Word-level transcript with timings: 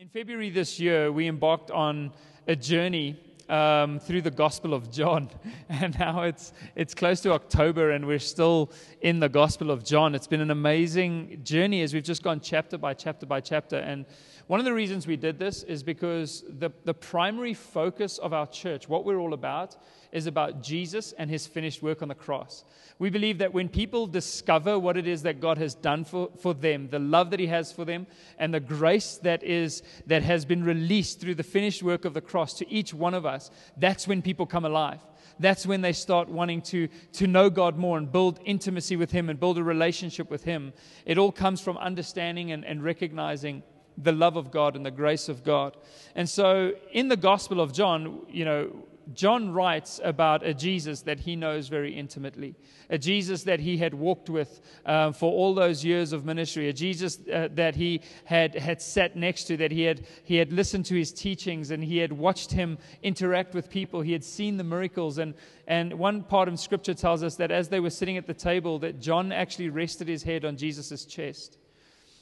In 0.00 0.08
February 0.08 0.48
this 0.48 0.80
year, 0.80 1.12
we 1.12 1.28
embarked 1.28 1.70
on 1.70 2.10
a 2.48 2.56
journey 2.56 3.20
um, 3.50 3.98
through 3.98 4.22
the 4.22 4.30
Gospel 4.30 4.72
of 4.72 4.90
John. 4.90 5.28
And 5.68 5.98
now 5.98 6.22
it's, 6.22 6.54
it's 6.74 6.94
close 6.94 7.20
to 7.20 7.32
October, 7.32 7.90
and 7.90 8.06
we're 8.06 8.18
still 8.18 8.72
in 9.02 9.20
the 9.20 9.28
Gospel 9.28 9.70
of 9.70 9.84
John. 9.84 10.14
It's 10.14 10.26
been 10.26 10.40
an 10.40 10.50
amazing 10.50 11.42
journey 11.44 11.82
as 11.82 11.92
we've 11.92 12.02
just 12.02 12.22
gone 12.22 12.40
chapter 12.40 12.78
by 12.78 12.94
chapter 12.94 13.26
by 13.26 13.40
chapter. 13.42 13.76
And 13.76 14.06
one 14.50 14.58
of 14.58 14.66
the 14.66 14.74
reasons 14.74 15.06
we 15.06 15.16
did 15.16 15.38
this 15.38 15.62
is 15.62 15.84
because 15.84 16.42
the, 16.58 16.72
the 16.84 16.92
primary 16.92 17.54
focus 17.54 18.18
of 18.18 18.32
our 18.32 18.48
church, 18.48 18.88
what 18.88 19.04
we're 19.04 19.20
all 19.20 19.32
about, 19.32 19.76
is 20.10 20.26
about 20.26 20.60
Jesus 20.60 21.12
and 21.12 21.30
his 21.30 21.46
finished 21.46 21.84
work 21.84 22.02
on 22.02 22.08
the 22.08 22.16
cross. 22.16 22.64
We 22.98 23.10
believe 23.10 23.38
that 23.38 23.54
when 23.54 23.68
people 23.68 24.08
discover 24.08 24.76
what 24.76 24.96
it 24.96 25.06
is 25.06 25.22
that 25.22 25.40
God 25.40 25.58
has 25.58 25.76
done 25.76 26.04
for, 26.04 26.30
for 26.36 26.52
them, 26.52 26.88
the 26.88 26.98
love 26.98 27.30
that 27.30 27.38
he 27.38 27.46
has 27.46 27.70
for 27.70 27.84
them, 27.84 28.08
and 28.40 28.52
the 28.52 28.58
grace 28.58 29.20
that 29.22 29.44
is 29.44 29.84
that 30.08 30.24
has 30.24 30.44
been 30.44 30.64
released 30.64 31.20
through 31.20 31.36
the 31.36 31.44
finished 31.44 31.84
work 31.84 32.04
of 32.04 32.12
the 32.12 32.20
cross 32.20 32.54
to 32.54 32.68
each 32.68 32.92
one 32.92 33.14
of 33.14 33.24
us, 33.24 33.52
that's 33.76 34.08
when 34.08 34.20
people 34.20 34.46
come 34.46 34.64
alive. 34.64 34.98
That's 35.38 35.64
when 35.64 35.80
they 35.80 35.92
start 35.92 36.28
wanting 36.28 36.62
to, 36.62 36.88
to 37.12 37.28
know 37.28 37.50
God 37.50 37.76
more 37.76 37.98
and 37.98 38.10
build 38.10 38.40
intimacy 38.44 38.96
with 38.96 39.12
Him 39.12 39.30
and 39.30 39.38
build 39.38 39.58
a 39.58 39.62
relationship 39.62 40.28
with 40.28 40.42
Him. 40.42 40.72
It 41.06 41.18
all 41.18 41.30
comes 41.30 41.60
from 41.60 41.78
understanding 41.78 42.50
and, 42.50 42.64
and 42.64 42.82
recognizing 42.82 43.62
the 44.02 44.12
love 44.12 44.36
of 44.36 44.50
God 44.50 44.76
and 44.76 44.84
the 44.84 44.90
grace 44.90 45.28
of 45.28 45.44
God. 45.44 45.76
And 46.14 46.28
so 46.28 46.72
in 46.92 47.08
the 47.08 47.16
Gospel 47.16 47.60
of 47.60 47.72
John, 47.72 48.26
you 48.28 48.44
know, 48.44 48.84
John 49.14 49.52
writes 49.52 50.00
about 50.04 50.46
a 50.46 50.54
Jesus 50.54 51.02
that 51.02 51.20
he 51.20 51.34
knows 51.34 51.68
very 51.68 51.92
intimately, 51.92 52.54
a 52.88 52.98
Jesus 52.98 53.42
that 53.44 53.60
he 53.60 53.76
had 53.76 53.92
walked 53.94 54.30
with 54.30 54.60
uh, 54.86 55.12
for 55.12 55.32
all 55.32 55.54
those 55.54 55.84
years 55.84 56.12
of 56.12 56.24
ministry, 56.24 56.68
a 56.68 56.72
Jesus 56.72 57.18
uh, 57.32 57.48
that 57.52 57.74
he 57.74 58.02
had, 58.24 58.54
had 58.54 58.80
sat 58.80 59.16
next 59.16 59.44
to, 59.44 59.56
that 59.56 59.72
he 59.72 59.82
had, 59.82 60.06
he 60.22 60.36
had 60.36 60.52
listened 60.52 60.86
to 60.86 60.94
his 60.94 61.12
teachings 61.12 61.70
and 61.70 61.82
he 61.82 61.98
had 61.98 62.12
watched 62.12 62.52
him 62.52 62.78
interact 63.02 63.54
with 63.54 63.68
people. 63.68 64.00
He 64.00 64.12
had 64.12 64.24
seen 64.24 64.56
the 64.56 64.64
miracles. 64.64 65.18
And, 65.18 65.34
and 65.66 65.94
one 65.94 66.22
part 66.22 66.48
of 66.48 66.60
scripture 66.60 66.94
tells 66.94 67.22
us 67.22 67.36
that 67.36 67.50
as 67.50 67.68
they 67.68 67.80
were 67.80 67.90
sitting 67.90 68.16
at 68.16 68.26
the 68.26 68.34
table, 68.34 68.78
that 68.80 69.00
John 69.00 69.32
actually 69.32 69.70
rested 69.70 70.08
his 70.08 70.22
head 70.22 70.44
on 70.44 70.56
Jesus' 70.56 71.04
chest. 71.04 71.58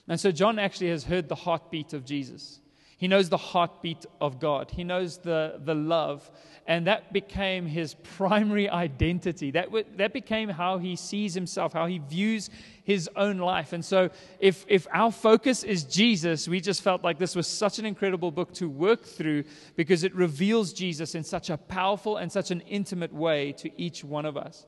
And 0.09 0.19
so 0.19 0.33
John 0.33 0.59
actually 0.59 0.91
has 0.91 1.05
heard 1.05 1.29
the 1.29 1.35
heartbeat 1.35 1.93
of 1.93 2.05
Jesus. 2.05 2.61
He 2.97 3.07
knows 3.07 3.29
the 3.29 3.37
heartbeat 3.37 4.07
of 4.21 4.41
God. 4.41 4.73
He 4.73 4.83
knows 4.83 5.19
the, 5.19 5.61
the 5.65 5.75
love. 5.75 6.29
And 6.67 6.89
that 6.89 7.13
became 7.13 7.65
his 7.65 7.95
primary 8.17 8.69
identity. 8.69 9.53
That, 9.53 9.67
w- 9.67 9.85
that 9.97 10.13
became 10.13 10.49
how 10.49 10.79
he 10.79 10.97
sees 10.97 11.33
himself, 11.33 11.75
how 11.75 11.87
he 11.87 11.99
views 11.99 12.51
his 12.83 13.09
own 13.15 13.39
life. 13.39 13.73
And 13.73 13.85
so, 13.85 14.11
if, 14.41 14.65
if 14.67 14.89
our 14.93 15.13
focus 15.13 15.63
is 15.63 15.85
Jesus, 15.85 16.49
we 16.49 16.61
just 16.61 16.83
felt 16.83 17.05
like 17.05 17.19
this 17.19 17.37
was 17.37 17.47
such 17.47 17.79
an 17.79 17.87
incredible 17.87 18.33
book 18.33 18.53
to 18.55 18.69
work 18.69 19.05
through 19.05 19.45
because 19.77 20.03
it 20.03 20.15
reveals 20.15 20.73
Jesus 20.73 21.15
in 21.15 21.23
such 21.23 21.51
a 21.51 21.57
powerful 21.57 22.17
and 22.17 22.33
such 22.33 22.51
an 22.51 22.63
intimate 22.63 23.13
way 23.13 23.53
to 23.53 23.71
each 23.81 24.03
one 24.03 24.27
of 24.27 24.37
us. 24.37 24.67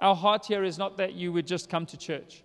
Our 0.00 0.16
heart 0.16 0.46
here 0.46 0.64
is 0.64 0.76
not 0.76 0.96
that 0.96 1.12
you 1.12 1.32
would 1.32 1.46
just 1.46 1.68
come 1.70 1.86
to 1.86 1.96
church 1.96 2.42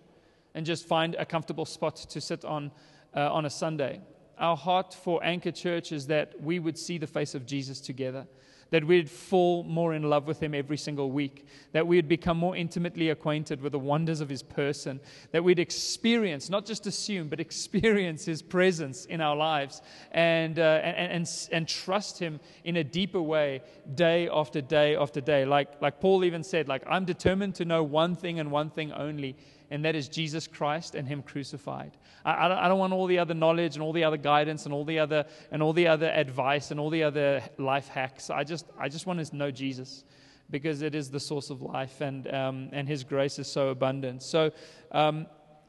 and 0.56 0.66
just 0.66 0.84
find 0.88 1.14
a 1.14 1.24
comfortable 1.24 1.64
spot 1.64 1.94
to 1.94 2.20
sit 2.20 2.44
on 2.44 2.72
uh, 3.14 3.32
on 3.32 3.46
a 3.46 3.50
Sunday 3.50 4.00
our 4.38 4.56
heart 4.56 4.94
for 4.94 5.22
Anchor 5.24 5.52
Church 5.52 5.92
is 5.92 6.06
that 6.08 6.40
we 6.40 6.58
would 6.58 6.78
see 6.78 6.98
the 6.98 7.06
face 7.06 7.34
of 7.34 7.46
Jesus 7.46 7.80
together, 7.80 8.26
that 8.70 8.84
we'd 8.84 9.08
fall 9.08 9.62
more 9.62 9.94
in 9.94 10.02
love 10.02 10.26
with 10.26 10.42
him 10.42 10.52
every 10.52 10.76
single 10.76 11.10
week, 11.10 11.46
that 11.72 11.86
we'd 11.86 12.08
become 12.08 12.36
more 12.36 12.56
intimately 12.56 13.10
acquainted 13.10 13.62
with 13.62 13.72
the 13.72 13.78
wonders 13.78 14.20
of 14.20 14.28
his 14.28 14.42
person, 14.42 15.00
that 15.30 15.42
we'd 15.42 15.58
experience, 15.58 16.50
not 16.50 16.66
just 16.66 16.86
assume, 16.86 17.28
but 17.28 17.40
experience 17.40 18.24
his 18.24 18.42
presence 18.42 19.06
in 19.06 19.20
our 19.20 19.36
lives 19.36 19.80
and, 20.12 20.58
uh, 20.58 20.80
and, 20.82 21.12
and, 21.12 21.48
and 21.52 21.68
trust 21.68 22.18
him 22.18 22.40
in 22.64 22.76
a 22.76 22.84
deeper 22.84 23.22
way 23.22 23.62
day 23.94 24.28
after 24.30 24.60
day 24.60 24.96
after 24.96 25.20
day. 25.20 25.44
Like, 25.46 25.80
like 25.80 26.00
Paul 26.00 26.24
even 26.24 26.42
said, 26.42 26.68
like, 26.68 26.82
I'm 26.86 27.04
determined 27.04 27.54
to 27.56 27.64
know 27.64 27.82
one 27.82 28.16
thing 28.16 28.38
and 28.38 28.50
one 28.50 28.68
thing 28.68 28.92
only 28.92 29.36
and 29.70 29.84
that 29.84 29.94
is 29.94 30.08
Jesus 30.08 30.46
Christ 30.46 30.94
and 30.94 31.06
Him 31.06 31.22
crucified. 31.22 31.96
I, 32.24 32.46
I, 32.46 32.48
don't, 32.48 32.58
I, 32.58 32.68
don't, 32.68 32.78
want 32.78 32.92
all 32.92 33.06
the 33.06 33.18
other 33.18 33.34
knowledge 33.34 33.74
and 33.74 33.82
all 33.82 33.92
the 33.92 34.04
other 34.04 34.16
guidance 34.16 34.64
and 34.64 34.74
all 34.74 34.84
the 34.84 34.98
other 34.98 35.24
and 35.50 35.62
all 35.62 35.72
the 35.72 35.88
other 35.88 36.08
advice 36.10 36.70
and 36.70 36.78
all 36.78 36.90
the 36.90 37.02
other 37.02 37.42
life 37.58 37.88
hacks. 37.88 38.30
I 38.30 38.44
just 38.44 38.66
I 38.78 38.88
just 38.88 39.06
want 39.06 39.24
to 39.24 39.36
know 39.36 39.50
Jesus 39.50 40.04
because 40.50 40.82
it 40.82 40.94
is 40.94 41.10
the 41.10 41.20
source 41.20 41.50
of 41.50 41.62
life 41.62 42.00
and 42.00 42.32
um, 42.32 42.68
and 42.72 42.88
His 42.88 43.04
grace 43.04 43.38
is 43.38 43.50
so 43.50 43.68
abundant. 43.68 44.22
So. 44.22 44.52
Um, 44.92 45.26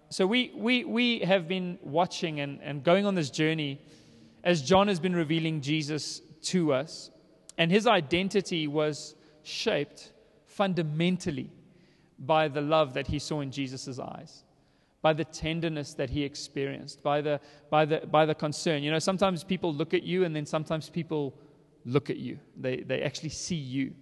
so 0.09 0.25
we, 0.25 0.53
we, 0.55 0.85
we 0.85 1.19
have 1.19 1.49
been 1.49 1.77
watching 1.81 2.39
and, 2.39 2.61
and 2.63 2.81
going 2.81 3.05
on 3.05 3.13
this 3.13 3.29
journey 3.29 3.81
as 4.41 4.61
John 4.61 4.87
has 4.87 5.01
been 5.01 5.15
revealing 5.15 5.59
Jesus 5.59 6.21
to 6.43 6.71
us. 6.71 7.11
And 7.57 7.69
his 7.69 7.87
identity 7.87 8.67
was 8.67 9.15
shaped 9.43 10.13
fundamentally 10.45 11.51
by 12.19 12.47
the 12.47 12.61
love 12.61 12.93
that 12.93 13.07
he 13.07 13.19
saw 13.19 13.41
in 13.41 13.51
Jesus' 13.51 13.99
eyes, 13.99 14.43
by 15.01 15.13
the 15.13 15.25
tenderness 15.25 15.93
that 15.93 16.09
he 16.09 16.23
experienced, 16.23 17.03
by 17.03 17.21
the, 17.21 17.39
by, 17.69 17.85
the, 17.85 17.99
by 18.07 18.25
the 18.25 18.35
concern. 18.35 18.83
You 18.83 18.91
know, 18.91 18.99
sometimes 18.99 19.43
people 19.43 19.73
look 19.73 19.93
at 19.93 20.03
you 20.03 20.23
and 20.23 20.35
then 20.35 20.45
sometimes 20.45 20.89
people 20.89 21.35
look 21.85 22.09
at 22.09 22.17
you, 22.17 22.39
they, 22.55 22.77
they 22.77 23.01
actually 23.01 23.29
see 23.29 23.55
you. 23.55 23.93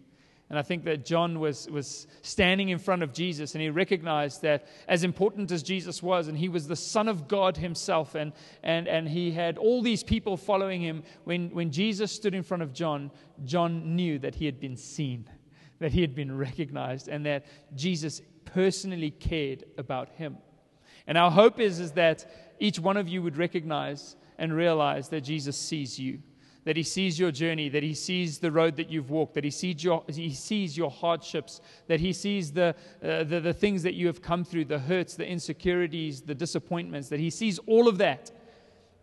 And 0.49 0.59
I 0.59 0.61
think 0.61 0.83
that 0.83 1.05
John 1.05 1.39
was, 1.39 1.67
was 1.71 2.05
standing 2.21 2.69
in 2.69 2.77
front 2.77 3.01
of 3.01 3.11
Jesus 3.11 3.55
and 3.55 3.61
he 3.63 3.69
recognized 3.69 4.43
that 4.43 4.67
as 4.87 5.03
important 5.03 5.51
as 5.51 5.63
Jesus 5.63 6.03
was, 6.03 6.27
and 6.27 6.37
he 6.37 6.49
was 6.49 6.67
the 6.67 6.75
Son 6.75 7.07
of 7.07 7.27
God 7.27 7.57
himself, 7.57 8.13
and, 8.13 8.31
and, 8.61 8.87
and 8.87 9.09
he 9.09 9.31
had 9.31 9.57
all 9.57 9.81
these 9.81 10.03
people 10.03 10.37
following 10.37 10.81
him, 10.81 11.03
when, 11.23 11.49
when 11.49 11.71
Jesus 11.71 12.11
stood 12.11 12.35
in 12.35 12.43
front 12.43 12.61
of 12.61 12.73
John, 12.73 13.09
John 13.43 13.95
knew 13.95 14.19
that 14.19 14.35
he 14.35 14.45
had 14.45 14.59
been 14.59 14.77
seen 14.77 15.27
that 15.79 15.91
he 15.91 16.01
had 16.01 16.15
been 16.15 16.37
recognized 16.37 17.07
and 17.07 17.25
that 17.25 17.45
Jesus 17.75 18.21
personally 18.45 19.11
cared 19.11 19.65
about 19.77 20.09
him. 20.09 20.37
And 21.07 21.17
our 21.17 21.31
hope 21.31 21.59
is, 21.59 21.79
is 21.79 21.91
that 21.93 22.55
each 22.59 22.79
one 22.79 22.97
of 22.97 23.07
you 23.07 23.21
would 23.21 23.37
recognize 23.37 24.15
and 24.37 24.53
realize 24.53 25.09
that 25.09 25.21
Jesus 25.21 25.57
sees 25.57 25.99
you, 25.99 26.19
that 26.63 26.75
he 26.75 26.83
sees 26.83 27.19
your 27.19 27.31
journey, 27.31 27.69
that 27.69 27.83
he 27.83 27.93
sees 27.93 28.39
the 28.39 28.51
road 28.51 28.75
that 28.77 28.89
you've 28.89 29.09
walked, 29.09 29.35
that 29.35 29.43
he 29.43 29.51
sees 29.51 29.83
your, 29.83 30.03
he 30.07 30.33
sees 30.33 30.77
your 30.77 30.89
hardships, 30.89 31.61
that 31.87 31.99
he 31.99 32.11
sees 32.11 32.51
the, 32.51 32.75
uh, 33.03 33.23
the, 33.23 33.39
the 33.39 33.53
things 33.53 33.83
that 33.83 33.93
you 33.93 34.07
have 34.07 34.21
come 34.21 34.43
through, 34.43 34.65
the 34.65 34.79
hurts, 34.79 35.15
the 35.15 35.27
insecurities, 35.27 36.21
the 36.21 36.35
disappointments, 36.35 37.09
that 37.09 37.19
he 37.19 37.29
sees 37.29 37.59
all 37.67 37.87
of 37.87 37.97
that, 37.99 38.31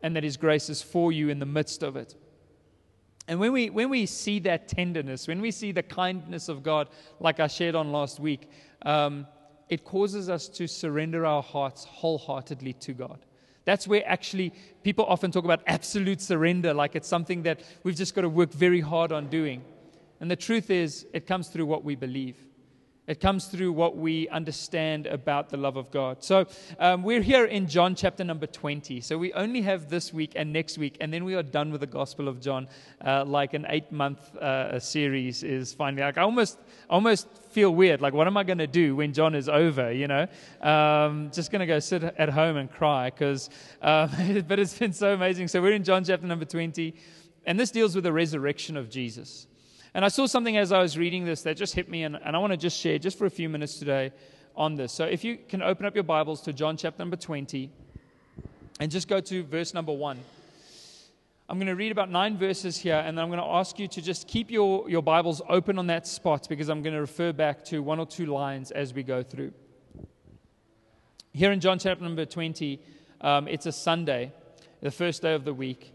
and 0.02 0.16
that 0.16 0.24
his 0.24 0.36
grace 0.36 0.68
is 0.68 0.82
for 0.82 1.12
you 1.12 1.28
in 1.28 1.38
the 1.38 1.46
midst 1.46 1.82
of 1.82 1.96
it. 1.96 2.16
And 3.28 3.38
when 3.38 3.52
we, 3.52 3.70
when 3.70 3.88
we 3.88 4.06
see 4.06 4.40
that 4.40 4.68
tenderness, 4.68 5.28
when 5.28 5.40
we 5.40 5.50
see 5.50 5.72
the 5.72 5.82
kindness 5.82 6.48
of 6.48 6.62
God, 6.62 6.88
like 7.20 7.38
I 7.40 7.46
shared 7.46 7.74
on 7.74 7.92
last 7.92 8.18
week, 8.18 8.50
um, 8.84 9.26
it 9.68 9.84
causes 9.84 10.28
us 10.28 10.48
to 10.48 10.66
surrender 10.66 11.24
our 11.24 11.42
hearts 11.42 11.84
wholeheartedly 11.84 12.74
to 12.74 12.92
God. 12.92 13.24
That's 13.64 13.86
where 13.86 14.02
actually 14.06 14.52
people 14.82 15.04
often 15.06 15.30
talk 15.30 15.44
about 15.44 15.62
absolute 15.66 16.20
surrender, 16.20 16.74
like 16.74 16.96
it's 16.96 17.08
something 17.08 17.44
that 17.44 17.62
we've 17.84 17.94
just 17.94 18.14
got 18.14 18.22
to 18.22 18.28
work 18.28 18.52
very 18.52 18.80
hard 18.80 19.12
on 19.12 19.28
doing. 19.28 19.62
And 20.20 20.30
the 20.30 20.36
truth 20.36 20.70
is, 20.70 21.06
it 21.12 21.26
comes 21.26 21.48
through 21.48 21.66
what 21.66 21.84
we 21.84 21.94
believe. 21.94 22.36
It 23.08 23.18
comes 23.18 23.46
through 23.46 23.72
what 23.72 23.96
we 23.96 24.28
understand 24.28 25.08
about 25.08 25.50
the 25.50 25.56
love 25.56 25.76
of 25.76 25.90
God. 25.90 26.22
So 26.22 26.46
um, 26.78 27.02
we're 27.02 27.20
here 27.20 27.46
in 27.46 27.66
John 27.66 27.96
chapter 27.96 28.22
number 28.22 28.46
20. 28.46 29.00
So 29.00 29.18
we 29.18 29.32
only 29.32 29.60
have 29.62 29.90
this 29.90 30.12
week 30.12 30.34
and 30.36 30.52
next 30.52 30.78
week, 30.78 30.98
and 31.00 31.12
then 31.12 31.24
we 31.24 31.34
are 31.34 31.42
done 31.42 31.72
with 31.72 31.80
the 31.80 31.88
Gospel 31.88 32.28
of 32.28 32.40
John. 32.40 32.68
Uh, 33.04 33.24
like 33.24 33.54
an 33.54 33.66
eight 33.70 33.90
month 33.90 34.36
uh, 34.36 34.78
series 34.78 35.42
is 35.42 35.74
finally 35.74 36.04
like 36.04 36.16
I 36.16 36.22
almost, 36.22 36.60
almost 36.88 37.26
feel 37.50 37.74
weird. 37.74 38.00
Like, 38.00 38.14
what 38.14 38.28
am 38.28 38.36
I 38.36 38.44
going 38.44 38.58
to 38.58 38.68
do 38.68 38.94
when 38.94 39.12
John 39.12 39.34
is 39.34 39.48
over? 39.48 39.90
You 39.92 40.06
know, 40.06 40.28
um, 40.60 41.32
just 41.32 41.50
going 41.50 41.60
to 41.60 41.66
go 41.66 41.80
sit 41.80 42.04
at 42.04 42.28
home 42.28 42.56
and 42.56 42.70
cry 42.70 43.10
because, 43.10 43.50
uh, 43.82 44.06
but 44.46 44.60
it's 44.60 44.78
been 44.78 44.92
so 44.92 45.12
amazing. 45.12 45.48
So 45.48 45.60
we're 45.60 45.72
in 45.72 45.82
John 45.82 46.04
chapter 46.04 46.26
number 46.28 46.44
20, 46.44 46.94
and 47.46 47.58
this 47.58 47.72
deals 47.72 47.96
with 47.96 48.04
the 48.04 48.12
resurrection 48.12 48.76
of 48.76 48.88
Jesus. 48.88 49.48
And 49.94 50.04
I 50.04 50.08
saw 50.08 50.26
something 50.26 50.56
as 50.56 50.72
I 50.72 50.80
was 50.80 50.96
reading 50.96 51.24
this 51.24 51.42
that 51.42 51.56
just 51.56 51.74
hit 51.74 51.88
me, 51.88 52.04
and, 52.04 52.16
and 52.16 52.34
I 52.34 52.38
want 52.38 52.52
to 52.52 52.56
just 52.56 52.78
share 52.78 52.98
just 52.98 53.18
for 53.18 53.26
a 53.26 53.30
few 53.30 53.48
minutes 53.48 53.78
today 53.78 54.12
on 54.56 54.74
this. 54.74 54.92
So 54.92 55.04
if 55.04 55.22
you 55.22 55.38
can 55.48 55.62
open 55.62 55.84
up 55.84 55.94
your 55.94 56.04
Bibles 56.04 56.40
to 56.42 56.52
John 56.52 56.76
chapter 56.76 56.98
number 56.98 57.16
20 57.16 57.70
and 58.80 58.90
just 58.90 59.06
go 59.06 59.20
to 59.20 59.42
verse 59.44 59.74
number 59.74 59.92
1. 59.92 60.18
I'm 61.48 61.58
going 61.58 61.66
to 61.66 61.76
read 61.76 61.92
about 61.92 62.10
nine 62.10 62.38
verses 62.38 62.78
here, 62.78 62.96
and 62.96 63.18
then 63.18 63.22
I'm 63.24 63.28
going 63.28 63.42
to 63.42 63.46
ask 63.46 63.78
you 63.78 63.86
to 63.88 64.00
just 64.00 64.26
keep 64.26 64.50
your, 64.50 64.88
your 64.88 65.02
Bibles 65.02 65.42
open 65.50 65.78
on 65.78 65.86
that 65.88 66.06
spot 66.06 66.46
because 66.48 66.70
I'm 66.70 66.82
going 66.82 66.94
to 66.94 67.00
refer 67.00 67.32
back 67.32 67.62
to 67.66 67.82
one 67.82 67.98
or 67.98 68.06
two 68.06 68.26
lines 68.26 68.70
as 68.70 68.94
we 68.94 69.02
go 69.02 69.22
through. 69.22 69.52
Here 71.34 71.52
in 71.52 71.60
John 71.60 71.78
chapter 71.78 72.02
number 72.02 72.24
20, 72.24 72.80
um, 73.20 73.48
it's 73.48 73.66
a 73.66 73.72
Sunday, 73.72 74.32
the 74.80 74.90
first 74.90 75.20
day 75.20 75.34
of 75.34 75.44
the 75.44 75.52
week. 75.52 75.94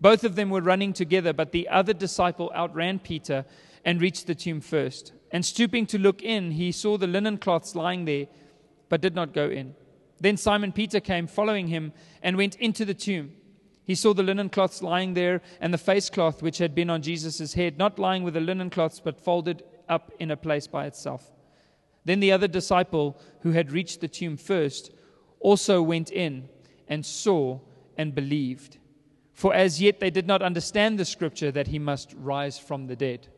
Both 0.00 0.24
of 0.24 0.36
them 0.36 0.50
were 0.50 0.60
running 0.60 0.92
together, 0.92 1.32
but 1.32 1.52
the 1.52 1.68
other 1.68 1.92
disciple 1.92 2.52
outran 2.54 3.00
Peter 3.00 3.44
and 3.84 4.00
reached 4.00 4.26
the 4.26 4.34
tomb 4.34 4.60
first. 4.60 5.12
And 5.30 5.44
stooping 5.44 5.86
to 5.86 5.98
look 5.98 6.22
in, 6.22 6.52
he 6.52 6.72
saw 6.72 6.96
the 6.96 7.06
linen 7.06 7.38
cloths 7.38 7.74
lying 7.74 8.04
there, 8.04 8.26
but 8.88 9.00
did 9.00 9.14
not 9.14 9.34
go 9.34 9.48
in. 9.48 9.74
Then 10.20 10.36
Simon 10.36 10.72
Peter 10.72 11.00
came 11.00 11.26
following 11.26 11.68
him 11.68 11.92
and 12.22 12.36
went 12.36 12.56
into 12.56 12.84
the 12.84 12.94
tomb. 12.94 13.32
He 13.84 13.94
saw 13.94 14.12
the 14.12 14.22
linen 14.22 14.50
cloths 14.50 14.82
lying 14.82 15.14
there 15.14 15.40
and 15.60 15.72
the 15.72 15.78
face 15.78 16.10
cloth 16.10 16.42
which 16.42 16.58
had 16.58 16.74
been 16.74 16.90
on 16.90 17.02
Jesus' 17.02 17.54
head, 17.54 17.78
not 17.78 17.98
lying 17.98 18.22
with 18.22 18.34
the 18.34 18.40
linen 18.40 18.70
cloths, 18.70 19.00
but 19.00 19.20
folded 19.20 19.62
up 19.88 20.12
in 20.18 20.30
a 20.30 20.36
place 20.36 20.66
by 20.66 20.86
itself. 20.86 21.32
Then 22.04 22.20
the 22.20 22.32
other 22.32 22.48
disciple 22.48 23.20
who 23.40 23.52
had 23.52 23.72
reached 23.72 24.00
the 24.00 24.08
tomb 24.08 24.36
first 24.36 24.92
also 25.40 25.82
went 25.82 26.10
in 26.10 26.48
and 26.88 27.04
saw 27.04 27.60
and 27.96 28.14
believed. 28.14 28.77
For 29.38 29.54
as 29.54 29.80
yet 29.80 30.00
they 30.00 30.10
did 30.10 30.26
not 30.26 30.42
understand 30.42 30.98
the 30.98 31.04
scripture 31.04 31.52
that 31.52 31.68
he 31.68 31.78
must 31.78 32.12
rise 32.14 32.58
from 32.58 32.88
the 32.88 32.96
dead 32.96 33.28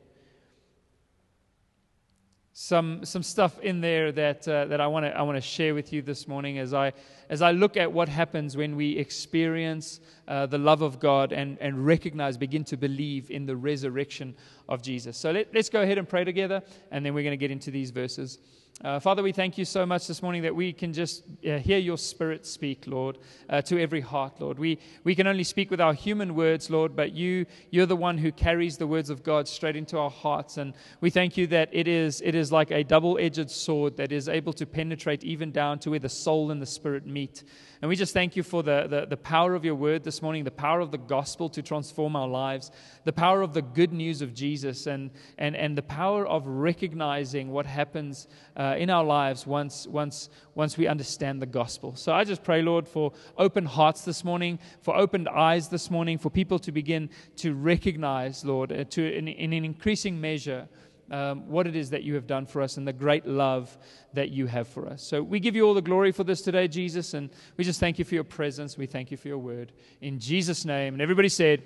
some 2.61 3.05
some 3.05 3.23
stuff 3.23 3.59
in 3.61 3.81
there 3.81 4.13
that 4.13 4.47
uh, 4.47 4.67
that 4.67 4.81
I 4.81 4.87
want 4.87 5.07
to 5.07 5.17
I 5.17 5.23
want 5.23 5.37
to 5.37 5.41
share 5.41 5.75
with 5.75 5.93
you 5.93 6.03
this 6.03 6.27
morning 6.29 6.59
as 6.59 6.75
I 6.75 6.93
as 7.29 7.41
I 7.43 7.53
look 7.53 7.77
at 7.77 7.91
what 7.91 8.09
happens 8.09 8.55
when 8.55 8.77
we 8.77 8.99
experience 8.99 10.01
uh, 10.27 10.47
the 10.47 10.59
love 10.59 10.83
of 10.83 11.01
God 11.01 11.33
and 11.33 11.57
and 11.61 11.87
recognize 11.87 12.37
begin 12.37 12.65
to 12.65 12.77
believe 12.77 13.31
in 13.31 13.47
the 13.47 13.57
resurrection 13.57 14.35
of 14.69 14.83
Jesus. 14.83 15.17
So 15.17 15.31
let, 15.31 15.55
let's 15.55 15.71
go 15.71 15.81
ahead 15.81 15.97
and 15.97 16.09
pray 16.09 16.25
together, 16.25 16.63
and 16.91 17.05
then 17.05 17.15
we're 17.15 17.25
going 17.25 17.39
to 17.39 17.45
get 17.45 17.51
into 17.51 17.71
these 17.71 17.91
verses. 17.91 18.39
Uh, 18.83 18.99
Father, 18.99 19.23
we 19.23 19.31
thank 19.31 19.59
you 19.59 19.67
so 19.67 19.85
much 19.85 20.07
this 20.07 20.23
morning 20.23 20.41
that 20.41 20.57
we 20.57 20.73
can 20.73 20.95
just 20.95 21.23
uh, 21.47 21.59
hear 21.59 21.77
your 21.77 21.99
spirit 21.99 22.47
speak, 22.47 22.87
Lord, 22.87 23.19
uh, 23.51 23.61
to 23.61 23.79
every 23.79 24.01
heart, 24.01 24.41
Lord. 24.41 24.59
We, 24.59 24.79
we 25.05 25.15
can 25.15 25.27
only 25.27 25.45
speak 25.45 25.71
with 25.71 25.83
our 25.83 25.93
human 25.93 26.35
words, 26.35 26.71
Lord, 26.71 26.97
but 26.97 27.13
you, 27.13 27.45
you're 27.69 27.85
the 27.85 27.95
one 27.95 28.17
who 28.17 28.33
carries 28.33 28.79
the 28.79 28.87
words 28.87 29.11
of 29.11 29.23
God 29.23 29.47
straight 29.49 29.77
into 29.77 29.99
our 29.99 30.09
hearts. 30.09 30.57
And 30.57 30.73
we 31.03 31.11
thank 31.11 31.37
you 31.37 31.47
that 31.49 31.69
it 31.73 31.89
is, 31.89 32.23
it 32.25 32.35
is 32.35 32.53
like 32.53 32.71
a 32.71 32.83
double 32.83 33.19
edged 33.19 33.51
sword 33.51 33.99
that 33.99 34.13
is 34.13 34.31
able 34.31 34.55
to 34.55 34.65
penetrate 34.65 35.25
even 35.25 35.53
down 35.53 35.79
to 35.81 35.91
where 35.91 35.99
the 35.99 36.09
soul 36.09 36.51
and 36.51 36.63
the 36.63 36.67
spirit 36.67 37.05
meet. 37.05 37.45
And 37.83 37.89
we 37.89 37.97
just 37.97 38.13
thank 38.13 38.37
you 38.37 38.43
for 38.43 38.63
the, 38.63 38.87
the, 38.89 39.07
the, 39.07 39.17
power 39.17 39.55
of 39.55 39.65
your 39.65 39.75
word 39.75 40.05
this 40.05 40.21
morning, 40.21 40.45
the 40.45 40.51
power 40.51 40.81
of 40.81 40.91
the 40.91 40.99
gospel 40.99 41.49
to 41.51 41.63
transform 41.63 42.15
our 42.15 42.29
lives, 42.29 42.71
the 43.05 43.13
power 43.13 43.41
of 43.41 43.55
the 43.55 43.63
good 43.63 43.91
news 43.91 44.21
of 44.21 44.35
Jesus, 44.35 44.87
and, 44.87 45.11
and, 45.39 45.57
and 45.57 45.79
the 45.79 45.83
power 45.83 46.27
of 46.27 46.47
recognizing 46.47 47.51
what 47.51 47.65
happens 47.65 48.29
uh, 48.55 48.70
in 48.77 48.91
our 48.91 49.05
lives 49.05 49.47
once, 49.47 49.87
once, 49.87 50.31
once 50.55 50.77
we 50.77 50.87
understand 50.87 51.41
the 51.41 51.47
gospel. 51.47 51.95
So 51.97 52.13
I 52.13 52.25
just 52.25 52.43
pray, 52.43 52.63
Lord, 52.63 52.87
for 52.87 53.13
open 53.39 53.65
hearts 53.65 54.03
this 54.03 54.25
morning, 54.25 54.59
for 54.81 54.97
opened 54.97 55.29
eyes 55.29 55.69
this 55.69 55.91
morning, 55.91 56.19
for 56.19 56.31
people 56.31 56.59
to 56.61 56.73
begin 56.73 57.11
to 57.37 57.55
recognize, 57.55 58.45
Lord, 58.45 58.73
uh, 58.73 58.85
to, 58.85 59.17
in, 59.17 59.29
in 59.29 59.53
an 59.53 59.65
increasing 59.65 60.21
measure 60.21 60.69
um, 61.11 61.49
what 61.49 61.67
it 61.67 61.75
is 61.75 61.91
that 61.91 62.05
you 62.05 62.15
have 62.15 62.27
done 62.27 62.47
for 62.47 62.63
us 62.63 62.77
and 62.77 62.87
the 62.87 62.93
great 62.93 63.27
love 63.27 63.77
that 64.13 64.31
you 64.31 64.47
have 64.47 64.69
for 64.69 64.87
us. 64.87 65.03
So 65.03 65.23
we 65.23 65.41
give 65.41 65.57
you 65.57 65.67
all 65.67 65.75
the 65.75 65.83
glory 65.83 66.13
for 66.13 66.25
this 66.25 66.41
today, 66.41 66.69
Jesus, 66.69 67.15
and 67.15 67.31
we 67.57 67.65
just 67.65 67.81
thank 67.81 67.99
you 67.99 68.05
for 68.05 68.15
your 68.15 68.25
presence. 68.25 68.79
We 68.79 68.87
thank 68.87 69.11
you 69.11 69.17
for 69.17 69.29
your 69.29 69.39
word. 69.39 69.73
In 70.01 70.19
Jesus' 70.21 70.65
name. 70.65 70.95
And 70.95 71.03
everybody 71.03 71.29
said, 71.29 71.63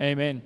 Amen. 0.00 0.42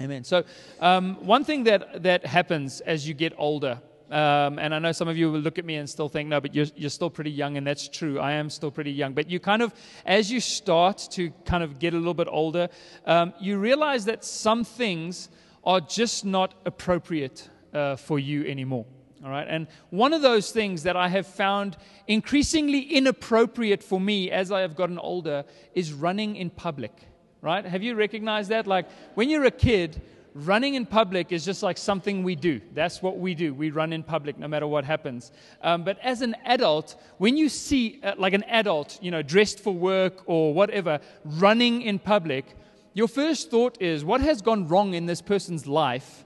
Amen. 0.00 0.24
So, 0.24 0.44
um, 0.80 1.16
one 1.24 1.44
thing 1.44 1.64
that, 1.64 2.02
that 2.02 2.24
happens 2.26 2.80
as 2.80 3.06
you 3.06 3.14
get 3.14 3.34
older, 3.36 3.80
um, 4.12 4.58
and 4.58 4.74
I 4.74 4.78
know 4.78 4.92
some 4.92 5.08
of 5.08 5.16
you 5.16 5.32
will 5.32 5.40
look 5.40 5.58
at 5.58 5.64
me 5.64 5.76
and 5.76 5.88
still 5.88 6.08
think, 6.08 6.28
no, 6.28 6.38
but 6.38 6.54
you're, 6.54 6.66
you're 6.76 6.90
still 6.90 7.08
pretty 7.08 7.30
young, 7.30 7.56
and 7.56 7.66
that's 7.66 7.88
true. 7.88 8.20
I 8.20 8.32
am 8.32 8.50
still 8.50 8.70
pretty 8.70 8.92
young. 8.92 9.14
But 9.14 9.30
you 9.30 9.40
kind 9.40 9.62
of, 9.62 9.72
as 10.04 10.30
you 10.30 10.38
start 10.38 11.08
to 11.12 11.30
kind 11.46 11.64
of 11.64 11.78
get 11.78 11.94
a 11.94 11.96
little 11.96 12.12
bit 12.12 12.28
older, 12.30 12.68
um, 13.06 13.32
you 13.40 13.56
realize 13.56 14.04
that 14.04 14.22
some 14.22 14.64
things 14.64 15.30
are 15.64 15.80
just 15.80 16.26
not 16.26 16.54
appropriate 16.66 17.48
uh, 17.72 17.96
for 17.96 18.18
you 18.18 18.44
anymore. 18.44 18.84
All 19.24 19.30
right. 19.30 19.46
And 19.48 19.66
one 19.90 20.12
of 20.12 20.20
those 20.20 20.50
things 20.50 20.82
that 20.82 20.96
I 20.96 21.08
have 21.08 21.26
found 21.26 21.76
increasingly 22.06 22.80
inappropriate 22.80 23.82
for 23.82 24.00
me 24.00 24.30
as 24.30 24.52
I 24.52 24.60
have 24.60 24.76
gotten 24.76 24.98
older 24.98 25.44
is 25.74 25.92
running 25.92 26.36
in 26.36 26.50
public. 26.50 26.92
Right? 27.40 27.64
Have 27.64 27.82
you 27.82 27.94
recognized 27.94 28.50
that? 28.50 28.66
Like 28.66 28.88
when 29.14 29.30
you're 29.30 29.44
a 29.44 29.50
kid, 29.50 30.02
running 30.34 30.74
in 30.74 30.86
public 30.86 31.32
is 31.32 31.44
just 31.44 31.62
like 31.62 31.76
something 31.76 32.22
we 32.22 32.34
do. 32.34 32.60
That's 32.74 33.02
what 33.02 33.18
we 33.18 33.34
do. 33.34 33.54
We 33.54 33.70
run 33.70 33.92
in 33.92 34.02
public 34.02 34.38
no 34.38 34.48
matter 34.48 34.66
what 34.66 34.84
happens. 34.84 35.32
Um, 35.62 35.84
but 35.84 35.98
as 36.02 36.22
an 36.22 36.34
adult, 36.44 36.96
when 37.18 37.36
you 37.36 37.48
see 37.48 38.00
uh, 38.02 38.14
like 38.16 38.32
an 38.32 38.44
adult, 38.44 38.98
you 39.02 39.10
know, 39.10 39.22
dressed 39.22 39.60
for 39.60 39.72
work 39.72 40.22
or 40.26 40.54
whatever, 40.54 41.00
running 41.24 41.82
in 41.82 41.98
public, 41.98 42.56
your 42.94 43.08
first 43.08 43.50
thought 43.50 43.80
is, 43.80 44.04
what 44.04 44.20
has 44.20 44.42
gone 44.42 44.68
wrong 44.68 44.94
in 44.94 45.06
this 45.06 45.22
person's 45.22 45.66
life 45.66 46.24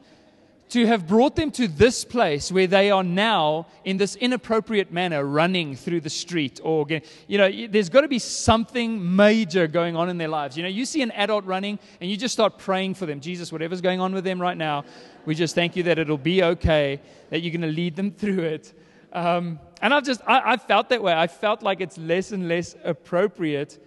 to 0.68 0.86
have 0.86 1.06
brought 1.06 1.36
them 1.36 1.50
to 1.52 1.68
this 1.68 2.04
place 2.04 2.50
where 2.50 2.66
they 2.66 2.90
are 2.90 3.04
now 3.04 3.66
in 3.84 3.96
this 3.96 4.16
inappropriate 4.16 4.90
manner 4.90 5.24
running 5.24 5.76
through 5.76 6.00
the 6.00 6.10
street 6.10 6.60
or 6.62 6.86
you 7.28 7.38
know 7.38 7.50
there's 7.68 7.88
got 7.88 8.00
to 8.00 8.08
be 8.08 8.18
something 8.18 9.16
major 9.16 9.66
going 9.66 9.96
on 9.96 10.08
in 10.08 10.18
their 10.18 10.28
lives. 10.28 10.56
You 10.56 10.62
know 10.62 10.68
you 10.68 10.84
see 10.84 11.02
an 11.02 11.10
adult 11.12 11.44
running 11.44 11.78
and 12.00 12.10
you 12.10 12.16
just 12.16 12.34
start 12.34 12.58
praying 12.58 12.94
for 12.94 13.06
them. 13.06 13.20
Jesus 13.20 13.52
whatever's 13.52 13.80
going 13.80 14.00
on 14.00 14.12
with 14.12 14.24
them 14.24 14.40
right 14.40 14.56
now 14.56 14.84
we 15.24 15.34
just 15.34 15.54
thank 15.54 15.76
you 15.76 15.82
that 15.84 15.98
it'll 15.98 16.18
be 16.18 16.42
okay 16.42 17.00
that 17.30 17.40
you're 17.40 17.52
going 17.52 17.60
to 17.62 17.76
lead 17.76 17.96
them 17.96 18.10
through 18.20 18.40
it. 18.40 18.72
Um, 19.12 19.60
and 19.80 19.94
i've 19.94 20.04
just 20.04 20.20
I, 20.26 20.52
I 20.52 20.56
felt 20.56 20.88
that 20.88 21.02
way. 21.02 21.12
I 21.12 21.26
felt 21.26 21.62
like 21.62 21.80
it's 21.80 21.96
less 21.96 22.32
and 22.32 22.48
less 22.48 22.74
appropriate 22.84 23.78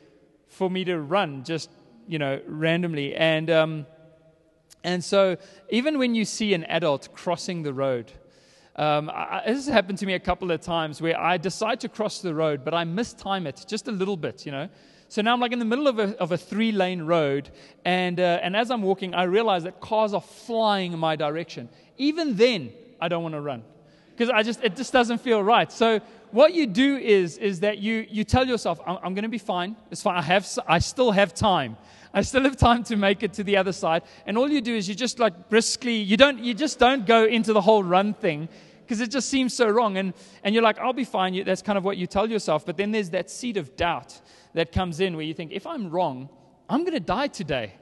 for 0.47 0.69
me 0.69 0.83
to 0.85 0.99
run 0.99 1.43
just 1.43 1.69
you 2.09 2.17
know, 2.17 2.41
randomly. 2.47 3.15
And, 3.15 3.49
um, 3.51 3.85
and 4.83 5.03
so 5.03 5.37
even 5.69 5.97
when 5.97 6.15
you 6.15 6.25
see 6.25 6.53
an 6.53 6.63
adult 6.65 7.13
crossing 7.13 7.63
the 7.63 7.73
road, 7.73 8.11
um, 8.75 9.11
I, 9.13 9.43
this 9.45 9.65
has 9.65 9.73
happened 9.73 9.97
to 9.99 10.05
me 10.05 10.13
a 10.13 10.19
couple 10.19 10.51
of 10.51 10.61
times 10.61 11.01
where 11.01 11.19
I 11.19 11.37
decide 11.37 11.81
to 11.81 11.89
cross 11.89 12.21
the 12.21 12.33
road, 12.33 12.63
but 12.63 12.73
I 12.73 12.85
mistime 12.85 13.45
it 13.45 13.65
just 13.67 13.87
a 13.87 13.91
little 13.91 14.15
bit, 14.15 14.45
you 14.45 14.51
know. 14.51 14.69
So 15.09 15.21
now 15.21 15.33
I'm 15.33 15.39
like 15.39 15.51
in 15.51 15.59
the 15.59 15.65
middle 15.65 15.87
of 15.87 15.99
a, 15.99 16.15
of 16.17 16.31
a 16.31 16.37
three 16.37 16.71
lane 16.71 17.01
road, 17.01 17.49
and, 17.83 18.19
uh, 18.19 18.39
and 18.41 18.55
as 18.55 18.71
I'm 18.71 18.81
walking, 18.81 19.13
I 19.13 19.23
realize 19.23 19.63
that 19.63 19.81
cars 19.81 20.13
are 20.13 20.21
flying 20.21 20.93
in 20.93 20.99
my 20.99 21.15
direction. 21.15 21.67
Even 21.97 22.35
then, 22.35 22.71
I 23.01 23.07
don't 23.07 23.23
want 23.23 23.33
to 23.33 23.41
run 23.41 23.63
because 24.11 24.29
I 24.29 24.43
just, 24.43 24.63
it 24.63 24.75
just 24.75 24.93
doesn't 24.93 25.19
feel 25.19 25.41
right. 25.41 25.71
So 25.71 25.99
what 26.31 26.53
you 26.53 26.67
do 26.67 26.97
is, 26.97 27.37
is 27.37 27.61
that 27.61 27.79
you, 27.79 28.05
you 28.09 28.23
tell 28.23 28.47
yourself, 28.47 28.79
I'm, 28.85 28.97
I'm 29.03 29.13
going 29.13 29.23
to 29.23 29.29
be 29.29 29.37
fine. 29.37 29.75
It's 29.91 30.01
fine. 30.01 30.17
I, 30.17 30.21
have, 30.21 30.47
I 30.67 30.79
still 30.79 31.11
have 31.11 31.33
time. 31.33 31.77
I 32.13 32.21
still 32.21 32.43
have 32.43 32.57
time 32.57 32.83
to 32.85 32.95
make 32.95 33.21
it 33.21 33.33
to 33.33 33.43
the 33.43 33.57
other 33.57 33.71
side. 33.71 34.03
And 34.25 34.37
all 34.37 34.49
you 34.49 34.61
do 34.61 34.75
is 34.75 34.89
you 34.89 34.95
just 34.95 35.19
like 35.19 35.49
briskly, 35.49 35.95
you 35.95 36.17
don't, 36.17 36.39
you 36.39 36.53
just 36.53 36.79
don't 36.79 37.05
go 37.05 37.25
into 37.25 37.53
the 37.53 37.61
whole 37.61 37.83
run 37.83 38.13
thing 38.13 38.49
because 38.81 38.99
it 38.99 39.11
just 39.11 39.29
seems 39.29 39.53
so 39.53 39.69
wrong. 39.69 39.97
And, 39.97 40.13
and 40.43 40.55
you're 40.55 40.63
like, 40.63 40.79
I'll 40.79 40.93
be 40.93 41.03
fine. 41.03 41.35
You, 41.35 41.43
that's 41.43 41.61
kind 41.61 41.77
of 41.77 41.83
what 41.83 41.97
you 41.97 42.07
tell 42.07 42.27
yourself. 42.27 42.65
But 42.65 42.77
then 42.77 42.91
there's 42.91 43.11
that 43.11 43.29
seed 43.29 43.57
of 43.57 43.75
doubt 43.75 44.19
that 44.55 44.71
comes 44.71 44.99
in 44.99 45.15
where 45.15 45.25
you 45.25 45.35
think, 45.35 45.51
if 45.51 45.67
I'm 45.67 45.91
wrong, 45.91 46.29
I'm 46.67 46.81
going 46.81 46.93
to 46.93 46.99
die 46.99 47.27
today. 47.27 47.73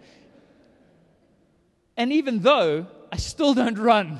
And 1.95 2.11
even 2.11 2.39
though 2.39 2.87
I 3.11 3.17
still 3.17 3.53
don't 3.53 3.77
run 3.77 4.19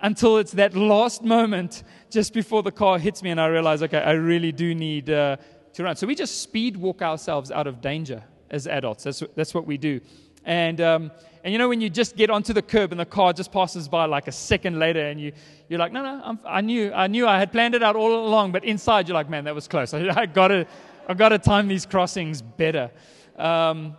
until 0.00 0.38
it's 0.38 0.52
that 0.52 0.74
last 0.74 1.22
moment 1.22 1.82
just 2.10 2.32
before 2.32 2.62
the 2.62 2.72
car 2.72 2.98
hits 2.98 3.22
me 3.22 3.28
and 3.28 3.38
I 3.38 3.48
realize, 3.48 3.82
okay, 3.82 3.98
I 3.98 4.12
really 4.12 4.52
do 4.52 4.74
need 4.74 5.10
uh, 5.10 5.36
to 5.74 5.84
run. 5.84 5.96
So 5.96 6.06
we 6.06 6.14
just 6.14 6.40
speed 6.40 6.78
walk 6.78 7.02
ourselves 7.02 7.50
out 7.50 7.66
of 7.66 7.82
danger 7.82 8.24
as 8.50 8.66
adults. 8.66 9.04
That's, 9.04 9.22
that's 9.34 9.54
what 9.54 9.66
we 9.66 9.76
do. 9.76 10.00
And, 10.44 10.80
um, 10.80 11.10
and 11.44 11.52
you 11.52 11.58
know, 11.58 11.68
when 11.68 11.80
you 11.80 11.90
just 11.90 12.16
get 12.16 12.30
onto 12.30 12.52
the 12.52 12.62
curb 12.62 12.92
and 12.92 13.00
the 13.00 13.06
car 13.06 13.32
just 13.32 13.52
passes 13.52 13.88
by 13.88 14.04
like 14.06 14.28
a 14.28 14.32
second 14.32 14.78
later, 14.78 15.06
and 15.06 15.20
you, 15.20 15.32
you're 15.68 15.78
like, 15.78 15.92
no, 15.92 16.02
no, 16.02 16.20
I'm, 16.24 16.38
i 16.46 16.60
knew, 16.60 16.92
I 16.92 17.06
knew 17.06 17.26
I 17.26 17.38
had 17.38 17.52
planned 17.52 17.74
it 17.74 17.82
out 17.82 17.96
all 17.96 18.26
along, 18.26 18.52
but 18.52 18.64
inside 18.64 19.08
you're 19.08 19.14
like, 19.14 19.30
man, 19.30 19.44
that 19.44 19.54
was 19.54 19.68
close. 19.68 19.94
I, 19.94 20.08
I 20.16 20.26
gotta, 20.26 20.66
I 21.08 21.14
gotta 21.14 21.38
time 21.38 21.68
these 21.68 21.86
crossings 21.86 22.42
better. 22.42 22.90
Um, 23.36 23.96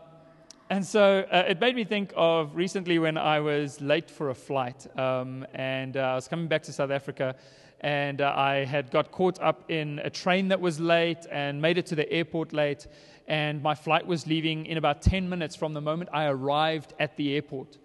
and 0.69 0.85
so 0.85 1.25
uh, 1.29 1.43
it 1.49 1.59
made 1.59 1.75
me 1.75 1.83
think 1.83 2.13
of 2.15 2.55
recently 2.55 2.97
when 2.97 3.17
I 3.17 3.41
was 3.41 3.81
late 3.81 4.09
for 4.09 4.29
a 4.29 4.35
flight, 4.35 4.87
um, 4.97 5.45
and 5.53 5.97
uh, 5.97 5.99
I 5.99 6.15
was 6.15 6.29
coming 6.29 6.47
back 6.47 6.63
to 6.63 6.71
South 6.71 6.91
Africa, 6.91 7.35
and 7.81 8.21
uh, 8.21 8.33
I 8.35 8.63
had 8.63 8.89
got 8.89 9.11
caught 9.11 9.37
up 9.41 9.69
in 9.69 9.99
a 9.99 10.09
train 10.09 10.47
that 10.47 10.61
was 10.61 10.79
late 10.79 11.25
and 11.29 11.61
made 11.61 11.77
it 11.77 11.87
to 11.87 11.95
the 11.95 12.09
airport 12.09 12.53
late 12.53 12.87
and 13.31 13.63
my 13.63 13.73
flight 13.73 14.05
was 14.05 14.27
leaving 14.27 14.65
in 14.65 14.77
about 14.77 15.01
10 15.01 15.29
minutes 15.29 15.55
from 15.55 15.73
the 15.73 15.79
moment 15.79 16.09
I 16.11 16.25
arrived 16.25 16.93
at 16.99 17.15
the 17.15 17.33
airport. 17.33 17.77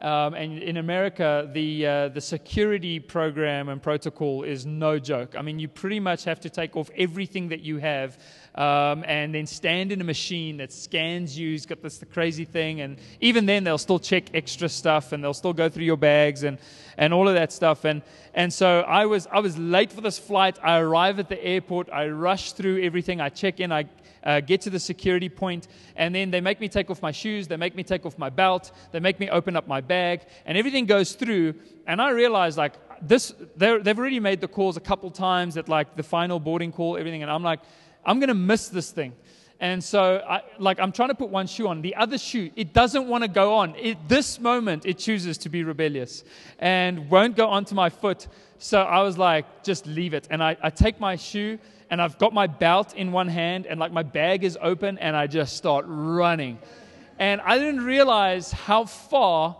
Um, 0.00 0.34
and 0.34 0.60
in 0.60 0.76
America, 0.76 1.50
the, 1.52 1.86
uh, 1.86 2.08
the 2.08 2.20
security 2.20 3.00
program 3.00 3.68
and 3.68 3.82
protocol 3.82 4.44
is 4.44 4.64
no 4.64 5.00
joke. 5.00 5.34
I 5.36 5.42
mean, 5.42 5.58
you 5.58 5.66
pretty 5.66 5.98
much 5.98 6.22
have 6.22 6.38
to 6.40 6.50
take 6.50 6.76
off 6.76 6.88
everything 6.96 7.48
that 7.48 7.62
you 7.62 7.78
have 7.78 8.16
um, 8.54 9.04
and 9.06 9.34
then 9.34 9.46
stand 9.46 9.92
in 9.92 10.00
a 10.00 10.04
machine 10.04 10.58
that 10.58 10.72
scans 10.72 11.38
you. 11.38 11.54
It's 11.54 11.66
got 11.66 11.82
this 11.82 12.02
crazy 12.12 12.44
thing. 12.44 12.80
And 12.80 12.98
even 13.20 13.46
then, 13.46 13.64
they'll 13.64 13.78
still 13.78 13.98
check 13.98 14.34
extra 14.34 14.68
stuff 14.68 15.12
and 15.12 15.24
they'll 15.24 15.34
still 15.34 15.52
go 15.52 15.68
through 15.68 15.84
your 15.84 15.96
bags 15.96 16.42
and, 16.42 16.58
and 16.98 17.14
all 17.14 17.28
of 17.28 17.34
that 17.34 17.52
stuff. 17.52 17.84
And, 17.84 18.02
and 18.34 18.52
so 18.52 18.80
I 18.80 19.06
was, 19.06 19.26
I 19.26 19.40
was 19.40 19.56
late 19.58 19.92
for 19.92 20.00
this 20.00 20.18
flight. 20.18 20.58
I 20.62 20.78
arrive 20.78 21.18
at 21.18 21.28
the 21.28 21.42
airport. 21.42 21.88
I 21.90 22.08
rush 22.08 22.52
through 22.52 22.82
everything. 22.82 23.20
I 23.20 23.30
check 23.30 23.60
in. 23.60 23.72
I 23.72 23.86
uh, 24.24 24.40
get 24.40 24.60
to 24.62 24.70
the 24.70 24.78
security 24.78 25.28
point, 25.28 25.68
and 25.96 26.14
then 26.14 26.30
they 26.30 26.40
make 26.40 26.60
me 26.60 26.68
take 26.68 26.90
off 26.90 27.02
my 27.02 27.10
shoes, 27.10 27.48
they 27.48 27.56
make 27.56 27.74
me 27.74 27.82
take 27.82 28.06
off 28.06 28.16
my 28.18 28.30
belt, 28.30 28.70
they 28.92 29.00
make 29.00 29.18
me 29.18 29.28
open 29.28 29.56
up 29.56 29.66
my 29.66 29.80
bag, 29.80 30.20
and 30.46 30.56
everything 30.56 30.86
goes 30.86 31.14
through. 31.14 31.54
And 31.86 32.00
I 32.00 32.10
realize, 32.10 32.56
like, 32.56 32.74
this, 33.00 33.34
they've 33.56 33.98
already 33.98 34.20
made 34.20 34.40
the 34.40 34.48
calls 34.48 34.76
a 34.76 34.80
couple 34.80 35.10
times 35.10 35.56
at 35.56 35.68
like 35.68 35.96
the 35.96 36.04
final 36.04 36.38
boarding 36.38 36.70
call, 36.70 36.96
everything, 36.96 37.22
and 37.22 37.30
I'm 37.30 37.42
like, 37.42 37.60
I'm 38.04 38.20
gonna 38.20 38.34
miss 38.34 38.68
this 38.68 38.90
thing. 38.90 39.14
And 39.62 39.82
so, 39.82 40.20
I, 40.28 40.42
like, 40.58 40.80
I'm 40.80 40.90
trying 40.90 41.10
to 41.10 41.14
put 41.14 41.28
one 41.28 41.46
shoe 41.46 41.68
on. 41.68 41.82
The 41.82 41.94
other 41.94 42.18
shoe, 42.18 42.50
it 42.56 42.72
doesn't 42.72 43.06
want 43.06 43.22
to 43.22 43.28
go 43.28 43.54
on. 43.54 43.76
At 43.76 44.08
this 44.08 44.40
moment, 44.40 44.84
it 44.86 44.98
chooses 44.98 45.38
to 45.38 45.48
be 45.48 45.62
rebellious 45.62 46.24
and 46.58 47.08
won't 47.08 47.36
go 47.36 47.46
onto 47.46 47.76
my 47.76 47.88
foot. 47.88 48.26
So 48.58 48.82
I 48.82 49.02
was 49.02 49.18
like, 49.18 49.62
just 49.62 49.86
leave 49.86 50.14
it. 50.14 50.26
And 50.32 50.42
I, 50.42 50.56
I 50.60 50.70
take 50.70 50.98
my 50.98 51.14
shoe 51.14 51.60
and 51.90 52.02
I've 52.02 52.18
got 52.18 52.34
my 52.34 52.48
belt 52.48 52.96
in 52.96 53.12
one 53.12 53.28
hand 53.28 53.66
and 53.66 53.78
like 53.78 53.92
my 53.92 54.02
bag 54.02 54.42
is 54.42 54.58
open 54.60 54.98
and 54.98 55.14
I 55.14 55.28
just 55.28 55.56
start 55.56 55.84
running. 55.86 56.58
And 57.20 57.40
I 57.42 57.56
didn't 57.56 57.84
realize 57.84 58.50
how 58.50 58.86
far 58.86 59.56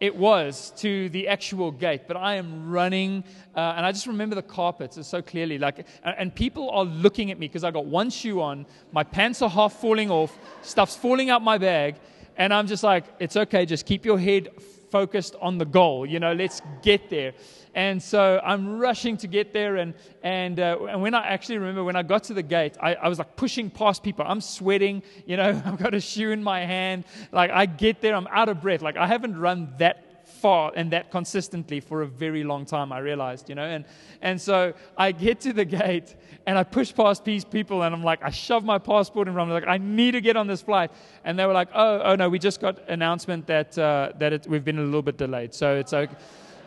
it 0.00 0.14
was 0.14 0.72
to 0.76 1.08
the 1.08 1.28
actual 1.28 1.70
gate, 1.70 2.02
but 2.06 2.16
I 2.16 2.34
am 2.34 2.70
running, 2.70 3.24
uh, 3.54 3.74
and 3.76 3.86
I 3.86 3.92
just 3.92 4.06
remember 4.06 4.34
the 4.34 4.42
carpets 4.42 5.04
so 5.06 5.22
clearly. 5.22 5.58
Like, 5.58 5.86
and 6.04 6.34
people 6.34 6.70
are 6.70 6.84
looking 6.84 7.30
at 7.30 7.38
me 7.38 7.48
because 7.48 7.64
I 7.64 7.70
got 7.70 7.86
one 7.86 8.10
shoe 8.10 8.40
on, 8.40 8.66
my 8.92 9.04
pants 9.04 9.42
are 9.42 9.48
half 9.48 9.74
falling 9.74 10.10
off, 10.10 10.38
stuff's 10.62 10.96
falling 10.96 11.30
out 11.30 11.42
my 11.42 11.58
bag, 11.58 11.96
and 12.36 12.52
I'm 12.52 12.66
just 12.66 12.82
like, 12.82 13.04
it's 13.18 13.36
okay, 13.36 13.64
just 13.64 13.86
keep 13.86 14.04
your 14.04 14.18
head 14.18 14.48
focused 14.90 15.36
on 15.40 15.58
the 15.58 15.64
goal. 15.64 16.06
You 16.06 16.20
know, 16.20 16.32
let's 16.32 16.60
get 16.82 17.10
there. 17.10 17.32
And 17.74 18.02
so 18.02 18.40
I'm 18.42 18.78
rushing 18.78 19.18
to 19.18 19.26
get 19.26 19.52
there. 19.52 19.76
And, 19.76 19.92
and, 20.22 20.58
uh, 20.58 20.78
and 20.88 21.02
when 21.02 21.14
I 21.14 21.26
actually 21.26 21.58
remember 21.58 21.84
when 21.84 21.96
I 21.96 22.02
got 22.02 22.24
to 22.24 22.34
the 22.34 22.42
gate, 22.42 22.76
I, 22.80 22.94
I 22.94 23.08
was 23.08 23.18
like 23.18 23.36
pushing 23.36 23.68
past 23.68 24.02
people. 24.02 24.24
I'm 24.26 24.40
sweating, 24.40 25.02
you 25.26 25.36
know, 25.36 25.62
I've 25.64 25.78
got 25.78 25.94
a 25.94 26.00
shoe 26.00 26.30
in 26.30 26.42
my 26.42 26.60
hand. 26.64 27.04
Like 27.32 27.50
I 27.50 27.66
get 27.66 28.00
there, 28.00 28.14
I'm 28.14 28.28
out 28.28 28.48
of 28.48 28.62
breath. 28.62 28.80
Like 28.80 28.96
I 28.96 29.06
haven't 29.06 29.38
run 29.38 29.74
that 29.78 30.05
far 30.36 30.72
and 30.76 30.92
that 30.92 31.10
consistently 31.10 31.80
for 31.80 32.02
a 32.02 32.06
very 32.06 32.44
long 32.44 32.64
time, 32.64 32.92
I 32.92 32.98
realized, 32.98 33.48
you 33.48 33.54
know. 33.54 33.64
And, 33.64 33.84
and 34.22 34.40
so 34.40 34.74
I 34.96 35.12
get 35.12 35.40
to 35.40 35.52
the 35.52 35.64
gate 35.64 36.14
and 36.46 36.56
I 36.58 36.62
push 36.62 36.94
past 36.94 37.24
these 37.24 37.44
people 37.44 37.82
and 37.82 37.94
I'm 37.94 38.04
like, 38.04 38.22
I 38.22 38.30
shove 38.30 38.64
my 38.64 38.78
passport 38.78 39.28
in 39.28 39.34
front. 39.34 39.50
I'm 39.50 39.54
like, 39.54 39.68
I 39.68 39.78
need 39.78 40.12
to 40.12 40.20
get 40.20 40.36
on 40.36 40.46
this 40.46 40.62
flight. 40.62 40.90
And 41.24 41.38
they 41.38 41.46
were 41.46 41.52
like, 41.52 41.68
oh, 41.74 42.00
oh 42.04 42.14
no, 42.14 42.28
we 42.28 42.38
just 42.38 42.60
got 42.60 42.88
announcement 42.88 43.46
that, 43.46 43.76
uh, 43.78 44.12
that 44.18 44.32
it, 44.32 44.46
we've 44.46 44.64
been 44.64 44.78
a 44.78 44.82
little 44.82 45.02
bit 45.02 45.16
delayed. 45.16 45.54
So 45.54 45.76
it's 45.76 45.92
okay. 45.92 46.14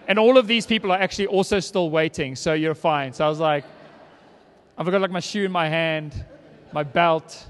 And 0.09 0.17
all 0.17 0.39
of 0.39 0.47
these 0.47 0.65
people 0.65 0.91
are 0.91 0.99
actually 0.99 1.27
also 1.27 1.59
still 1.59 1.91
waiting, 1.91 2.35
so 2.35 2.53
you're 2.53 2.73
fine. 2.73 3.13
So 3.13 3.23
I 3.25 3.29
was 3.29 3.39
like, 3.39 3.63
I've 4.75 4.89
got 4.89 5.01
like 5.01 5.11
my 5.11 5.19
shoe 5.19 5.45
in 5.45 5.51
my 5.51 5.69
hand, 5.69 6.25
my 6.71 6.81
belt. 6.81 7.45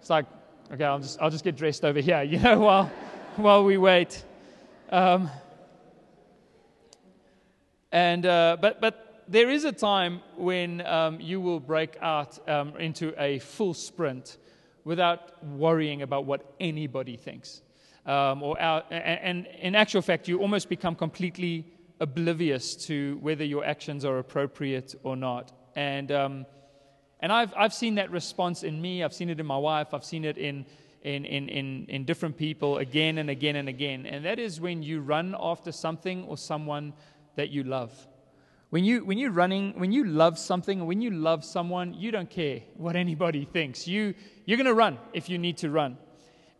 It's 0.00 0.10
like, 0.10 0.26
okay, 0.72 0.84
I'll 0.84 0.98
just, 0.98 1.22
I'll 1.22 1.30
just 1.30 1.44
get 1.44 1.56
dressed 1.56 1.84
over 1.84 2.00
here, 2.00 2.22
you 2.32 2.40
know, 2.40 2.58
while, 2.58 2.90
while 3.36 3.64
we 3.64 3.76
wait. 3.76 4.24
Um, 4.90 5.30
and, 7.94 8.26
uh, 8.26 8.56
but, 8.60 8.80
but 8.80 9.22
there 9.28 9.48
is 9.48 9.64
a 9.64 9.70
time 9.70 10.20
when 10.36 10.84
um, 10.84 11.20
you 11.20 11.40
will 11.40 11.60
break 11.60 11.96
out 12.02 12.46
um, 12.48 12.76
into 12.76 13.14
a 13.22 13.38
full 13.38 13.72
sprint 13.72 14.36
without 14.82 15.44
worrying 15.44 16.02
about 16.02 16.24
what 16.24 16.54
anybody 16.58 17.16
thinks. 17.16 17.62
Um, 18.04 18.42
or 18.42 18.60
and, 18.60 19.46
and, 19.46 19.46
in 19.60 19.76
actual 19.76 20.02
fact, 20.02 20.26
you 20.26 20.40
almost 20.40 20.68
become 20.68 20.96
completely 20.96 21.72
oblivious 22.00 22.74
to 22.86 23.16
whether 23.22 23.44
your 23.44 23.64
actions 23.64 24.04
are 24.04 24.18
appropriate 24.18 24.96
or 25.04 25.16
not. 25.16 25.52
And, 25.76 26.10
um, 26.10 26.46
and 27.20 27.32
I've, 27.32 27.54
I've 27.56 27.72
seen 27.72 27.94
that 27.94 28.10
response 28.10 28.64
in 28.64 28.82
me, 28.82 29.04
I've 29.04 29.14
seen 29.14 29.30
it 29.30 29.38
in 29.38 29.46
my 29.46 29.56
wife, 29.56 29.94
I've 29.94 30.04
seen 30.04 30.24
it 30.24 30.36
in, 30.36 30.66
in, 31.04 31.24
in, 31.24 31.48
in, 31.48 31.86
in 31.88 32.04
different 32.04 32.36
people 32.36 32.78
again 32.78 33.18
and 33.18 33.30
again 33.30 33.56
and 33.56 33.68
again. 33.68 34.04
And 34.04 34.24
that 34.24 34.38
is 34.38 34.60
when 34.60 34.82
you 34.82 35.00
run 35.00 35.36
after 35.38 35.70
something 35.70 36.24
or 36.24 36.36
someone 36.36 36.92
that 37.36 37.50
you 37.50 37.64
love. 37.64 37.92
When, 38.70 38.84
you, 38.84 39.04
when 39.04 39.18
you're 39.18 39.30
running, 39.30 39.78
when 39.78 39.92
you 39.92 40.04
love 40.04 40.38
something, 40.38 40.84
when 40.84 41.00
you 41.00 41.10
love 41.10 41.44
someone, 41.44 41.94
you 41.94 42.10
don't 42.10 42.28
care 42.28 42.62
what 42.76 42.96
anybody 42.96 43.44
thinks. 43.44 43.86
You, 43.86 44.14
you're 44.46 44.56
going 44.56 44.66
to 44.66 44.74
run 44.74 44.98
if 45.12 45.28
you 45.28 45.38
need 45.38 45.58
to 45.58 45.70
run. 45.70 45.96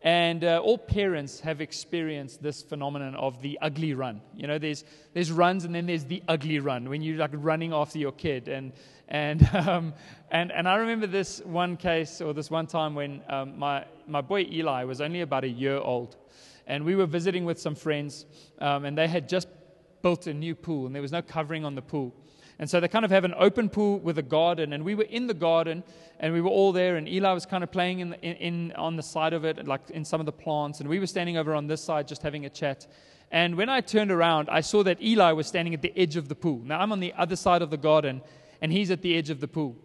And 0.01 0.43
uh, 0.43 0.61
all 0.63 0.77
parents 0.77 1.39
have 1.39 1.61
experienced 1.61 2.41
this 2.41 2.61
phenomenon 2.61 3.15
of 3.15 3.41
the 3.41 3.57
ugly 3.61 3.95
run. 3.95 4.21
You 4.35 4.45
know, 4.47 4.59
there's, 4.59 4.85
there's 5.13 5.31
runs 5.31 5.65
and 5.65 5.73
then 5.73 5.87
there's 5.87 6.05
the 6.05 6.21
ugly 6.27 6.59
run 6.59 6.87
when 6.87 7.01
you're 7.01 7.17
like 7.17 7.31
running 7.33 7.73
after 7.73 7.97
your 7.97 8.11
kid. 8.11 8.47
And, 8.47 8.71
and, 9.07 9.49
um, 9.53 9.93
and, 10.31 10.51
and 10.51 10.69
I 10.69 10.75
remember 10.75 11.07
this 11.07 11.41
one 11.43 11.75
case 11.75 12.21
or 12.21 12.33
this 12.33 12.51
one 12.51 12.67
time 12.67 12.93
when 12.95 13.23
um, 13.27 13.57
my, 13.57 13.83
my 14.07 14.21
boy 14.21 14.47
Eli 14.49 14.83
was 14.83 15.01
only 15.01 15.21
about 15.21 15.43
a 15.43 15.49
year 15.49 15.77
old. 15.77 16.17
And 16.67 16.85
we 16.85 16.95
were 16.95 17.07
visiting 17.07 17.43
with 17.43 17.59
some 17.59 17.75
friends, 17.75 18.25
um, 18.59 18.85
and 18.85 18.97
they 18.97 19.07
had 19.07 19.27
just 19.27 19.47
built 20.05 20.27
a 20.27 20.33
new 20.35 20.53
pool, 20.53 20.85
and 20.85 20.93
there 20.93 21.01
was 21.01 21.11
no 21.11 21.23
covering 21.23 21.65
on 21.65 21.73
the 21.73 21.81
pool. 21.81 22.13
And 22.59 22.69
so 22.69 22.79
they 22.79 22.87
kind 22.87 23.03
of 23.03 23.09
have 23.09 23.23
an 23.23 23.33
open 23.39 23.69
pool 23.69 23.97
with 23.97 24.19
a 24.19 24.21
garden. 24.21 24.73
And 24.73 24.85
we 24.85 24.93
were 24.93 25.05
in 25.05 25.25
the 25.25 25.33
garden 25.33 25.83
and 26.19 26.31
we 26.31 26.41
were 26.41 26.51
all 26.51 26.71
there. 26.71 26.97
And 26.97 27.09
Eli 27.09 27.33
was 27.33 27.47
kind 27.47 27.63
of 27.63 27.71
playing 27.71 28.01
in, 28.01 28.11
the, 28.11 28.21
in, 28.21 28.35
in, 28.35 28.71
on 28.73 28.97
the 28.97 29.01
side 29.01 29.33
of 29.33 29.45
it, 29.45 29.67
like 29.67 29.89
in 29.89 30.05
some 30.05 30.19
of 30.19 30.27
the 30.27 30.31
plants. 30.31 30.79
And 30.79 30.87
we 30.87 30.99
were 30.99 31.07
standing 31.07 31.37
over 31.37 31.55
on 31.55 31.65
this 31.65 31.83
side 31.83 32.07
just 32.07 32.21
having 32.21 32.45
a 32.45 32.51
chat. 32.51 32.85
And 33.31 33.55
when 33.55 33.67
I 33.67 33.81
turned 33.81 34.11
around, 34.11 34.47
I 34.51 34.61
saw 34.61 34.83
that 34.83 35.01
Eli 35.01 35.31
was 35.31 35.47
standing 35.47 35.73
at 35.73 35.81
the 35.81 35.91
edge 35.97 36.17
of 36.17 36.29
the 36.29 36.35
pool. 36.35 36.61
Now 36.63 36.81
I'm 36.81 36.91
on 36.91 36.99
the 36.99 37.13
other 37.17 37.35
side 37.35 37.63
of 37.63 37.71
the 37.71 37.77
garden 37.89 38.21
and 38.61 38.71
he's 38.71 38.91
at 38.91 39.01
the 39.01 39.17
edge 39.17 39.31
of 39.31 39.39
the 39.39 39.47
pool. 39.47 39.75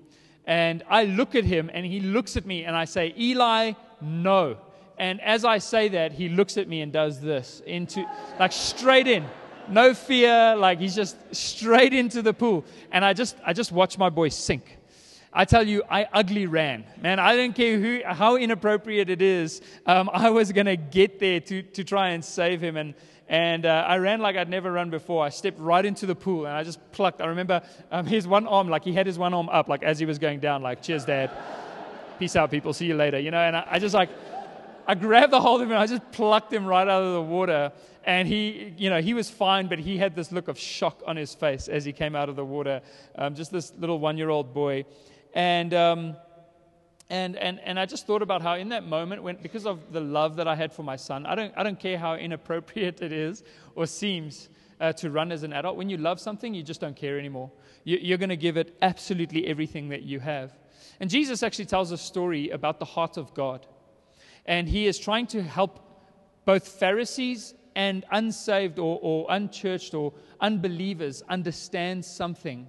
And 0.45 0.85
I 0.87 1.05
look 1.05 1.35
at 1.35 1.45
him 1.45 1.71
and 1.73 1.87
he 1.87 2.00
looks 2.00 2.37
at 2.37 2.45
me 2.45 2.65
and 2.65 2.77
I 2.77 2.85
say, 2.85 3.15
Eli, 3.19 3.73
no. 4.03 4.59
And 4.99 5.19
as 5.23 5.47
I 5.47 5.57
say 5.57 5.89
that, 5.89 6.12
he 6.12 6.29
looks 6.29 6.59
at 6.59 6.69
me 6.69 6.83
and 6.83 6.93
does 6.93 7.23
this 7.23 7.62
into, 7.65 8.05
like 8.39 8.53
straight 8.53 9.09
in 9.09 9.25
no 9.69 9.95
fear. 9.95 10.57
Like 10.57 10.79
he's 10.79 10.95
just 10.95 11.17
straight 11.35 11.93
into 11.93 12.23
the 12.23 12.33
pool. 12.33 12.64
And 12.90 13.05
I 13.05 13.12
just, 13.12 13.37
I 13.45 13.52
just 13.52 13.73
watched 13.73 13.99
my 13.99 14.11
boy 14.11 14.29
sink. 14.29 14.79
I 15.33 15.45
tell 15.45 15.67
you, 15.67 15.85
I 15.88 16.09
ugly 16.12 16.47
ran. 16.47 16.85
Man, 17.00 17.21
I 17.21 17.37
didn't 17.37 17.55
care 17.55 17.79
who, 17.79 18.00
how 18.05 18.37
inappropriate 18.37 19.09
it 19.11 19.23
is. 19.23 19.61
Um, 19.87 20.11
I 20.12 20.31
was 20.31 20.50
going 20.50 20.67
to 20.67 20.76
get 20.76 21.21
there 21.21 21.38
to, 21.40 21.62
to 21.62 21.85
try 21.85 22.11
and 22.11 22.25
save 22.25 22.61
him. 22.61 22.76
And, 22.76 22.95
and 23.29 23.64
uh, 23.64 23.85
I 23.87 23.99
ran 23.99 24.21
like 24.21 24.37
I'd 24.37 24.49
never 24.49 24.73
run 24.73 24.90
before. 24.90 25.25
I 25.25 25.29
stepped 25.29 25.61
right 25.61 25.85
into 25.85 26.05
the 26.05 26.17
pool 26.17 26.47
and 26.47 26.57
I 26.57 26.64
just 26.64 26.81
plucked. 26.90 27.21
I 27.21 27.26
remember 27.26 27.62
um, 27.93 28.07
his 28.07 28.26
one 28.26 28.49
arm, 28.49 28.69
like 28.69 28.83
he 28.83 28.93
had 28.93 29.07
his 29.07 29.21
one 29.21 29.33
arm 29.33 29.49
up, 29.50 29.69
like 29.69 29.85
as 29.85 30.00
he 30.00 30.05
was 30.05 30.19
going 30.19 30.40
down, 30.40 30.62
like, 30.62 30.83
cheers, 30.83 31.05
dad. 31.05 31.31
Peace 32.19 32.35
out, 32.35 32.50
people. 32.50 32.73
See 32.73 32.87
you 32.87 32.97
later. 32.97 33.21
You 33.21 33.31
know, 33.31 33.38
and 33.38 33.57
I, 33.57 33.67
I 33.71 33.79
just 33.79 33.95
like, 33.95 34.11
I 34.85 34.97
grabbed 34.97 35.33
the 35.33 35.40
hold 35.40 35.61
of 35.61 35.69
him 35.69 35.73
and 35.73 35.81
I 35.81 35.87
just 35.87 36.11
plucked 36.11 36.52
him 36.52 36.67
right 36.67 36.88
out 36.88 37.05
of 37.05 37.14
the 37.14 37.23
water. 37.23 37.71
And 38.04 38.26
he, 38.26 38.75
you 38.76 38.90
know, 38.90 39.00
he 39.00 39.14
was 39.14 39.28
fine, 39.28 39.69
but 39.69 39.78
he 39.78 39.99
had 39.99 40.14
this 40.14 40.33
look 40.33 40.49
of 40.49 40.59
shock 40.59 41.02
on 41.07 41.16
his 41.16 41.35
face 41.35 41.69
as 41.69 41.85
he 41.85 41.92
came 41.92 42.16
out 42.16 42.28
of 42.28 42.37
the 42.37 42.45
water. 42.45 42.80
Um, 43.16 43.35
just 43.35 43.52
this 43.52 43.73
little 43.78 43.99
one-year-old 43.99 44.54
boy, 44.54 44.85
and. 45.35 45.75
Um, 45.75 46.16
and, 47.11 47.35
and, 47.37 47.59
and 47.64 47.76
I 47.76 47.87
just 47.87 48.07
thought 48.07 48.23
about 48.23 48.40
how 48.40 48.54
in 48.54 48.69
that 48.69 48.87
moment, 48.87 49.25
when, 49.25 49.37
because 49.42 49.66
of 49.66 49.92
the 49.92 50.00
love 50.00 50.37
that 50.37 50.47
I 50.47 50.54
had 50.54 50.73
for 50.73 50.85
my 50.85 50.95
son, 50.95 51.26
I 51.26 51.35
don't, 51.35 51.52
I 51.57 51.64
don't 51.64 51.78
care 51.78 51.99
how 51.99 52.14
inappropriate 52.14 53.02
it 53.02 53.11
is 53.11 53.42
or 53.75 53.87
seems 53.87 54.49
uh, 54.80 54.92
to 54.92 55.11
run 55.11 55.33
as 55.33 55.42
an 55.42 55.52
adult. 55.52 55.76
When 55.76 55.90
you 55.90 55.97
love 55.97 56.21
something, 56.21 56.54
you 56.54 56.62
just 56.62 56.80
don't 56.80 56.95
care 56.95 57.19
anymore. 57.19 57.50
You, 57.83 57.99
you're 58.00 58.16
going 58.16 58.30
to 58.30 58.37
give 58.37 58.57
it 58.57 58.76
absolutely 58.80 59.49
everything 59.49 59.88
that 59.88 60.04
you 60.04 60.21
have. 60.21 60.57
And 61.00 61.11
Jesus 61.11 61.42
actually 61.42 61.64
tells 61.64 61.90
a 61.90 61.99
story 61.99 62.50
about 62.50 62.78
the 62.78 62.85
heart 62.85 63.16
of 63.16 63.35
God. 63.35 63.66
And 64.47 64.69
he 64.69 64.87
is 64.87 64.97
trying 64.97 65.26
to 65.28 65.42
help 65.42 65.80
both 66.45 66.69
Pharisees 66.69 67.54
and 67.75 68.05
unsaved 68.11 68.79
or, 68.79 68.99
or 69.03 69.27
unchurched 69.31 69.95
or 69.95 70.12
unbelievers 70.41 71.23
understand 71.29 72.05
something 72.05 72.67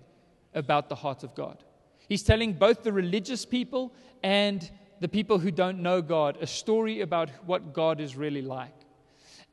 about 0.53 0.89
the 0.89 0.95
heart 0.95 1.23
of 1.23 1.33
God. 1.35 1.63
He's 2.07 2.23
telling 2.23 2.53
both 2.53 2.83
the 2.83 2.91
religious 2.91 3.45
people 3.45 3.93
and 4.23 4.69
the 4.99 5.07
people 5.07 5.39
who 5.39 5.51
don't 5.51 5.79
know 5.79 6.01
God 6.01 6.37
a 6.41 6.47
story 6.47 7.01
about 7.01 7.29
what 7.45 7.73
God 7.73 7.99
is 7.99 8.15
really 8.15 8.41
like. 8.41 8.73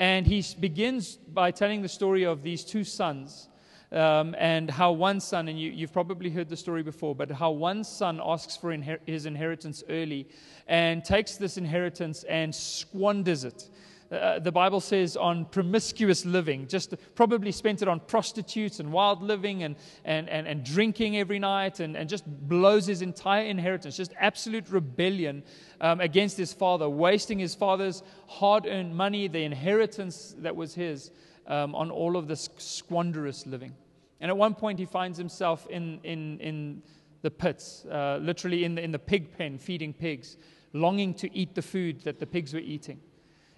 And 0.01 0.27
he 0.27 0.45
begins 0.61 1.17
by 1.17 1.51
telling 1.51 1.83
the 1.83 1.89
story 1.89 2.25
of 2.25 2.43
these 2.43 2.65
two 2.65 2.85
sons 2.85 3.49
um, 3.91 4.35
and 4.39 4.71
how 4.71 4.93
one 4.93 5.19
son, 5.21 5.49
and 5.49 5.59
you, 5.59 5.73
have 5.81 5.93
probably 5.93 6.31
heard 6.31 6.49
the 6.49 6.57
story 6.57 6.83
before, 6.83 7.15
but 7.15 7.31
how 7.31 7.51
one 7.51 7.83
son 7.83 8.21
asks 8.23 8.57
for 8.57 8.77
inher- 8.77 9.01
his 9.07 9.27
inheritance 9.27 9.83
early 9.89 10.29
and 10.67 11.05
takes 11.05 11.37
this 11.37 11.57
inheritance 11.57 12.25
and 12.25 12.55
squanders 12.55 13.45
it 13.45 13.71
uh, 14.11 14.39
the 14.39 14.53
Bible 14.53 14.81
says, 14.81 15.17
on 15.17 15.45
promiscuous 15.45 16.25
living, 16.25 16.67
just 16.67 16.95
probably 17.15 17.53
spent 17.53 17.83
it 17.83 17.89
on 17.89 18.01
prostitutes 18.01 18.81
and 18.81 18.91
wild 18.91 19.23
living 19.23 19.65
and, 19.65 19.77
and, 20.05 20.29
and, 20.31 20.47
and 20.47 20.65
drinking 20.65 21.19
every 21.19 21.39
night 21.39 21.81
and, 21.81 21.95
and 21.95 22.09
just 22.09 22.25
blows 22.49 22.87
his 22.87 23.03
entire 23.03 23.45
inheritance, 23.45 23.97
just 23.97 24.15
absolute 24.19 24.71
rebellion 24.71 25.43
um, 25.83 26.01
against 26.01 26.39
his 26.39 26.55
father, 26.55 26.89
wasting 26.89 27.39
his 27.39 27.55
father's 27.55 28.03
hard 28.29 28.67
earned 28.67 28.97
money, 28.97 29.29
the 29.29 29.43
inheritance 29.43 30.35
that 30.39 30.57
was 30.57 30.75
his, 30.75 31.11
um, 31.47 31.75
on 31.75 31.91
all 31.91 32.17
of 32.17 32.29
this 32.29 32.49
squanderous 32.57 33.47
living. 33.47 33.75
And 34.21 34.31
at 34.31 34.37
one 34.37 34.55
point, 34.55 34.79
he 34.79 34.87
finds 34.87 35.19
himself 35.19 35.67
in, 35.69 36.01
in, 36.03 36.41
in 36.41 36.83
the 37.21 37.31
pits, 37.31 37.85
uh, 37.85 38.19
literally 38.23 38.65
in 38.65 38.75
the, 38.75 38.83
in 38.83 38.91
the 38.91 38.99
pig 38.99 39.37
pen, 39.37 39.59
feeding 39.59 39.93
pigs, 39.93 40.39
longing 40.73 41.13
to 41.15 41.35
eat 41.37 41.55
the 41.55 41.63
food 41.63 42.01
that 42.05 42.19
the 42.19 42.27
pigs 42.27 42.55
were 42.55 42.61
eating. 42.61 43.01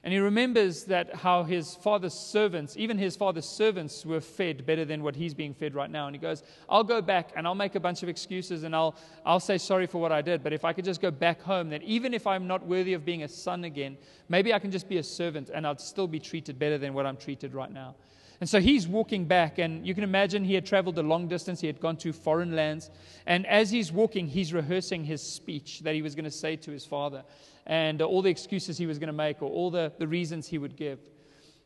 And 0.02 0.14
he 0.14 0.18
remembers 0.18 0.84
that 0.84 1.14
how 1.14 1.42
his 1.42 1.74
father's 1.74 2.14
servants, 2.14 2.74
even 2.78 2.96
his 2.96 3.16
father's 3.16 3.44
servants, 3.44 4.06
were 4.06 4.20
fed 4.20 4.64
better 4.64 4.86
than 4.86 5.02
what 5.02 5.14
he's 5.14 5.34
being 5.34 5.52
fed 5.52 5.74
right 5.74 5.90
now. 5.90 6.06
And 6.06 6.16
he 6.16 6.20
goes, 6.20 6.42
I'll 6.70 6.84
go 6.84 7.02
back 7.02 7.32
and 7.36 7.46
I'll 7.46 7.54
make 7.54 7.74
a 7.74 7.80
bunch 7.80 8.02
of 8.02 8.08
excuses 8.08 8.62
and 8.62 8.74
I'll, 8.74 8.94
I'll 9.26 9.40
say 9.40 9.58
sorry 9.58 9.86
for 9.86 10.00
what 10.00 10.10
I 10.10 10.22
did. 10.22 10.42
But 10.42 10.54
if 10.54 10.64
I 10.64 10.72
could 10.72 10.86
just 10.86 11.02
go 11.02 11.10
back 11.10 11.42
home, 11.42 11.68
then 11.68 11.82
even 11.82 12.14
if 12.14 12.26
I'm 12.26 12.46
not 12.46 12.66
worthy 12.66 12.94
of 12.94 13.04
being 13.04 13.24
a 13.24 13.28
son 13.28 13.64
again, 13.64 13.98
maybe 14.30 14.54
I 14.54 14.58
can 14.58 14.70
just 14.70 14.88
be 14.88 14.96
a 14.96 15.02
servant 15.02 15.50
and 15.52 15.66
I'd 15.66 15.82
still 15.82 16.08
be 16.08 16.18
treated 16.18 16.58
better 16.58 16.78
than 16.78 16.94
what 16.94 17.04
I'm 17.04 17.18
treated 17.18 17.52
right 17.52 17.70
now. 17.70 17.94
And 18.40 18.48
so 18.48 18.58
he's 18.58 18.88
walking 18.88 19.26
back, 19.26 19.58
and 19.58 19.86
you 19.86 19.94
can 19.94 20.02
imagine 20.02 20.44
he 20.44 20.54
had 20.54 20.64
traveled 20.64 20.98
a 20.98 21.02
long 21.02 21.28
distance. 21.28 21.60
He 21.60 21.66
had 21.66 21.78
gone 21.78 21.98
to 21.98 22.12
foreign 22.12 22.56
lands. 22.56 22.90
And 23.26 23.46
as 23.46 23.70
he's 23.70 23.92
walking, 23.92 24.26
he's 24.26 24.54
rehearsing 24.54 25.04
his 25.04 25.22
speech 25.22 25.80
that 25.80 25.94
he 25.94 26.00
was 26.00 26.14
going 26.14 26.24
to 26.24 26.30
say 26.30 26.56
to 26.56 26.70
his 26.70 26.86
father, 26.86 27.22
and 27.66 28.00
all 28.00 28.22
the 28.22 28.30
excuses 28.30 28.78
he 28.78 28.86
was 28.86 28.98
going 28.98 29.08
to 29.08 29.12
make, 29.12 29.42
or 29.42 29.50
all 29.50 29.70
the, 29.70 29.92
the 29.98 30.08
reasons 30.08 30.48
he 30.48 30.56
would 30.56 30.74
give. 30.74 30.98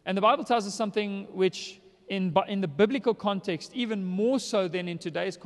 And 0.05 0.19
the 0.19 0.23
Bible 0.23 0.43
tells 0.43 0.67
us 0.67 0.75
something 0.75 1.29
which, 1.31 1.81
in, 2.09 2.37
in 2.49 2.61
the 2.61 2.69
biblical 2.69 3.15
context, 3.15 3.71
even 3.73 4.05
more 4.05 4.41
so 4.41 4.67
than 4.67 4.89
in 4.89 4.99
today's 4.99 5.39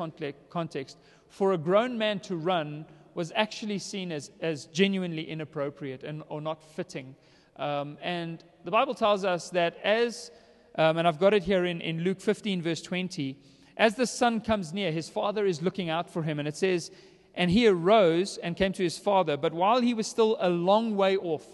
context, 0.49 0.97
for 1.29 1.53
a 1.53 1.59
grown 1.59 1.99
man 1.99 2.21
to 2.21 2.37
run 2.37 2.87
was 3.15 3.33
actually 3.37 3.79
seen 3.79 4.13
as, 4.13 4.31
as 4.41 4.65
genuinely 4.67 5.29
inappropriate 5.29 6.05
and, 6.05 6.23
or 6.31 6.41
not 6.41 6.63
fitting. 6.63 7.15
Um, 7.57 7.99
and 8.01 8.43
the 8.65 8.71
Bible 8.71 8.95
tells 8.95 9.25
us 9.25 9.51
that 9.51 9.77
as 9.85 10.31
um, 10.75 10.99
and 10.99 11.09
I've 11.09 11.19
got 11.19 11.35
it 11.35 11.43
here 11.43 11.65
in, 11.65 11.81
in 11.81 12.03
Luke 12.03 12.21
15, 12.21 12.63
verse 12.63 12.83
20. 12.83 13.37
As 13.77 13.95
the 13.95 14.07
son 14.07 14.41
comes 14.41 14.73
near, 14.73 14.91
his 14.91 15.09
father 15.09 15.47
is 15.47 15.63
looking 15.63 15.89
out 15.89 16.11
for 16.11 16.23
him. 16.23 16.39
And 16.39 16.49
it 16.49 16.57
says, 16.57 16.91
And 17.35 17.51
he 17.51 17.67
arose 17.67 18.37
and 18.39 18.57
came 18.57 18.73
to 18.73 18.83
his 18.83 18.99
father, 18.99 19.37
but 19.37 19.53
while 19.53 19.81
he 19.81 19.95
was 19.95 20.07
still 20.07 20.37
a 20.41 20.49
long 20.49 20.97
way 20.97 21.17
off. 21.17 21.47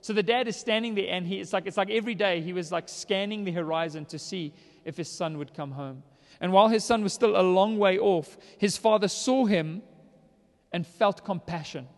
So 0.00 0.12
the 0.12 0.22
dad 0.22 0.48
is 0.48 0.56
standing 0.56 0.94
there, 0.94 1.08
and 1.08 1.26
he, 1.26 1.40
it's, 1.40 1.52
like, 1.52 1.66
it's 1.66 1.76
like 1.76 1.90
every 1.90 2.14
day 2.14 2.42
he 2.42 2.52
was 2.52 2.70
like 2.70 2.88
scanning 2.88 3.44
the 3.44 3.52
horizon 3.52 4.04
to 4.06 4.18
see 4.18 4.52
if 4.84 4.96
his 4.96 5.08
son 5.08 5.38
would 5.38 5.54
come 5.54 5.72
home. 5.72 6.02
And 6.40 6.52
while 6.52 6.68
his 6.68 6.84
son 6.84 7.02
was 7.02 7.12
still 7.12 7.40
a 7.40 7.42
long 7.42 7.78
way 7.78 7.98
off, 7.98 8.36
his 8.58 8.76
father 8.76 9.08
saw 9.08 9.46
him 9.46 9.82
and 10.72 10.86
felt 10.86 11.24
compassion. 11.24 11.88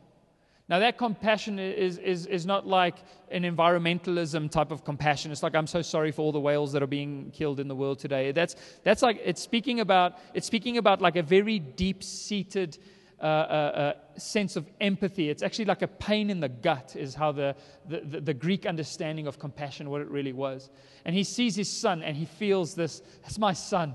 Now, 0.68 0.80
that 0.80 0.98
compassion 0.98 1.60
is, 1.60 1.98
is, 1.98 2.26
is 2.26 2.44
not 2.44 2.66
like 2.66 2.96
an 3.30 3.44
environmentalism 3.44 4.50
type 4.50 4.72
of 4.72 4.84
compassion. 4.84 5.30
It's 5.30 5.44
like, 5.44 5.54
I'm 5.54 5.68
so 5.68 5.80
sorry 5.80 6.10
for 6.10 6.22
all 6.22 6.32
the 6.32 6.40
whales 6.40 6.72
that 6.72 6.82
are 6.82 6.88
being 6.88 7.30
killed 7.30 7.60
in 7.60 7.68
the 7.68 7.76
world 7.76 8.00
today. 8.00 8.32
That's, 8.32 8.56
that's 8.82 9.00
like, 9.00 9.20
it's 9.24 9.40
speaking 9.40 9.78
about, 9.78 10.18
it's 10.34 10.46
speaking 10.46 10.76
about 10.76 11.00
like 11.00 11.14
a 11.14 11.22
very 11.22 11.60
deep 11.60 12.02
seated 12.02 12.78
uh, 13.20 13.24
uh, 13.24 13.26
uh, 13.26 14.18
sense 14.18 14.56
of 14.56 14.66
empathy. 14.80 15.30
It's 15.30 15.42
actually 15.42 15.66
like 15.66 15.82
a 15.82 15.88
pain 15.88 16.30
in 16.30 16.40
the 16.40 16.48
gut, 16.48 16.96
is 16.96 17.14
how 17.14 17.30
the, 17.30 17.54
the, 17.88 18.20
the, 18.20 18.34
Greek 18.34 18.66
understanding 18.66 19.26
of 19.26 19.38
compassion, 19.38 19.88
what 19.88 20.02
it 20.02 20.08
really 20.08 20.34
was. 20.34 20.68
And 21.04 21.14
he 21.14 21.24
sees 21.24 21.56
his 21.56 21.70
son 21.70 22.02
and 22.02 22.14
he 22.16 22.26
feels 22.26 22.74
this, 22.74 23.00
that's 23.22 23.38
my 23.38 23.54
son. 23.54 23.94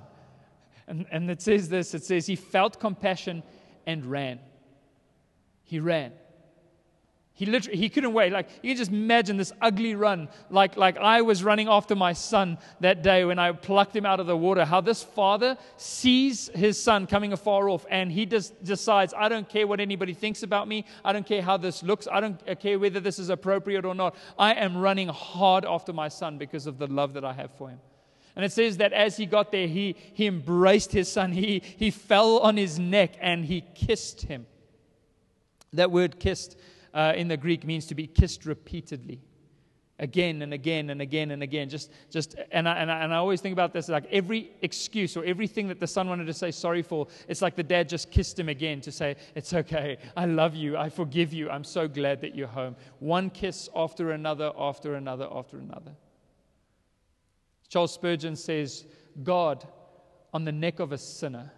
And, 0.87 1.05
and 1.11 1.29
it 1.29 1.41
says 1.41 1.69
this 1.69 1.93
it 1.93 2.03
says, 2.03 2.25
he 2.25 2.35
felt 2.35 2.79
compassion 2.79 3.43
and 3.85 4.05
ran. 4.05 4.39
He 5.65 5.79
ran. 5.79 6.13
He 7.33 7.45
literally 7.45 7.77
he 7.77 7.89
couldn't 7.89 8.13
wait. 8.13 8.31
Like 8.31 8.49
you 8.61 8.71
can 8.71 8.77
just 8.77 8.91
imagine 8.91 9.37
this 9.37 9.51
ugly 9.61 9.95
run, 9.95 10.29
like 10.49 10.77
like 10.77 10.97
I 10.97 11.21
was 11.21 11.43
running 11.43 11.67
after 11.67 11.95
my 11.95 12.13
son 12.13 12.57
that 12.81 13.01
day 13.01 13.25
when 13.25 13.39
I 13.39 13.51
plucked 13.51 13.95
him 13.95 14.05
out 14.05 14.19
of 14.19 14.27
the 14.27 14.37
water. 14.37 14.65
How 14.65 14.81
this 14.81 15.01
father 15.01 15.57
sees 15.77 16.49
his 16.53 16.81
son 16.81 17.07
coming 17.07 17.33
afar 17.33 17.69
off, 17.69 17.85
and 17.89 18.11
he 18.11 18.25
just 18.25 18.63
decides, 18.63 19.13
I 19.17 19.29
don't 19.29 19.47
care 19.47 19.65
what 19.65 19.79
anybody 19.79 20.13
thinks 20.13 20.43
about 20.43 20.67
me. 20.67 20.85
I 21.03 21.13
don't 21.13 21.25
care 21.25 21.41
how 21.41 21.57
this 21.57 21.81
looks. 21.81 22.07
I 22.11 22.19
don't 22.19 22.39
uh, 22.47 22.55
care 22.55 22.77
whether 22.77 22.99
this 22.99 23.17
is 23.17 23.29
appropriate 23.29 23.85
or 23.85 23.95
not. 23.95 24.15
I 24.37 24.53
am 24.53 24.77
running 24.77 25.07
hard 25.07 25.65
after 25.65 25.93
my 25.93 26.09
son 26.09 26.37
because 26.37 26.67
of 26.67 26.77
the 26.77 26.87
love 26.87 27.13
that 27.13 27.25
I 27.25 27.33
have 27.33 27.51
for 27.57 27.69
him. 27.69 27.79
And 28.35 28.45
it 28.45 28.51
says 28.51 28.77
that 28.77 28.93
as 28.93 29.17
he 29.17 29.25
got 29.25 29.51
there, 29.51 29.67
he, 29.67 29.95
he 30.13 30.27
embraced 30.27 30.91
his 30.91 31.11
son. 31.11 31.31
He, 31.31 31.61
he 31.77 31.91
fell 31.91 32.39
on 32.39 32.55
his 32.55 32.79
neck 32.79 33.15
and 33.19 33.43
he 33.43 33.61
kissed 33.75 34.23
him. 34.23 34.45
That 35.73 35.91
word 35.91 36.19
kissed 36.19 36.57
uh, 36.93 37.13
in 37.15 37.27
the 37.27 37.37
Greek 37.37 37.65
means 37.65 37.85
to 37.87 37.95
be 37.95 38.07
kissed 38.07 38.45
repeatedly. 38.45 39.21
Again 39.99 40.41
and 40.41 40.51
again 40.51 40.89
and 40.89 40.99
again 40.99 41.29
and 41.29 41.43
again. 41.43 41.69
Just, 41.69 41.91
just, 42.09 42.35
and 42.51 42.67
I, 42.67 42.77
and 42.77 42.91
I, 42.91 43.03
and 43.03 43.13
I 43.13 43.17
always 43.17 43.39
think 43.39 43.53
about 43.53 43.71
this 43.71 43.87
like 43.87 44.05
every 44.11 44.51
excuse 44.63 45.15
or 45.15 45.23
everything 45.23 45.67
that 45.67 45.79
the 45.79 45.85
son 45.85 46.09
wanted 46.09 46.25
to 46.25 46.33
say 46.33 46.49
sorry 46.49 46.81
for, 46.81 47.07
it's 47.27 47.41
like 47.41 47.55
the 47.55 47.61
dad 47.63 47.87
just 47.87 48.09
kissed 48.09 48.39
him 48.39 48.49
again 48.49 48.81
to 48.81 48.91
say, 48.91 49.15
It's 49.35 49.53
okay. 49.53 49.97
I 50.17 50.25
love 50.25 50.55
you. 50.55 50.75
I 50.75 50.89
forgive 50.89 51.33
you. 51.33 51.51
I'm 51.51 51.63
so 51.63 51.87
glad 51.87 52.19
that 52.21 52.35
you're 52.35 52.47
home. 52.47 52.75
One 52.97 53.29
kiss 53.29 53.69
after 53.75 54.11
another, 54.11 54.51
after 54.57 54.95
another, 54.95 55.27
after 55.31 55.59
another. 55.59 55.91
Charles 57.69 57.93
Spurgeon 57.93 58.35
says, 58.35 58.85
God 59.23 59.67
on 60.33 60.45
the 60.45 60.51
neck 60.51 60.79
of 60.79 60.91
a 60.91 60.97
sinner 60.97 61.51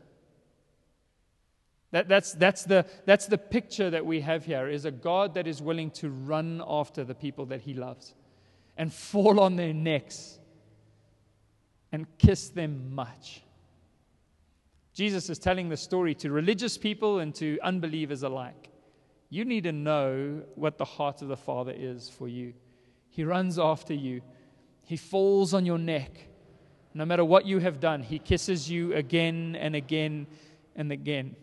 that, 1.93 2.07
that's, 2.07 2.33
that's, 2.33 2.63
the, 2.63 2.87
that's 3.05 3.27
the 3.27 3.37
picture 3.37 3.91
that 3.91 4.03
we 4.03 4.19
have 4.21 4.43
here 4.43 4.67
is 4.67 4.85
a 4.85 4.91
God 4.91 5.35
that 5.35 5.45
is 5.45 5.61
willing 5.61 5.91
to 5.91 6.09
run 6.09 6.59
after 6.67 7.03
the 7.03 7.13
people 7.13 7.45
that 7.45 7.61
he 7.61 7.75
loves 7.75 8.15
and 8.75 8.91
fall 8.91 9.39
on 9.39 9.57
their 9.57 9.75
necks 9.75 10.39
and 11.91 12.07
kiss 12.17 12.49
them 12.49 12.95
much. 12.95 13.43
Jesus 14.95 15.29
is 15.29 15.37
telling 15.37 15.69
the 15.69 15.77
story 15.77 16.15
to 16.15 16.31
religious 16.31 16.79
people 16.79 17.19
and 17.19 17.33
to 17.35 17.59
unbelievers 17.61 18.23
alike. 18.23 18.71
You 19.29 19.45
need 19.45 19.65
to 19.65 19.71
know 19.71 20.41
what 20.55 20.79
the 20.79 20.85
heart 20.85 21.21
of 21.21 21.27
the 21.27 21.37
Father 21.37 21.75
is 21.77 22.09
for 22.09 22.27
you. 22.27 22.55
He 23.11 23.23
runs 23.23 23.59
after 23.59 23.93
you, 23.93 24.23
He 24.83 24.97
falls 24.97 25.53
on 25.53 25.63
your 25.63 25.77
neck. 25.77 26.27
No 26.95 27.05
matter 27.05 27.23
what 27.23 27.45
you 27.45 27.59
have 27.59 27.79
done, 27.79 28.01
He 28.01 28.17
kisses 28.17 28.67
you 28.67 28.95
again 28.95 29.55
and 29.59 29.75
again 29.75 30.25
and 30.75 30.91
again. 30.91 31.35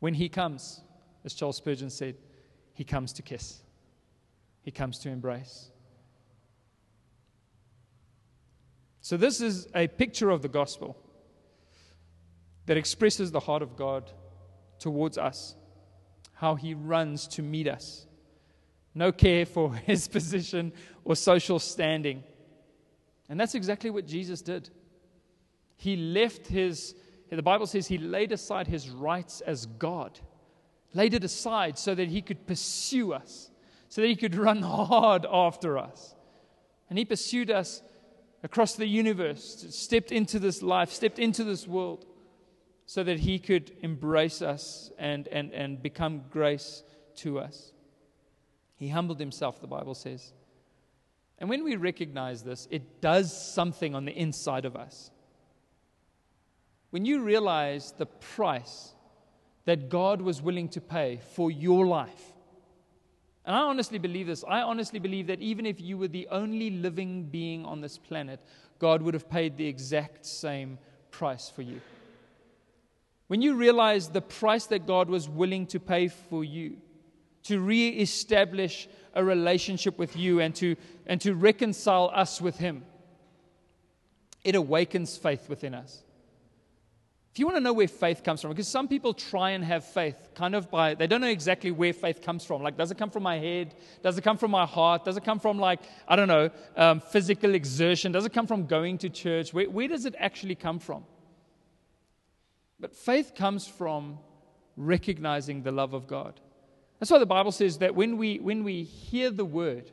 When 0.00 0.14
he 0.14 0.28
comes, 0.28 0.80
as 1.24 1.34
Charles 1.34 1.56
Spurgeon 1.56 1.90
said, 1.90 2.16
he 2.72 2.84
comes 2.84 3.12
to 3.14 3.22
kiss, 3.22 3.62
he 4.62 4.70
comes 4.70 4.98
to 5.00 5.08
embrace. 5.08 5.70
So, 9.00 9.16
this 9.16 9.40
is 9.40 9.68
a 9.74 9.86
picture 9.86 10.30
of 10.30 10.42
the 10.42 10.48
gospel 10.48 10.96
that 12.66 12.76
expresses 12.76 13.32
the 13.32 13.40
heart 13.40 13.62
of 13.62 13.76
God 13.76 14.10
towards 14.78 15.16
us, 15.16 15.56
how 16.34 16.54
he 16.54 16.74
runs 16.74 17.26
to 17.28 17.42
meet 17.42 17.66
us. 17.66 18.06
No 18.94 19.10
care 19.10 19.46
for 19.46 19.74
his 19.86 20.06
position 20.06 20.72
or 21.04 21.16
social 21.16 21.58
standing. 21.58 22.22
And 23.28 23.40
that's 23.40 23.54
exactly 23.54 23.90
what 23.90 24.06
Jesus 24.06 24.42
did. 24.42 24.70
He 25.76 25.96
left 25.96 26.46
his 26.46 26.94
the 27.36 27.42
Bible 27.42 27.66
says 27.66 27.86
he 27.86 27.98
laid 27.98 28.32
aside 28.32 28.66
his 28.66 28.88
rights 28.88 29.40
as 29.42 29.66
God, 29.66 30.18
laid 30.94 31.14
it 31.14 31.24
aside 31.24 31.78
so 31.78 31.94
that 31.94 32.08
he 32.08 32.22
could 32.22 32.46
pursue 32.46 33.12
us, 33.12 33.50
so 33.88 34.00
that 34.00 34.08
he 34.08 34.16
could 34.16 34.34
run 34.34 34.62
hard 34.62 35.26
after 35.30 35.76
us. 35.76 36.14
And 36.88 36.98
he 36.98 37.04
pursued 37.04 37.50
us 37.50 37.82
across 38.42 38.74
the 38.74 38.86
universe, 38.86 39.66
stepped 39.70 40.12
into 40.12 40.38
this 40.38 40.62
life, 40.62 40.90
stepped 40.90 41.18
into 41.18 41.44
this 41.44 41.66
world, 41.66 42.06
so 42.86 43.02
that 43.02 43.20
he 43.20 43.38
could 43.38 43.72
embrace 43.82 44.40
us 44.40 44.90
and, 44.98 45.28
and, 45.28 45.52
and 45.52 45.82
become 45.82 46.22
grace 46.30 46.82
to 47.16 47.38
us. 47.38 47.72
He 48.76 48.88
humbled 48.88 49.20
himself, 49.20 49.60
the 49.60 49.66
Bible 49.66 49.94
says. 49.94 50.32
And 51.38 51.50
when 51.50 51.64
we 51.64 51.76
recognize 51.76 52.42
this, 52.42 52.66
it 52.70 53.00
does 53.00 53.36
something 53.54 53.94
on 53.94 54.04
the 54.04 54.12
inside 54.12 54.64
of 54.64 54.76
us. 54.76 55.10
When 56.90 57.04
you 57.04 57.22
realize 57.22 57.92
the 57.92 58.06
price 58.06 58.94
that 59.64 59.88
God 59.88 60.22
was 60.22 60.40
willing 60.40 60.68
to 60.70 60.80
pay 60.80 61.20
for 61.34 61.50
your 61.50 61.86
life, 61.86 62.32
and 63.44 63.56
I 63.56 63.60
honestly 63.60 63.98
believe 63.98 64.26
this. 64.26 64.44
I 64.46 64.60
honestly 64.60 64.98
believe 64.98 65.26
that 65.28 65.40
even 65.40 65.64
if 65.64 65.80
you 65.80 65.96
were 65.96 66.08
the 66.08 66.28
only 66.30 66.68
living 66.70 67.24
being 67.24 67.64
on 67.64 67.80
this 67.80 67.96
planet, 67.96 68.40
God 68.78 69.00
would 69.00 69.14
have 69.14 69.30
paid 69.30 69.56
the 69.56 69.66
exact 69.66 70.26
same 70.26 70.78
price 71.10 71.48
for 71.48 71.62
you. 71.62 71.80
When 73.28 73.40
you 73.40 73.54
realize 73.54 74.08
the 74.08 74.20
price 74.20 74.66
that 74.66 74.86
God 74.86 75.08
was 75.08 75.28
willing 75.28 75.66
to 75.68 75.80
pay 75.80 76.08
for 76.08 76.44
you 76.44 76.76
to 77.44 77.60
re-establish 77.60 78.88
a 79.14 79.24
relationship 79.24 79.98
with 79.98 80.16
you 80.16 80.40
and 80.40 80.54
to, 80.54 80.76
and 81.06 81.18
to 81.22 81.34
reconcile 81.34 82.10
us 82.12 82.42
with 82.42 82.58
Him. 82.58 82.84
It 84.44 84.54
awakens 84.54 85.16
faith 85.16 85.48
within 85.48 85.74
us. 85.74 86.02
If 87.32 87.38
you 87.38 87.46
want 87.46 87.56
to 87.56 87.60
know 87.60 87.72
where 87.72 87.86
faith 87.86 88.24
comes 88.24 88.40
from, 88.40 88.50
because 88.50 88.68
some 88.68 88.88
people 88.88 89.14
try 89.14 89.50
and 89.50 89.62
have 89.62 89.84
faith 89.84 90.16
kind 90.34 90.54
of 90.54 90.70
by, 90.70 90.94
they 90.94 91.06
don't 91.06 91.20
know 91.20 91.28
exactly 91.28 91.70
where 91.70 91.92
faith 91.92 92.20
comes 92.20 92.44
from. 92.44 92.62
Like, 92.62 92.76
does 92.76 92.90
it 92.90 92.98
come 92.98 93.10
from 93.10 93.22
my 93.22 93.38
head? 93.38 93.74
Does 94.02 94.18
it 94.18 94.24
come 94.24 94.38
from 94.38 94.50
my 94.50 94.66
heart? 94.66 95.04
Does 95.04 95.16
it 95.16 95.24
come 95.24 95.38
from, 95.38 95.58
like, 95.58 95.80
I 96.08 96.16
don't 96.16 96.28
know, 96.28 96.50
um, 96.76 97.00
physical 97.00 97.54
exertion? 97.54 98.12
Does 98.12 98.26
it 98.26 98.32
come 98.32 98.46
from 98.46 98.66
going 98.66 98.98
to 98.98 99.08
church? 99.08 99.52
Where, 99.52 99.70
where 99.70 99.86
does 99.88 100.04
it 100.04 100.14
actually 100.18 100.56
come 100.56 100.78
from? 100.78 101.04
But 102.80 102.94
faith 102.96 103.34
comes 103.36 103.66
from 103.66 104.18
recognizing 104.76 105.62
the 105.62 105.72
love 105.72 105.94
of 105.94 106.06
God. 106.06 106.40
That's 106.98 107.10
why 107.10 107.18
the 107.18 107.26
Bible 107.26 107.52
says 107.52 107.78
that 107.78 107.94
when 107.94 108.16
we, 108.16 108.38
when 108.38 108.64
we 108.64 108.82
hear 108.82 109.30
the 109.30 109.44
word, 109.44 109.90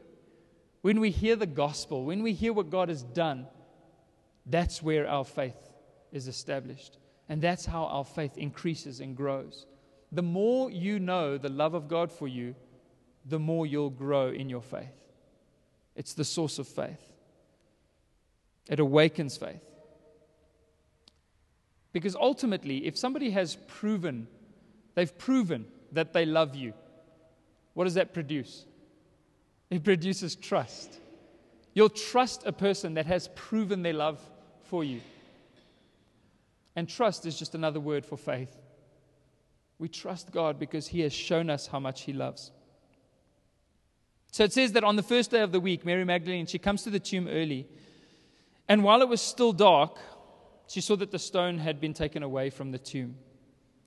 when 0.81 0.99
we 0.99 1.11
hear 1.11 1.35
the 1.35 1.47
gospel, 1.47 2.05
when 2.05 2.23
we 2.23 2.33
hear 2.33 2.53
what 2.53 2.69
God 2.69 2.89
has 2.89 3.03
done, 3.03 3.47
that's 4.45 4.81
where 4.81 5.07
our 5.07 5.25
faith 5.25 5.57
is 6.11 6.27
established. 6.27 6.97
And 7.27 7.41
that's 7.41 7.65
how 7.65 7.85
our 7.85 8.05
faith 8.05 8.37
increases 8.37 8.99
and 8.99 9.15
grows. 9.15 9.65
The 10.11 10.21
more 10.21 10.69
you 10.69 10.99
know 10.99 11.37
the 11.37 11.49
love 11.49 11.73
of 11.73 11.87
God 11.87 12.11
for 12.11 12.27
you, 12.27 12.55
the 13.25 13.39
more 13.39 13.65
you'll 13.65 13.89
grow 13.89 14.29
in 14.29 14.49
your 14.49 14.61
faith. 14.61 14.93
It's 15.95 16.13
the 16.13 16.23
source 16.25 16.59
of 16.59 16.67
faith, 16.67 17.11
it 18.69 18.79
awakens 18.79 19.37
faith. 19.37 19.61
Because 21.91 22.15
ultimately, 22.15 22.85
if 22.85 22.97
somebody 22.97 23.29
has 23.31 23.55
proven, 23.67 24.27
they've 24.95 25.17
proven 25.17 25.65
that 25.93 26.11
they 26.11 26.25
love 26.25 26.53
you, 26.53 26.73
what 27.73 27.85
does 27.85 27.93
that 27.93 28.13
produce? 28.13 28.65
It 29.69 29.83
produces 29.83 30.35
trust. 30.35 30.99
You'll 31.73 31.89
trust 31.89 32.43
a 32.45 32.51
person 32.51 32.95
that 32.95 33.05
has 33.05 33.29
proven 33.35 33.81
their 33.81 33.93
love 33.93 34.19
for 34.63 34.83
you. 34.83 35.01
And 36.75 36.89
trust 36.89 37.25
is 37.25 37.37
just 37.37 37.55
another 37.55 37.79
word 37.79 38.05
for 38.05 38.17
faith. 38.17 38.55
We 39.79 39.89
trust 39.89 40.31
God 40.31 40.59
because 40.59 40.87
He 40.87 41.01
has 41.01 41.13
shown 41.13 41.49
us 41.49 41.67
how 41.67 41.79
much 41.79 42.03
He 42.03 42.13
loves. 42.13 42.51
So 44.31 44.43
it 44.43 44.51
says 44.53 44.73
that 44.73 44.83
on 44.83 44.97
the 44.97 45.03
first 45.03 45.31
day 45.31 45.41
of 45.41 45.51
the 45.51 45.59
week, 45.59 45.85
Mary 45.85 46.03
Magdalene, 46.03 46.45
she 46.45 46.59
comes 46.59 46.83
to 46.83 46.89
the 46.89 46.99
tomb 46.99 47.27
early. 47.27 47.67
And 48.67 48.83
while 48.83 49.01
it 49.01 49.07
was 49.07 49.21
still 49.21 49.53
dark, 49.53 49.97
she 50.67 50.81
saw 50.81 50.95
that 50.97 51.11
the 51.11 51.19
stone 51.19 51.59
had 51.59 51.79
been 51.79 51.93
taken 51.93 52.23
away 52.23 52.49
from 52.49 52.71
the 52.71 52.79
tomb. 52.79 53.15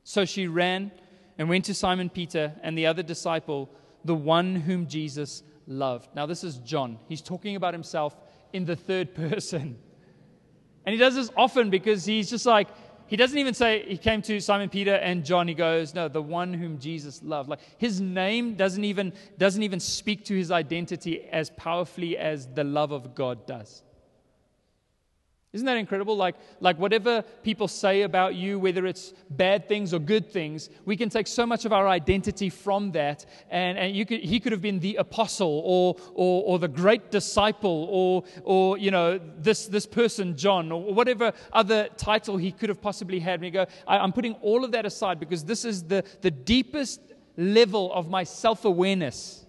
So 0.04 0.24
she 0.24 0.46
ran 0.46 0.90
and 1.36 1.48
went 1.48 1.66
to 1.66 1.74
Simon 1.74 2.08
Peter 2.08 2.54
and 2.62 2.78
the 2.78 2.86
other 2.86 3.02
disciple, 3.02 3.68
the 4.04 4.14
one 4.14 4.56
whom 4.56 4.86
Jesus 4.86 5.42
loved. 5.66 6.08
Now, 6.14 6.26
this 6.26 6.44
is 6.44 6.58
John. 6.58 6.98
He's 7.08 7.20
talking 7.20 7.56
about 7.56 7.74
himself 7.74 8.16
in 8.52 8.64
the 8.64 8.76
third 8.76 9.14
person. 9.30 9.78
And 10.88 10.94
he 10.94 10.98
does 10.98 11.16
this 11.16 11.30
often 11.36 11.68
because 11.68 12.06
he's 12.06 12.30
just 12.30 12.46
like, 12.46 12.66
he 13.08 13.16
doesn't 13.16 13.36
even 13.36 13.52
say 13.52 13.84
he 13.86 13.98
came 13.98 14.22
to 14.22 14.40
Simon 14.40 14.70
Peter 14.70 14.94
and 14.94 15.22
John. 15.22 15.46
He 15.46 15.52
goes, 15.52 15.92
no, 15.92 16.08
the 16.08 16.22
one 16.22 16.54
whom 16.54 16.78
Jesus 16.78 17.22
loved. 17.22 17.50
Like 17.50 17.58
his 17.76 18.00
name 18.00 18.54
doesn't 18.54 18.82
even, 18.84 19.12
doesn't 19.36 19.62
even 19.62 19.80
speak 19.80 20.24
to 20.24 20.34
his 20.34 20.50
identity 20.50 21.24
as 21.30 21.50
powerfully 21.50 22.16
as 22.16 22.46
the 22.46 22.64
love 22.64 22.92
of 22.92 23.14
God 23.14 23.46
does. 23.46 23.82
Isn't 25.54 25.64
that 25.64 25.78
incredible? 25.78 26.14
Like, 26.14 26.34
like 26.60 26.78
whatever 26.78 27.22
people 27.42 27.68
say 27.68 28.02
about 28.02 28.34
you, 28.34 28.58
whether 28.58 28.84
it's 28.84 29.14
bad 29.30 29.66
things 29.66 29.94
or 29.94 29.98
good 29.98 30.30
things, 30.30 30.68
we 30.84 30.94
can 30.94 31.08
take 31.08 31.26
so 31.26 31.46
much 31.46 31.64
of 31.64 31.72
our 31.72 31.88
identity 31.88 32.50
from 32.50 32.92
that. 32.92 33.24
And, 33.50 33.78
and 33.78 34.06
could, 34.06 34.20
he 34.20 34.40
could 34.40 34.52
have 34.52 34.60
been 34.60 34.78
the 34.78 34.96
apostle 34.96 35.62
or, 35.64 35.96
or, 36.12 36.44
or 36.44 36.58
the 36.58 36.68
great 36.68 37.10
disciple 37.10 37.86
or, 37.90 38.24
or 38.44 38.76
you 38.76 38.90
know, 38.90 39.18
this, 39.38 39.66
this 39.66 39.86
person, 39.86 40.36
John, 40.36 40.70
or 40.70 40.92
whatever 40.92 41.32
other 41.50 41.88
title 41.96 42.36
he 42.36 42.52
could 42.52 42.68
have 42.68 42.82
possibly 42.82 43.18
had. 43.18 43.36
And 43.36 43.44
you 43.46 43.50
go, 43.50 43.66
I, 43.86 43.98
I'm 43.98 44.12
putting 44.12 44.34
all 44.42 44.66
of 44.66 44.72
that 44.72 44.84
aside 44.84 45.18
because 45.18 45.44
this 45.46 45.64
is 45.64 45.84
the, 45.84 46.04
the 46.20 46.30
deepest 46.30 47.00
level 47.38 47.90
of 47.94 48.10
my 48.10 48.24
self 48.24 48.66
awareness. 48.66 49.46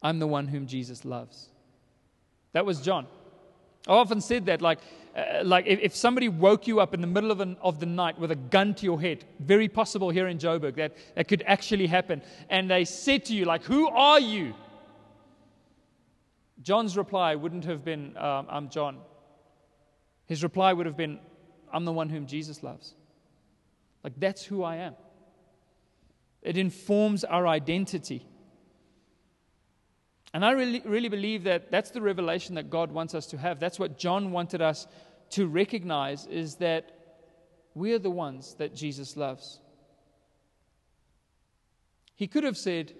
I'm 0.00 0.20
the 0.20 0.26
one 0.26 0.48
whom 0.48 0.66
Jesus 0.66 1.04
loves. 1.04 1.50
That 2.54 2.64
was 2.64 2.80
John. 2.80 3.06
I 3.86 3.92
often 3.92 4.20
said 4.20 4.46
that, 4.46 4.60
like, 4.60 4.80
uh, 5.16 5.42
like 5.44 5.66
if, 5.66 5.78
if, 5.80 5.96
somebody 5.96 6.28
woke 6.28 6.66
you 6.66 6.80
up 6.80 6.92
in 6.92 7.00
the 7.00 7.06
middle 7.06 7.30
of, 7.30 7.40
an, 7.40 7.56
of 7.62 7.78
the 7.78 7.86
night 7.86 8.18
with 8.18 8.30
a 8.30 8.36
gun 8.36 8.74
to 8.74 8.84
your 8.84 9.00
head, 9.00 9.24
very 9.38 9.68
possible 9.68 10.10
here 10.10 10.26
in 10.26 10.38
Joburg 10.38 10.74
that, 10.76 10.96
that 11.14 11.28
could 11.28 11.42
actually 11.46 11.86
happen, 11.86 12.20
and 12.50 12.70
they 12.70 12.84
said 12.84 13.24
to 13.26 13.34
you, 13.34 13.44
like, 13.44 13.62
who 13.64 13.88
are 13.88 14.20
you? 14.20 14.54
John's 16.62 16.96
reply 16.96 17.34
wouldn't 17.36 17.64
have 17.64 17.84
been, 17.84 18.16
um, 18.16 18.46
I'm 18.50 18.68
John. 18.68 18.98
His 20.26 20.42
reply 20.42 20.72
would 20.72 20.86
have 20.86 20.96
been, 20.96 21.20
I'm 21.72 21.84
the 21.84 21.92
one 21.92 22.08
whom 22.08 22.26
Jesus 22.26 22.62
loves. 22.62 22.94
Like, 24.02 24.14
that's 24.18 24.44
who 24.44 24.64
I 24.64 24.76
am. 24.76 24.94
It 26.42 26.56
informs 26.56 27.24
our 27.24 27.46
identity. 27.46 28.26
And 30.36 30.44
I 30.44 30.50
really, 30.50 30.82
really 30.84 31.08
believe 31.08 31.44
that 31.44 31.70
that's 31.70 31.92
the 31.92 32.02
revelation 32.02 32.56
that 32.56 32.68
God 32.68 32.92
wants 32.92 33.14
us 33.14 33.24
to 33.28 33.38
have. 33.38 33.58
That's 33.58 33.78
what 33.78 33.96
John 33.96 34.32
wanted 34.32 34.60
us 34.60 34.86
to 35.30 35.46
recognize 35.46 36.26
is 36.26 36.56
that 36.56 36.92
we're 37.74 37.98
the 37.98 38.10
ones 38.10 38.54
that 38.58 38.74
Jesus 38.74 39.16
loves. 39.16 39.60
He 42.16 42.26
could 42.26 42.44
have 42.44 42.58
said, 42.58 42.92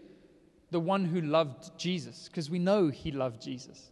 the 0.71 0.81
one 0.81 1.05
who 1.05 1.21
loved 1.21 1.79
Jesus, 1.79 2.27
because 2.27 2.49
we 2.49 2.59
know 2.59 2.89
he 2.89 3.11
loved 3.11 3.43
Jesus. 3.43 3.91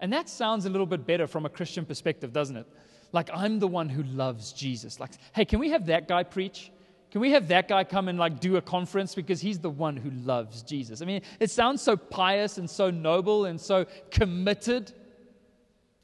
And 0.00 0.12
that 0.12 0.28
sounds 0.28 0.66
a 0.66 0.68
little 0.68 0.88
bit 0.88 1.06
better 1.06 1.28
from 1.28 1.46
a 1.46 1.48
Christian 1.48 1.84
perspective, 1.86 2.32
doesn't 2.32 2.56
it? 2.56 2.66
Like, 3.12 3.30
I'm 3.32 3.60
the 3.60 3.68
one 3.68 3.88
who 3.88 4.02
loves 4.02 4.52
Jesus. 4.52 4.98
Like, 4.98 5.12
hey, 5.32 5.44
can 5.44 5.60
we 5.60 5.70
have 5.70 5.86
that 5.86 6.08
guy 6.08 6.24
preach? 6.24 6.72
Can 7.10 7.20
we 7.20 7.30
have 7.30 7.48
that 7.48 7.68
guy 7.68 7.84
come 7.84 8.08
and 8.08 8.18
like 8.18 8.40
do 8.40 8.56
a 8.56 8.62
conference 8.62 9.14
because 9.14 9.40
he's 9.40 9.58
the 9.58 9.70
one 9.70 9.96
who 9.96 10.10
loves 10.10 10.62
Jesus? 10.62 11.02
I 11.02 11.04
mean, 11.04 11.22
it 11.40 11.50
sounds 11.50 11.80
so 11.82 11.96
pious 11.96 12.58
and 12.58 12.68
so 12.68 12.90
noble 12.90 13.44
and 13.44 13.60
so 13.60 13.86
committed. 14.10 14.92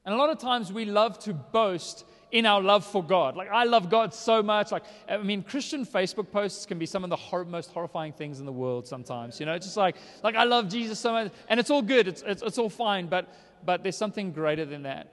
And 0.05 0.15
a 0.15 0.19
lot 0.19 0.31
of 0.31 0.38
times 0.38 0.73
we 0.73 0.85
love 0.85 1.19
to 1.21 1.35
boast 1.35 2.05
in 2.31 2.47
our 2.47 2.62
love 2.62 2.85
for 2.85 3.05
God. 3.05 3.37
Like, 3.37 3.51
I 3.51 3.65
love 3.65 3.91
God 3.91 4.15
so 4.15 4.43
much. 4.43 4.73
Like, 4.73 4.85
I 5.09 5.19
mean, 5.19 5.43
Christian 5.43 5.85
Facebook 5.85 6.31
posts 6.31 6.65
can 6.65 6.79
be 6.79 6.87
some 6.87 7.05
of 7.05 7.11
the 7.11 7.17
hor- 7.17 7.45
most 7.45 7.71
horrifying 7.71 8.12
things 8.12 8.41
in 8.41 8.47
the 8.47 8.53
world 8.53 8.88
sometimes. 8.88 9.38
You 9.38 9.47
know, 9.47 9.53
it's 9.53 9.67
just 9.67 9.77
like, 9.77 9.97
like 10.23 10.35
I 10.35 10.45
love 10.45 10.69
Jesus 10.69 10.99
so 10.99 11.12
much. 11.12 11.31
And 11.49 11.61
it's 11.61 11.71
all 11.71 11.83
good, 11.83 12.09
it's, 12.09 12.23
it's, 12.23 12.43
it's 12.43 12.59
all 12.59 12.71
fine. 12.71 13.07
But, 13.07 13.29
but 13.67 13.83
there's 13.83 13.99
something 13.99 14.33
greater 14.33 14.65
than 14.65 14.85
that. 14.85 15.12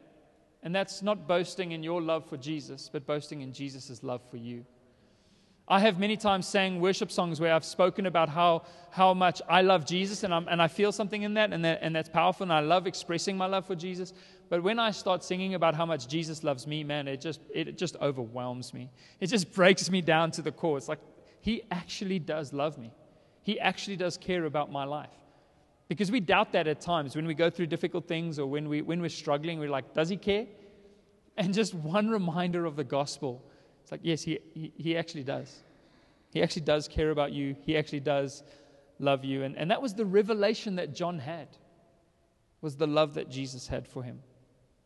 And 0.63 0.73
that's 0.73 1.01
not 1.01 1.27
boasting 1.27 1.73
in 1.73 1.83
your 1.83 2.01
love 2.01 2.27
for 2.27 2.37
Jesus, 2.37 2.89
but 2.91 3.05
boasting 3.05 3.41
in 3.41 3.53
Jesus' 3.53 4.01
love 4.01 4.21
for 4.31 4.37
you. 4.37 4.65
I 5.71 5.79
have 5.81 5.99
many 5.99 6.17
times 6.17 6.47
sang 6.47 6.81
worship 6.81 7.11
songs 7.11 7.39
where 7.39 7.53
I've 7.53 7.63
spoken 7.63 8.07
about 8.07 8.27
how, 8.27 8.63
how 8.89 9.13
much 9.13 9.39
I 9.47 9.61
love 9.61 9.85
Jesus 9.85 10.23
and, 10.23 10.33
I'm, 10.33 10.47
and 10.47 10.59
I 10.59 10.67
feel 10.67 10.91
something 10.91 11.21
in 11.21 11.35
that 11.35 11.53
and, 11.53 11.63
that, 11.63 11.79
and 11.83 11.95
that's 11.95 12.09
powerful 12.09 12.43
and 12.43 12.51
I 12.51 12.61
love 12.61 12.87
expressing 12.87 13.37
my 13.37 13.45
love 13.45 13.67
for 13.67 13.75
Jesus. 13.75 14.13
But 14.49 14.63
when 14.63 14.79
I 14.79 14.89
start 14.89 15.23
singing 15.23 15.53
about 15.53 15.75
how 15.75 15.85
much 15.85 16.07
Jesus 16.07 16.43
loves 16.43 16.65
me, 16.65 16.83
man, 16.83 17.07
it 17.07 17.21
just, 17.21 17.41
it 17.53 17.77
just 17.77 17.95
overwhelms 17.97 18.73
me. 18.73 18.89
It 19.19 19.27
just 19.27 19.53
breaks 19.53 19.91
me 19.91 20.01
down 20.01 20.31
to 20.31 20.41
the 20.41 20.51
core. 20.51 20.75
It's 20.77 20.89
like, 20.89 21.01
He 21.41 21.61
actually 21.69 22.17
does 22.17 22.51
love 22.51 22.79
me. 22.79 22.91
He 23.43 23.59
actually 23.59 23.95
does 23.95 24.17
care 24.17 24.45
about 24.45 24.71
my 24.71 24.85
life. 24.85 25.09
Because 25.87 26.09
we 26.09 26.19
doubt 26.19 26.51
that 26.53 26.67
at 26.67 26.81
times 26.81 27.15
when 27.15 27.27
we 27.27 27.35
go 27.35 27.51
through 27.51 27.67
difficult 27.67 28.07
things 28.07 28.39
or 28.39 28.47
when, 28.47 28.69
we, 28.69 28.81
when 28.81 29.01
we're 29.01 29.09
struggling, 29.09 29.59
we're 29.59 29.69
like, 29.69 29.93
does 29.93 30.09
He 30.09 30.17
care? 30.17 30.47
And 31.37 31.53
just 31.53 31.75
one 31.75 32.09
reminder 32.09 32.65
of 32.65 32.75
the 32.75 32.83
gospel 32.83 33.43
it's 33.89 33.91
like, 33.91 34.01
yes, 34.03 34.21
he, 34.21 34.37
he, 34.53 34.71
he 34.77 34.95
actually 34.95 35.23
does. 35.23 35.63
He 36.31 36.43
actually 36.43 36.61
does 36.61 36.87
care 36.87 37.09
about 37.09 37.31
you. 37.31 37.55
He 37.65 37.75
actually 37.75 38.01
does 38.01 38.43
love 38.99 39.25
you. 39.25 39.41
And, 39.41 39.57
and 39.57 39.71
that 39.71 39.81
was 39.81 39.95
the 39.95 40.05
revelation 40.05 40.75
that 40.75 40.93
John 40.93 41.17
had, 41.17 41.47
was 42.61 42.75
the 42.75 42.85
love 42.85 43.15
that 43.15 43.31
Jesus 43.31 43.67
had 43.67 43.87
for 43.87 44.03
him. 44.03 44.19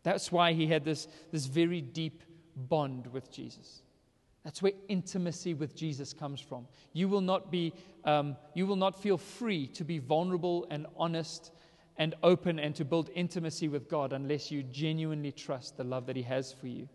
That's 0.04 0.32
why 0.32 0.54
he 0.54 0.68
had 0.68 0.86
this, 0.86 1.10
this 1.34 1.48
very 1.48 1.82
deep 1.82 2.24
bond 2.56 3.08
with 3.08 3.30
Jesus. 3.30 3.82
That's 4.46 4.62
where 4.62 4.72
intimacy 4.88 5.54
with 5.54 5.76
Jesus 5.76 6.14
comes 6.14 6.40
from. 6.40 6.66
You 6.94 7.10
will 7.10 7.20
not 7.20 7.52
be, 7.52 7.74
um, 8.06 8.38
you 8.54 8.66
will 8.66 8.78
not 8.78 8.96
feel 9.02 9.18
free 9.18 9.68
to 9.68 9.84
be 9.84 10.00
vulnerable 10.00 10.66
and 10.70 10.88
honest 10.96 11.52
and 11.98 12.16
open 12.24 12.58
and 12.58 12.74
to 12.76 12.86
build 12.86 13.10
intimacy 13.16 13.68
with 13.68 13.90
God 13.90 14.14
unless 14.14 14.50
you 14.50 14.64
genuinely 14.64 15.34
trust 15.34 15.76
the 15.76 15.84
love 15.84 16.06
that 16.06 16.16
He 16.16 16.24
has 16.24 16.54
for 16.54 16.68
you. 16.68 16.88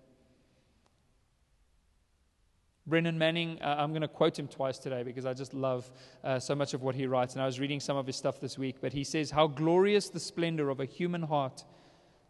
Brennan 2.88 3.18
Manning, 3.18 3.60
uh, 3.60 3.76
I'm 3.78 3.90
going 3.90 4.02
to 4.02 4.08
quote 4.08 4.38
him 4.38 4.48
twice 4.48 4.78
today 4.78 5.02
because 5.02 5.26
I 5.26 5.34
just 5.34 5.52
love 5.52 5.90
uh, 6.24 6.38
so 6.38 6.54
much 6.54 6.72
of 6.72 6.82
what 6.82 6.94
he 6.94 7.06
writes. 7.06 7.34
And 7.34 7.42
I 7.42 7.46
was 7.46 7.60
reading 7.60 7.80
some 7.80 7.96
of 7.96 8.06
his 8.06 8.16
stuff 8.16 8.40
this 8.40 8.56
week, 8.56 8.76
but 8.80 8.92
he 8.92 9.04
says, 9.04 9.30
How 9.30 9.46
glorious 9.46 10.08
the 10.08 10.20
splendor 10.20 10.70
of 10.70 10.80
a 10.80 10.86
human 10.86 11.22
heart 11.22 11.64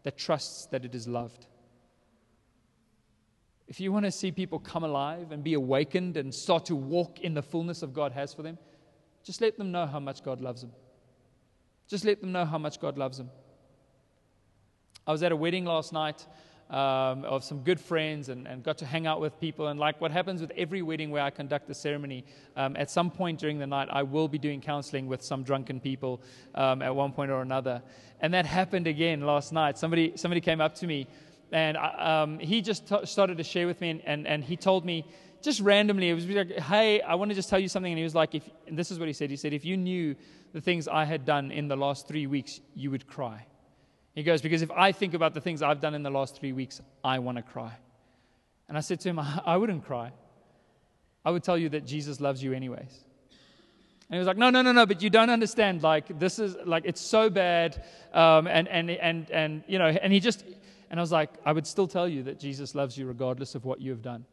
that 0.03 0.17
trusts 0.17 0.65
that 0.67 0.83
it 0.83 0.93
is 0.93 1.07
loved. 1.07 1.47
If 3.67 3.79
you 3.79 3.91
want 3.91 4.05
to 4.05 4.11
see 4.11 4.31
people 4.31 4.59
come 4.59 4.83
alive 4.83 5.31
and 5.31 5.43
be 5.43 5.53
awakened 5.53 6.17
and 6.17 6.33
start 6.33 6.65
to 6.65 6.75
walk 6.75 7.19
in 7.19 7.33
the 7.33 7.41
fullness 7.41 7.83
of 7.83 7.93
God 7.93 8.11
has 8.11 8.33
for 8.33 8.41
them, 8.41 8.57
just 9.23 9.41
let 9.41 9.57
them 9.57 9.71
know 9.71 9.85
how 9.85 9.99
much 9.99 10.23
God 10.23 10.41
loves 10.41 10.61
them. 10.61 10.71
Just 11.87 12.03
let 12.03 12.19
them 12.19 12.31
know 12.31 12.45
how 12.45 12.57
much 12.57 12.79
God 12.79 12.97
loves 12.97 13.17
them. 13.17 13.29
I 15.05 15.11
was 15.11 15.23
at 15.23 15.31
a 15.31 15.35
wedding 15.35 15.65
last 15.65 15.93
night 15.93 16.25
um, 16.69 17.25
of 17.25 17.43
some 17.43 17.63
good 17.63 17.79
friends 17.79 18.29
and, 18.29 18.47
and, 18.47 18.63
got 18.63 18.77
to 18.77 18.85
hang 18.85 19.07
out 19.07 19.19
with 19.19 19.39
people. 19.39 19.69
And 19.69 19.79
like 19.79 19.99
what 19.99 20.11
happens 20.11 20.39
with 20.39 20.51
every 20.55 20.83
wedding 20.83 21.09
where 21.09 21.23
I 21.23 21.31
conduct 21.31 21.67
the 21.67 21.73
ceremony, 21.73 22.25
um, 22.55 22.75
at 22.75 22.91
some 22.91 23.09
point 23.09 23.39
during 23.39 23.57
the 23.57 23.65
night, 23.65 23.87
I 23.91 24.03
will 24.03 24.27
be 24.27 24.37
doing 24.37 24.61
counseling 24.61 25.07
with 25.07 25.23
some 25.23 25.41
drunken 25.41 25.79
people 25.79 26.21
um, 26.53 26.83
at 26.83 26.95
one 26.95 27.11
point 27.11 27.31
or 27.31 27.41
another. 27.41 27.81
And 28.21 28.33
that 28.35 28.45
happened 28.45 28.85
again 28.85 29.21
last 29.21 29.51
night. 29.51 29.79
Somebody, 29.79 30.13
somebody 30.15 30.41
came 30.41 30.61
up 30.61 30.75
to 30.75 30.85
me 30.87 31.07
and 31.51 31.77
I, 31.77 32.21
um, 32.21 32.39
he 32.39 32.61
just 32.61 32.87
t- 32.87 33.05
started 33.05 33.37
to 33.37 33.43
share 33.43 33.67
with 33.67 33.81
me, 33.81 33.89
and, 33.89 34.01
and, 34.05 34.27
and 34.27 34.43
he 34.43 34.55
told 34.55 34.85
me, 34.85 35.05
just 35.41 35.61
randomly, 35.61 36.09
it 36.09 36.13
was 36.13 36.27
like, 36.27 36.51
hey, 36.59 37.01
I 37.01 37.15
want 37.15 37.31
to 37.31 37.35
just 37.35 37.49
tell 37.49 37.59
you 37.59 37.69
something. 37.69 37.91
And 37.91 37.97
he 37.97 38.03
was 38.03 38.15
like, 38.15 38.35
if, 38.35 38.49
this 38.69 38.91
is 38.91 38.99
what 38.99 39.07
he 39.07 39.13
said. 39.13 39.29
He 39.29 39.37
said, 39.37 39.53
if 39.53 39.63
you 39.63 39.77
knew 39.77 40.15
the 40.53 40.61
things 40.61 40.87
I 40.87 41.05
had 41.05 41.25
done 41.25 41.51
in 41.51 41.67
the 41.67 41.77
last 41.77 42.07
three 42.07 42.27
weeks, 42.27 42.59
you 42.75 42.91
would 42.91 43.07
cry. 43.07 43.45
He 44.15 44.23
goes, 44.23 44.41
because 44.41 44.61
if 44.61 44.71
I 44.71 44.91
think 44.91 45.13
about 45.13 45.33
the 45.33 45.41
things 45.41 45.61
I've 45.61 45.79
done 45.79 45.95
in 45.95 46.03
the 46.03 46.09
last 46.09 46.35
three 46.35 46.51
weeks, 46.51 46.81
I 47.03 47.19
want 47.19 47.37
to 47.37 47.41
cry. 47.41 47.73
And 48.67 48.77
I 48.77 48.81
said 48.81 48.99
to 49.01 49.09
him, 49.09 49.19
I 49.45 49.57
wouldn't 49.57 49.85
cry. 49.85 50.11
I 51.25 51.31
would 51.31 51.43
tell 51.43 51.57
you 51.57 51.69
that 51.69 51.85
Jesus 51.85 52.19
loves 52.21 52.41
you 52.41 52.53
anyways. 52.53 53.03
And 54.09 54.15
he 54.15 54.17
was 54.17 54.27
like, 54.27 54.37
no, 54.37 54.49
no, 54.49 54.63
no, 54.63 54.71
no, 54.71 54.87
but 54.87 55.03
you 55.03 55.11
don't 55.11 55.29
understand. 55.29 55.83
Like, 55.83 56.17
this 56.17 56.39
is, 56.39 56.55
like, 56.65 56.83
it's 56.85 57.01
so 57.01 57.29
bad. 57.29 57.83
Um, 58.11 58.47
and, 58.47 58.67
and, 58.67 58.89
and, 58.89 59.29
and, 59.29 59.63
you 59.67 59.77
know, 59.77 59.87
and 59.87 60.11
he 60.11 60.19
just, 60.19 60.43
and 60.89 60.99
I 60.99 61.03
was 61.03 61.11
like, 61.11 61.29
I 61.45 61.51
would 61.51 61.67
still 61.67 61.87
tell 61.87 62.07
you 62.07 62.23
that 62.23 62.39
Jesus 62.39 62.73
loves 62.73 62.97
you 62.97 63.05
regardless 63.05 63.53
of 63.53 63.65
what 63.65 63.79
you 63.79 63.91
have 63.91 64.01
done. 64.01 64.25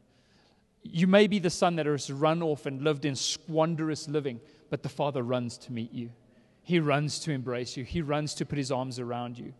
You 0.81 1.05
may 1.05 1.27
be 1.27 1.37
the 1.37 1.51
son 1.51 1.75
that 1.75 1.85
has 1.85 2.11
run 2.11 2.41
off 2.41 2.65
and 2.65 2.81
lived 2.81 3.05
in 3.05 3.15
squanderous 3.15 4.07
living, 4.07 4.39
but 4.71 4.81
the 4.81 4.89
Father 4.89 5.21
runs 5.21 5.57
to 5.59 5.71
meet 5.71 5.93
you. 5.93 6.09
He 6.63 6.79
runs 6.79 7.19
to 7.19 7.31
embrace 7.31 7.77
you, 7.77 7.83
He 7.83 8.01
runs 8.01 8.33
to 8.35 8.45
put 8.45 8.57
His 8.57 8.71
arms 8.71 8.99
around 8.99 9.37
you. 9.37 9.53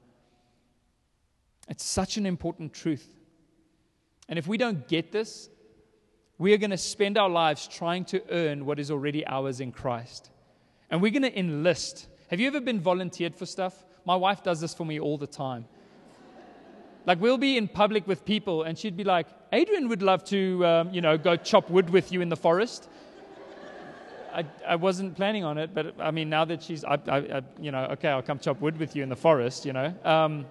It's 1.68 1.84
such 1.84 2.18
an 2.18 2.26
important 2.26 2.74
truth. 2.74 3.16
And 4.30 4.38
if 4.40 4.48
we 4.48 4.58
don't 4.58 4.88
get 4.88 5.12
this, 5.12 5.50
we 6.38 6.54
are 6.54 6.58
going 6.58 6.72
to 6.72 6.78
spend 6.78 7.18
our 7.18 7.30
lives 7.30 7.68
trying 7.68 8.06
to 8.06 8.22
earn 8.30 8.66
what 8.66 8.80
is 8.80 8.92
already 8.92 9.26
ours 9.26 9.60
in 9.60 9.72
Christ. 9.72 10.30
And 10.90 11.02
we're 11.02 11.12
going 11.12 11.24
to 11.24 11.38
enlist. 11.38 12.08
Have 12.30 12.40
you 12.40 12.48
ever 12.48 12.62
been 12.62 12.80
volunteered 12.80 13.36
for 13.36 13.46
stuff? 13.46 13.86
My 14.06 14.16
wife 14.16 14.44
does 14.44 14.62
this 14.62 14.74
for 14.74 14.86
me 14.86 15.00
all 15.00 15.18
the 15.18 15.28
time. 15.28 15.66
Like 17.06 17.22
we'll 17.22 17.38
be 17.38 17.58
in 17.58 17.70
public 17.70 18.06
with 18.06 18.26
people, 18.26 18.64
and 18.64 18.78
she'd 18.78 18.98
be 18.98 19.06
like, 19.06 19.28
"Adrian 19.54 19.88
would 19.88 20.02
love 20.02 20.26
to, 20.26 20.66
um, 20.66 20.94
you 20.94 21.00
know, 21.00 21.18
go 21.18 21.38
chop 21.38 21.70
wood 21.70 21.90
with 21.90 22.12
you 22.12 22.20
in 22.20 22.28
the 22.28 22.36
forest." 22.36 22.90
I, 24.34 24.46
I 24.68 24.76
wasn't 24.76 25.16
planning 25.16 25.46
on 25.46 25.58
it, 25.58 25.74
but 25.74 25.96
I 26.00 26.12
mean, 26.12 26.30
now 26.30 26.44
that 26.46 26.62
she's, 26.62 26.84
I, 26.84 27.00
I, 27.08 27.18
I 27.18 27.42
you 27.60 27.72
know, 27.72 27.86
okay, 27.94 28.10
I'll 28.10 28.22
come 28.22 28.40
chop 28.40 28.60
wood 28.60 28.78
with 28.78 28.94
you 28.96 29.04
in 29.04 29.10
the 29.10 29.16
forest, 29.16 29.66
you 29.66 29.72
know. 29.72 29.94
Um, 30.04 30.46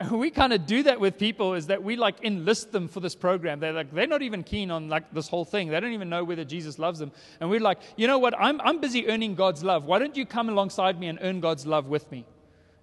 we 0.12 0.30
kind 0.30 0.52
of 0.52 0.66
do 0.66 0.84
that 0.84 1.00
with 1.00 1.18
people 1.18 1.54
is 1.54 1.66
that 1.66 1.82
we 1.82 1.96
like 1.96 2.22
enlist 2.22 2.70
them 2.70 2.88
for 2.88 3.00
this 3.00 3.14
program. 3.14 3.58
They're 3.58 3.72
like, 3.72 3.92
they're 3.92 4.06
not 4.06 4.22
even 4.22 4.44
keen 4.44 4.70
on 4.70 4.88
like 4.88 5.12
this 5.12 5.28
whole 5.28 5.44
thing. 5.44 5.68
They 5.68 5.80
don't 5.80 5.92
even 5.92 6.08
know 6.08 6.22
whether 6.22 6.44
Jesus 6.44 6.78
loves 6.78 6.98
them. 6.98 7.10
And 7.40 7.50
we're 7.50 7.60
like, 7.60 7.78
you 7.96 8.06
know 8.06 8.18
what? 8.18 8.34
I'm, 8.38 8.60
I'm 8.60 8.80
busy 8.80 9.08
earning 9.08 9.34
God's 9.34 9.64
love. 9.64 9.84
Why 9.84 9.98
don't 9.98 10.16
you 10.16 10.24
come 10.24 10.48
alongside 10.48 11.00
me 11.00 11.08
and 11.08 11.18
earn 11.20 11.40
God's 11.40 11.66
love 11.66 11.86
with 11.86 12.10
me? 12.10 12.24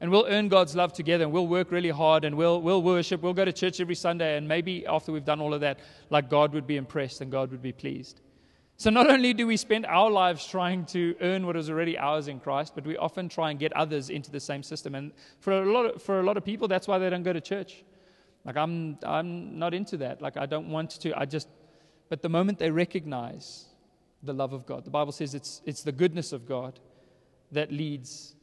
and 0.02 0.12
we'll 0.12 0.26
earn 0.28 0.50
God's 0.50 0.76
love 0.76 0.94
together 0.94 1.24
and 1.24 1.32
we'll 1.32 1.48
work 1.48 1.72
really 1.72 1.90
hard 1.90 2.26
and 2.26 2.36
we'll, 2.36 2.62
we'll 2.62 2.82
worship. 2.82 3.22
We'll 3.22 3.34
go 3.34 3.46
to 3.46 3.54
church 3.54 3.80
every 3.80 3.96
Sunday. 3.96 4.38
And 4.38 4.48
maybe 4.48 4.86
after 4.86 5.12
we've 5.12 5.26
done 5.26 5.40
all 5.40 5.54
of 5.54 5.62
that, 5.62 5.80
like 6.10 6.30
God 6.30 6.54
would 6.54 6.68
be 6.68 6.78
impressed 6.78 7.22
and 7.22 7.32
God 7.32 7.50
would 7.52 7.62
be 7.62 7.72
pleased. 7.72 8.22
So 8.78 8.90
not 8.90 9.10
only 9.10 9.34
do 9.34 9.48
we 9.48 9.56
spend 9.56 9.86
our 9.86 10.12
lives 10.12 10.46
trying 10.46 10.86
to 10.88 11.16
earn 11.22 11.46
what 11.46 11.56
is 11.56 11.70
already 11.70 11.98
ours 11.98 12.28
in 12.28 12.42
Christ, 12.42 12.74
but 12.76 12.86
we 12.86 12.98
often 12.98 13.30
try 13.30 13.50
and 13.50 13.58
get 13.60 13.72
others 13.74 14.10
into 14.10 14.32
the 14.32 14.40
same 14.40 14.64
system. 14.64 14.96
And 14.96 15.14
for 15.40 15.54
a 15.54 15.72
lot 15.72 15.86
of, 15.86 16.02
for 16.02 16.20
a 16.20 16.24
lot 16.24 16.36
of 16.36 16.44
people, 16.44 16.68
that's 16.68 16.88
why 16.88 16.98
they 16.98 17.10
don't 17.10 17.24
go 17.24 17.32
to 17.32 17.40
church. 17.40 17.86
Like 18.44 18.58
I'm, 18.58 18.98
I'm 19.04 19.58
not 19.58 19.74
into 19.74 19.98
that. 19.98 20.22
Like 20.22 20.36
I 20.36 20.46
don't 20.46 20.70
want 20.70 20.92
to. 21.02 21.18
I 21.18 21.26
just, 21.26 21.48
but 22.10 22.22
the 22.22 22.30
moment 22.30 22.60
they 22.60 22.70
recognize 22.70 23.66
the 24.22 24.34
love 24.34 24.52
of 24.52 24.66
God, 24.66 24.84
the 24.84 24.92
Bible 24.92 25.14
says 25.14 25.34
it's, 25.34 25.62
it's 25.66 25.84
the 25.84 25.94
goodness 25.94 26.34
of 26.34 26.46
God 26.46 26.80
that 27.54 27.72
leads 27.72 28.36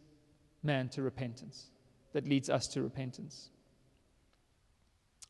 man 0.63 0.89
to 0.91 1.03
repentance, 1.03 1.67
that 2.15 2.27
leads 2.27 2.49
us 2.49 2.69
to 2.69 2.83
repentance. 2.83 3.51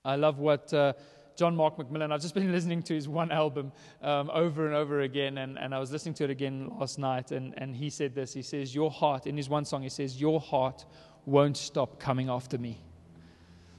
I 0.05 0.17
love 0.17 0.39
what 0.39 0.73
uh, 0.73 0.95
John 1.43 1.57
Mark 1.57 1.77
McMillan, 1.77 2.13
I've 2.13 2.21
just 2.21 2.37
been 2.37 2.53
listening 2.53 2.85
to 2.85 2.95
his 2.95 3.09
one 3.09 3.33
album 3.33 3.73
um, 4.01 4.31
over 4.33 4.65
and 4.65 4.77
over 4.77 5.01
again, 5.01 5.39
and, 5.39 5.59
and 5.59 5.75
I 5.75 5.81
was 5.81 5.91
listening 5.91 6.15
to 6.15 6.23
it 6.23 6.31
again 6.31 6.71
last 6.79 7.01
night, 7.01 7.33
and, 7.33 7.53
and 7.57 7.75
he 7.75 7.91
said 7.91 8.15
this. 8.15 8.33
He 8.33 8.43
says, 8.43 8.73
Your 8.73 8.93
heart, 8.93 9.27
in 9.27 9.37
his 9.37 9.49
one 9.49 9.65
song, 9.65 9.83
he 9.83 9.89
says, 9.89 10.21
Your 10.21 10.39
heart 10.39 10.85
won't 11.27 11.57
stop 11.57 11.99
coming 11.99 12.29
after 12.29 12.59
me. 12.59 12.81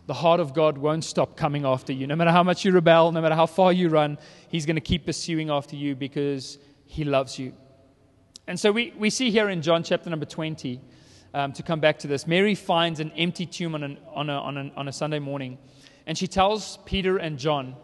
The 0.08 0.13
heart 0.13 0.41
of 0.41 0.54
God 0.54 0.78
won't 0.78 1.06
stop 1.06 1.38
coming 1.38 1.65
after 1.65 1.93
you. 1.93 2.06
No 2.06 2.17
matter 2.17 2.32
how 2.32 2.43
much 2.43 2.65
you 2.65 2.73
rebel, 2.73 3.13
no 3.13 3.21
matter 3.21 3.36
how 3.36 3.45
far 3.45 3.71
you 3.71 3.88
run, 3.88 4.17
He's 4.49 4.65
going 4.65 4.76
to 4.76 4.82
keep 4.82 5.06
pursuing 5.06 5.49
after 5.49 5.78
you 5.78 5.95
because 5.95 6.58
He 6.86 7.06
loves 7.06 7.39
you. 7.39 7.54
And 8.45 8.60
so 8.60 8.73
we, 8.73 8.93
we 8.97 9.10
see 9.10 9.32
here 9.32 9.47
in 9.47 9.62
John 9.62 9.84
chapter 9.84 10.10
number 10.10 10.26
20 10.26 10.82
um, 11.34 11.54
to 11.54 11.63
come 11.63 11.80
back 11.80 11.99
to 11.99 12.08
this. 12.08 12.28
Mary 12.28 12.56
finds 12.56 12.99
an 12.99 13.12
empty 13.12 13.45
tomb 13.45 13.73
on, 13.73 13.84
an, 13.84 13.97
on, 14.13 14.30
a, 14.30 14.34
on, 14.34 14.58
a, 14.58 14.71
on 14.76 14.88
a 14.89 14.91
Sunday 14.91 15.19
morning, 15.19 15.58
and 16.05 16.17
she 16.17 16.27
tells 16.27 16.77
Peter 16.85 17.17
and 17.17 17.37
John, 17.37 17.75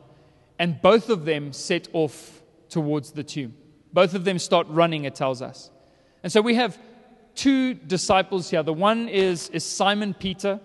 and 0.57 0.81
both 0.81 1.09
of 1.09 1.25
them 1.25 1.53
set 1.53 1.87
off 1.93 2.41
towards 2.69 3.11
the 3.11 3.23
tomb. 3.23 3.55
Both 3.93 4.13
of 4.13 4.23
them 4.25 4.39
start 4.39 4.67
running, 4.69 5.05
it 5.05 5.15
tells 5.15 5.41
us. 5.41 5.71
And 6.21 6.31
so 6.31 6.41
we 6.41 6.55
have 6.55 6.77
two 7.35 7.73
disciples 7.73 8.49
here. 8.49 8.61
The 8.61 8.73
one 8.73 9.07
is, 9.07 9.49
is 9.49 9.63
Simon 9.63 10.13
Peter, 10.13 10.59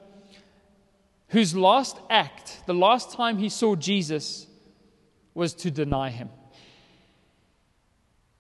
whose 1.29 1.55
last 1.55 1.97
act, 2.11 2.63
the 2.67 2.75
last 2.75 3.13
time 3.13 3.39
he 3.39 3.49
saw 3.49 3.77
Jesus, 3.77 4.47
was 5.33 5.55
to 5.55 5.71
deny 5.71 6.11
him. 6.11 6.29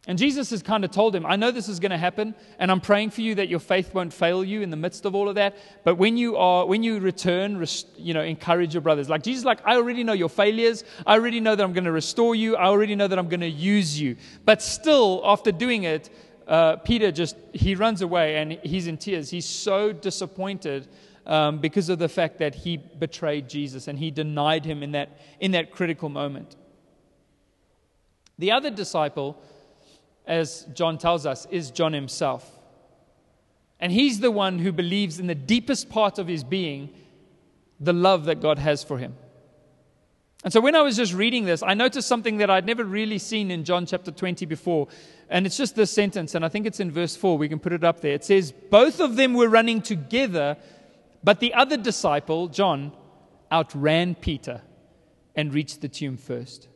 And 0.06 0.18
Jesus 0.18 0.50
has 0.50 0.62
kind 0.62 0.84
of 0.84 0.90
told 0.90 1.16
him, 1.16 1.24
I 1.24 1.36
know 1.36 1.50
this 1.50 1.66
is 1.66 1.80
going 1.80 1.90
to 1.90 1.96
happen, 1.96 2.34
and 2.58 2.70
I'm 2.70 2.82
praying 2.82 3.10
for 3.10 3.22
you 3.22 3.36
that 3.36 3.48
your 3.48 3.58
faith 3.58 3.94
won't 3.94 4.12
fail 4.12 4.44
you 4.44 4.60
in 4.60 4.68
the 4.68 4.76
midst 4.76 5.06
of 5.06 5.14
all 5.14 5.30
of 5.30 5.36
that. 5.36 5.56
But 5.82 5.94
when 5.94 6.18
you 6.18 6.36
are, 6.36 6.66
when 6.66 6.82
you 6.82 6.98
return, 7.00 7.64
you 7.96 8.12
know, 8.12 8.22
encourage 8.22 8.74
your 8.74 8.82
brothers. 8.82 9.08
Like 9.08 9.22
Jesus, 9.22 9.46
like 9.46 9.60
I 9.64 9.76
already 9.76 10.04
know 10.04 10.12
your 10.12 10.28
failures. 10.28 10.84
I 11.06 11.14
already 11.14 11.40
know 11.40 11.56
that 11.56 11.64
I'm 11.64 11.72
going 11.72 11.84
to 11.84 11.92
restore 11.92 12.34
you. 12.34 12.54
I 12.54 12.66
already 12.66 12.94
know 12.94 13.08
that 13.08 13.18
I'm 13.18 13.28
going 13.28 13.40
to 13.40 13.48
use 13.48 13.98
you. 13.98 14.16
But 14.44 14.60
still, 14.60 15.22
after 15.24 15.50
doing 15.50 15.84
it, 15.84 16.10
uh, 16.46 16.76
Peter 16.76 17.10
just 17.10 17.36
he 17.54 17.74
runs 17.74 18.02
away 18.02 18.36
and 18.36 18.52
he's 18.62 18.86
in 18.86 18.98
tears. 18.98 19.30
He's 19.30 19.46
so 19.46 19.90
disappointed 19.90 20.86
um, 21.24 21.60
because 21.60 21.88
of 21.88 21.98
the 21.98 22.10
fact 22.10 22.38
that 22.40 22.54
he 22.54 22.76
betrayed 22.76 23.48
Jesus 23.48 23.88
and 23.88 23.98
he 23.98 24.10
denied 24.10 24.66
him 24.66 24.82
in 24.82 24.92
that 24.92 25.18
in 25.40 25.52
that 25.52 25.70
critical 25.70 26.10
moment. 26.10 26.56
The 28.38 28.52
other 28.52 28.68
disciple 28.68 29.40
as 30.26 30.66
John 30.74 30.98
tells 30.98 31.26
us, 31.26 31.46
is 31.50 31.70
John 31.70 31.92
himself. 31.92 32.50
And 33.80 33.92
he's 33.92 34.20
the 34.20 34.30
one 34.30 34.58
who 34.58 34.72
believes 34.72 35.18
in 35.18 35.26
the 35.26 35.34
deepest 35.34 35.90
part 35.90 36.18
of 36.18 36.28
his 36.28 36.44
being 36.44 36.90
the 37.80 37.92
love 37.92 38.26
that 38.26 38.40
God 38.40 38.58
has 38.58 38.82
for 38.84 38.98
him. 38.98 39.14
And 40.44 40.52
so 40.52 40.60
when 40.60 40.74
I 40.74 40.82
was 40.82 40.96
just 40.96 41.14
reading 41.14 41.44
this, 41.46 41.62
I 41.62 41.74
noticed 41.74 42.06
something 42.06 42.36
that 42.36 42.50
I'd 42.50 42.66
never 42.66 42.84
really 42.84 43.18
seen 43.18 43.50
in 43.50 43.64
John 43.64 43.86
chapter 43.86 44.10
20 44.10 44.44
before. 44.44 44.88
And 45.30 45.46
it's 45.46 45.56
just 45.56 45.74
this 45.74 45.90
sentence, 45.90 46.34
and 46.34 46.44
I 46.44 46.48
think 46.48 46.66
it's 46.66 46.80
in 46.80 46.90
verse 46.90 47.16
4. 47.16 47.38
We 47.38 47.48
can 47.48 47.58
put 47.58 47.72
it 47.72 47.82
up 47.82 48.00
there. 48.00 48.12
It 48.12 48.24
says, 48.24 48.52
Both 48.52 49.00
of 49.00 49.16
them 49.16 49.32
were 49.32 49.48
running 49.48 49.80
together, 49.80 50.58
but 51.22 51.40
the 51.40 51.54
other 51.54 51.78
disciple, 51.78 52.48
John, 52.48 52.92
outran 53.50 54.14
Peter 54.16 54.60
and 55.34 55.52
reached 55.54 55.80
the 55.80 55.88
tomb 55.88 56.18
first. 56.18 56.68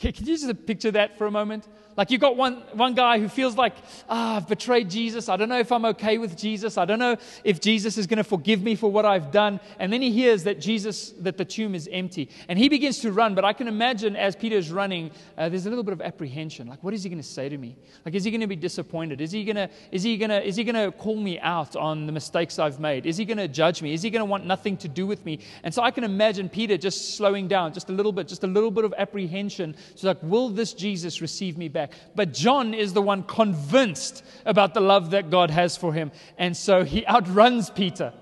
Can, 0.00 0.14
you 0.16 0.38
just 0.38 0.66
picture 0.66 0.90
that 0.92 1.18
for 1.18 1.26
a 1.26 1.30
moment? 1.30 1.68
Like 1.96 2.10
you've 2.10 2.20
got 2.20 2.36
one, 2.36 2.62
one 2.72 2.94
guy 2.94 3.18
who 3.18 3.28
feels 3.28 3.56
like, 3.56 3.74
ah, 4.08 4.36
I've 4.36 4.48
betrayed 4.48 4.88
Jesus. 4.88 5.28
I 5.28 5.36
don't 5.36 5.48
know 5.48 5.58
if 5.58 5.72
I'm 5.72 5.84
okay 5.86 6.18
with 6.18 6.36
Jesus. 6.36 6.78
I 6.78 6.84
don't 6.84 6.98
know 6.98 7.16
if 7.44 7.60
Jesus 7.60 7.98
is 7.98 8.06
going 8.06 8.18
to 8.18 8.24
forgive 8.24 8.62
me 8.62 8.74
for 8.74 8.90
what 8.90 9.04
I've 9.04 9.30
done. 9.30 9.60
And 9.78 9.92
then 9.92 10.00
he 10.00 10.10
hears 10.10 10.44
that 10.44 10.60
Jesus, 10.60 11.10
that 11.20 11.36
the 11.36 11.44
tomb 11.44 11.74
is 11.74 11.88
empty. 11.92 12.30
And 12.48 12.58
he 12.58 12.68
begins 12.68 13.00
to 13.00 13.12
run. 13.12 13.34
But 13.34 13.44
I 13.44 13.52
can 13.52 13.68
imagine 13.68 14.16
as 14.16 14.36
Peter's 14.36 14.70
running, 14.70 15.10
uh, 15.36 15.48
there's 15.48 15.66
a 15.66 15.68
little 15.68 15.84
bit 15.84 15.92
of 15.92 16.00
apprehension. 16.00 16.68
Like, 16.68 16.82
what 16.82 16.94
is 16.94 17.02
he 17.02 17.10
going 17.10 17.22
to 17.22 17.28
say 17.28 17.48
to 17.48 17.58
me? 17.58 17.76
Like, 18.04 18.14
is 18.14 18.24
he 18.24 18.30
going 18.30 18.40
to 18.40 18.46
be 18.46 18.56
disappointed? 18.56 19.20
Is 19.20 19.32
he 19.32 19.44
going 19.44 19.56
to, 19.56 19.68
is 19.90 20.02
he 20.02 20.16
going 20.16 20.30
to, 20.30 20.46
is 20.46 20.56
he 20.56 20.64
going 20.64 20.76
to 20.76 20.96
call 20.96 21.16
me 21.16 21.38
out 21.40 21.76
on 21.76 22.06
the 22.06 22.12
mistakes 22.12 22.58
I've 22.58 22.78
made? 22.78 23.04
Is 23.04 23.16
he 23.16 23.24
going 23.24 23.38
to 23.38 23.48
judge 23.48 23.82
me? 23.82 23.92
Is 23.92 24.02
he 24.02 24.10
going 24.10 24.20
to 24.20 24.30
want 24.30 24.46
nothing 24.46 24.76
to 24.78 24.88
do 24.88 25.06
with 25.06 25.24
me? 25.24 25.40
And 25.64 25.74
so 25.74 25.82
I 25.82 25.90
can 25.90 26.04
imagine 26.04 26.48
Peter 26.48 26.76
just 26.76 27.16
slowing 27.16 27.48
down 27.48 27.72
just 27.72 27.90
a 27.90 27.92
little 27.92 28.12
bit, 28.12 28.28
just 28.28 28.44
a 28.44 28.46
little 28.46 28.70
bit 28.70 28.84
of 28.84 28.94
apprehension. 28.96 29.74
So 29.96 30.06
like, 30.06 30.22
will 30.22 30.50
this 30.50 30.72
Jesus 30.72 31.20
receive 31.20 31.58
me 31.58 31.68
back? 31.68 31.79
But 32.14 32.32
John 32.32 32.74
is 32.74 32.92
the 32.92 33.02
one 33.02 33.22
convinced 33.22 34.24
about 34.44 34.74
the 34.74 34.80
love 34.80 35.10
that 35.10 35.30
God 35.30 35.50
has 35.50 35.76
for 35.76 35.92
him. 35.92 36.12
And 36.38 36.56
so 36.56 36.84
he 36.84 37.06
outruns 37.06 37.70
Peter. 37.70 38.12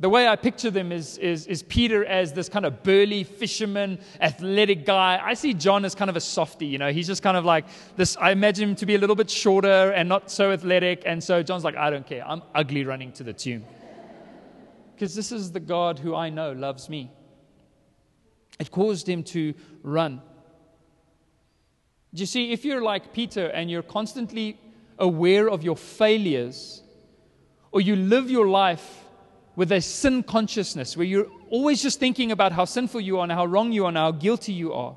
The 0.00 0.08
way 0.08 0.26
I 0.26 0.34
picture 0.36 0.70
them 0.70 0.92
is, 0.92 1.18
is, 1.18 1.46
is 1.46 1.62
Peter 1.62 2.06
as 2.06 2.32
this 2.32 2.48
kind 2.48 2.64
of 2.64 2.82
burly 2.82 3.22
fisherman, 3.22 3.98
athletic 4.22 4.86
guy. 4.86 5.20
I 5.22 5.34
see 5.34 5.52
John 5.52 5.84
as 5.84 5.94
kind 5.94 6.08
of 6.08 6.16
a 6.16 6.22
softy, 6.22 6.64
you 6.64 6.78
know. 6.78 6.90
He's 6.90 7.06
just 7.06 7.22
kind 7.22 7.36
of 7.36 7.44
like 7.44 7.66
this. 7.96 8.16
I 8.16 8.30
imagine 8.30 8.70
him 8.70 8.76
to 8.76 8.86
be 8.86 8.94
a 8.94 8.98
little 8.98 9.14
bit 9.14 9.28
shorter 9.28 9.92
and 9.92 10.08
not 10.08 10.30
so 10.30 10.52
athletic. 10.52 11.02
And 11.04 11.22
so 11.22 11.42
John's 11.42 11.64
like, 11.64 11.76
I 11.76 11.90
don't 11.90 12.06
care. 12.06 12.26
I'm 12.26 12.40
ugly 12.54 12.84
running 12.84 13.12
to 13.12 13.24
the 13.24 13.34
tomb. 13.34 13.62
Because 14.94 15.14
this 15.14 15.32
is 15.32 15.52
the 15.52 15.60
God 15.60 15.98
who 15.98 16.14
I 16.14 16.30
know 16.30 16.52
loves 16.52 16.88
me. 16.88 17.10
It 18.58 18.70
caused 18.70 19.06
him 19.06 19.22
to 19.24 19.52
run. 19.82 20.22
Do 22.12 22.20
you 22.20 22.26
see, 22.26 22.52
if 22.52 22.64
you're 22.64 22.82
like 22.82 23.12
Peter 23.12 23.46
and 23.46 23.70
you're 23.70 23.82
constantly 23.82 24.58
aware 24.98 25.48
of 25.48 25.62
your 25.62 25.76
failures, 25.76 26.82
or 27.72 27.80
you 27.80 27.96
live 27.96 28.30
your 28.30 28.48
life 28.48 29.04
with 29.56 29.72
a 29.72 29.80
sin 29.80 30.22
consciousness 30.22 30.96
where 30.96 31.06
you're 31.06 31.28
always 31.50 31.82
just 31.82 32.00
thinking 32.00 32.32
about 32.32 32.52
how 32.52 32.64
sinful 32.64 33.00
you 33.00 33.18
are 33.18 33.22
and 33.22 33.32
how 33.32 33.44
wrong 33.44 33.72
you 33.72 33.84
are 33.84 33.88
and 33.88 33.96
how 33.96 34.10
guilty 34.10 34.52
you 34.52 34.72
are. 34.72 34.96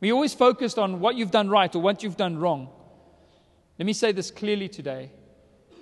We're 0.00 0.12
always 0.12 0.34
focused 0.34 0.78
on 0.78 1.00
what 1.00 1.16
you've 1.16 1.30
done 1.30 1.48
right 1.48 1.74
or 1.74 1.80
what 1.82 2.02
you've 2.02 2.16
done 2.16 2.38
wrong. 2.38 2.68
Let 3.78 3.86
me 3.86 3.92
say 3.92 4.12
this 4.12 4.30
clearly 4.30 4.68
today. 4.68 5.10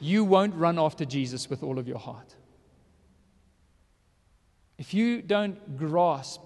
You 0.00 0.24
won't 0.24 0.54
run 0.54 0.78
after 0.78 1.04
Jesus 1.04 1.50
with 1.50 1.62
all 1.62 1.78
of 1.78 1.88
your 1.88 1.98
heart. 1.98 2.34
If 4.78 4.92
you 4.92 5.22
don't 5.22 5.76
grasp 5.76 6.42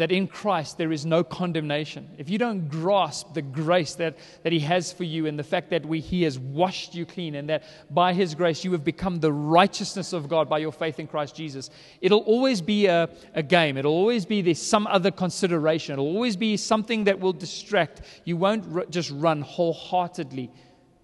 that 0.00 0.10
in 0.10 0.26
Christ 0.26 0.78
there 0.78 0.92
is 0.92 1.04
no 1.04 1.22
condemnation, 1.22 2.08
if 2.16 2.30
you 2.30 2.38
don't 2.38 2.70
grasp 2.70 3.34
the 3.34 3.42
grace 3.42 3.94
that, 3.96 4.16
that 4.42 4.52
He 4.52 4.60
has 4.60 4.92
for 4.92 5.04
you 5.04 5.26
and 5.26 5.38
the 5.38 5.44
fact 5.44 5.68
that 5.70 5.84
we, 5.84 6.00
He 6.00 6.22
has 6.22 6.38
washed 6.38 6.94
you 6.94 7.04
clean 7.04 7.34
and 7.34 7.50
that 7.50 7.64
by 7.90 8.14
His 8.14 8.34
grace 8.34 8.64
you 8.64 8.72
have 8.72 8.82
become 8.82 9.20
the 9.20 9.30
righteousness 9.32 10.14
of 10.14 10.26
God 10.26 10.48
by 10.48 10.56
your 10.56 10.72
faith 10.72 10.98
in 10.98 11.06
Christ 11.06 11.36
Jesus, 11.36 11.68
it'll 12.00 12.20
always 12.20 12.62
be 12.62 12.86
a, 12.86 13.10
a 13.34 13.42
game. 13.42 13.76
It'll 13.76 13.92
always 13.92 14.24
be 14.24 14.40
there's 14.40 14.62
some 14.62 14.86
other 14.86 15.10
consideration. 15.10 15.92
It'll 15.92 16.06
always 16.06 16.36
be 16.36 16.56
something 16.56 17.04
that 17.04 17.20
will 17.20 17.34
distract. 17.34 18.00
You 18.24 18.38
won't 18.38 18.64
r- 18.74 18.86
just 18.88 19.10
run 19.10 19.42
wholeheartedly 19.42 20.50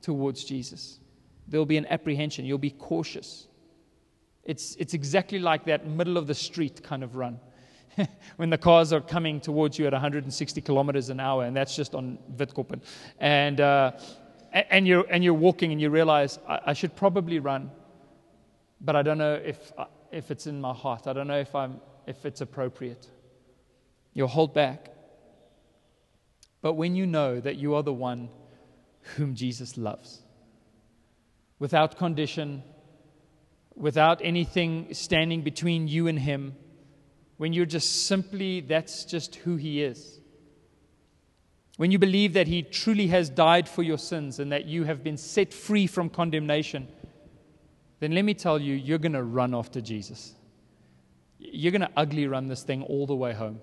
towards 0.01 0.43
Jesus. 0.43 1.01
There'll 1.49 1.67
be 1.67 1.77
an 1.77 1.87
apprehension. 1.91 2.47
You'll 2.47 2.57
be 2.57 2.71
cautious. 2.71 3.47
It's, 4.43 4.75
it's 4.77 4.95
exactly 4.95 5.39
like 5.39 5.67
that 5.67 5.87
middle 5.87 6.17
of 6.17 6.27
the 6.27 6.35
street 6.35 6.83
kind 6.83 7.05
of 7.05 7.17
run. 7.17 7.41
when 8.37 8.51
the 8.51 8.59
cars 8.59 8.93
are 8.93 9.01
coming 9.01 9.41
towards 9.41 9.79
you 9.79 9.87
at 9.87 9.93
160 9.93 10.61
kilometers 10.61 11.09
an 11.09 11.21
hour, 11.21 11.45
and 11.45 11.57
that's 11.57 11.75
just 11.75 11.95
on 11.95 12.19
Witkoppen. 12.37 12.81
And, 13.19 13.61
uh, 13.61 13.93
and, 14.53 14.87
you're, 14.87 15.07
and 15.11 15.23
you're 15.23 15.35
walking 15.35 15.73
and 15.73 15.81
you 15.81 15.91
realize, 15.91 16.39
I, 16.49 16.61
I, 16.67 16.73
should 16.73 16.95
probably 16.97 17.39
run, 17.39 17.71
but 18.81 18.97
I 18.97 19.03
don't 19.03 19.19
know 19.19 19.35
if, 19.35 19.73
uh, 19.77 19.87
if 20.13 20.31
it's 20.31 20.47
in 20.47 20.61
my 20.61 20.73
heart. 20.73 21.07
I 21.07 21.13
don't 21.13 21.27
know 21.27 21.39
if, 21.39 21.55
I'm, 21.55 21.81
if 22.07 22.25
it's 22.25 22.41
appropriate. 22.41 23.07
You'll 24.15 24.29
hold 24.29 24.55
back. 24.55 24.93
But 26.63 26.75
when 26.75 26.97
you 26.97 27.07
know 27.07 27.39
that 27.41 27.57
you 27.57 27.75
are 27.75 27.83
the 27.83 27.93
one 27.93 28.29
whom 29.17 29.35
Jesus 29.35 29.77
loves, 29.77 30.23
without 31.59 31.97
condition, 31.97 32.63
without 33.75 34.21
anything 34.25 34.93
standing 34.93 35.43
between 35.43 35.87
you 35.87 36.09
and 36.09 36.19
Him, 36.19 36.57
when 37.37 37.53
you're 37.53 37.67
just 37.67 38.07
simply, 38.07 38.61
that's 38.61 39.05
just 39.05 39.37
who 39.37 39.57
He 39.57 39.83
is. 39.83 40.21
When 41.77 41.91
you 41.91 41.99
believe 41.99 42.33
that 42.33 42.47
He 42.47 42.63
truly 42.63 43.09
has 43.09 43.29
died 43.29 43.69
for 43.69 43.83
your 43.83 43.99
sins 43.99 44.39
and 44.39 44.51
that 44.53 44.65
you 44.65 44.85
have 44.85 45.05
been 45.05 45.17
set 45.17 45.53
free 45.53 45.87
from 45.87 46.09
condemnation, 46.09 46.89
then 48.01 48.13
let 48.13 48.25
me 48.25 48.35
tell 48.35 48.61
you, 48.61 48.75
you're 48.75 48.99
going 48.99 49.13
to 49.13 49.23
run 49.23 49.55
after 49.55 49.81
Jesus. 49.81 50.35
You're 51.39 51.73
going 51.73 51.83
to 51.83 51.91
ugly 51.97 52.27
run 52.27 52.47
this 52.47 52.63
thing 52.63 52.83
all 52.83 53.07
the 53.07 53.15
way 53.15 53.33
home. 53.33 53.61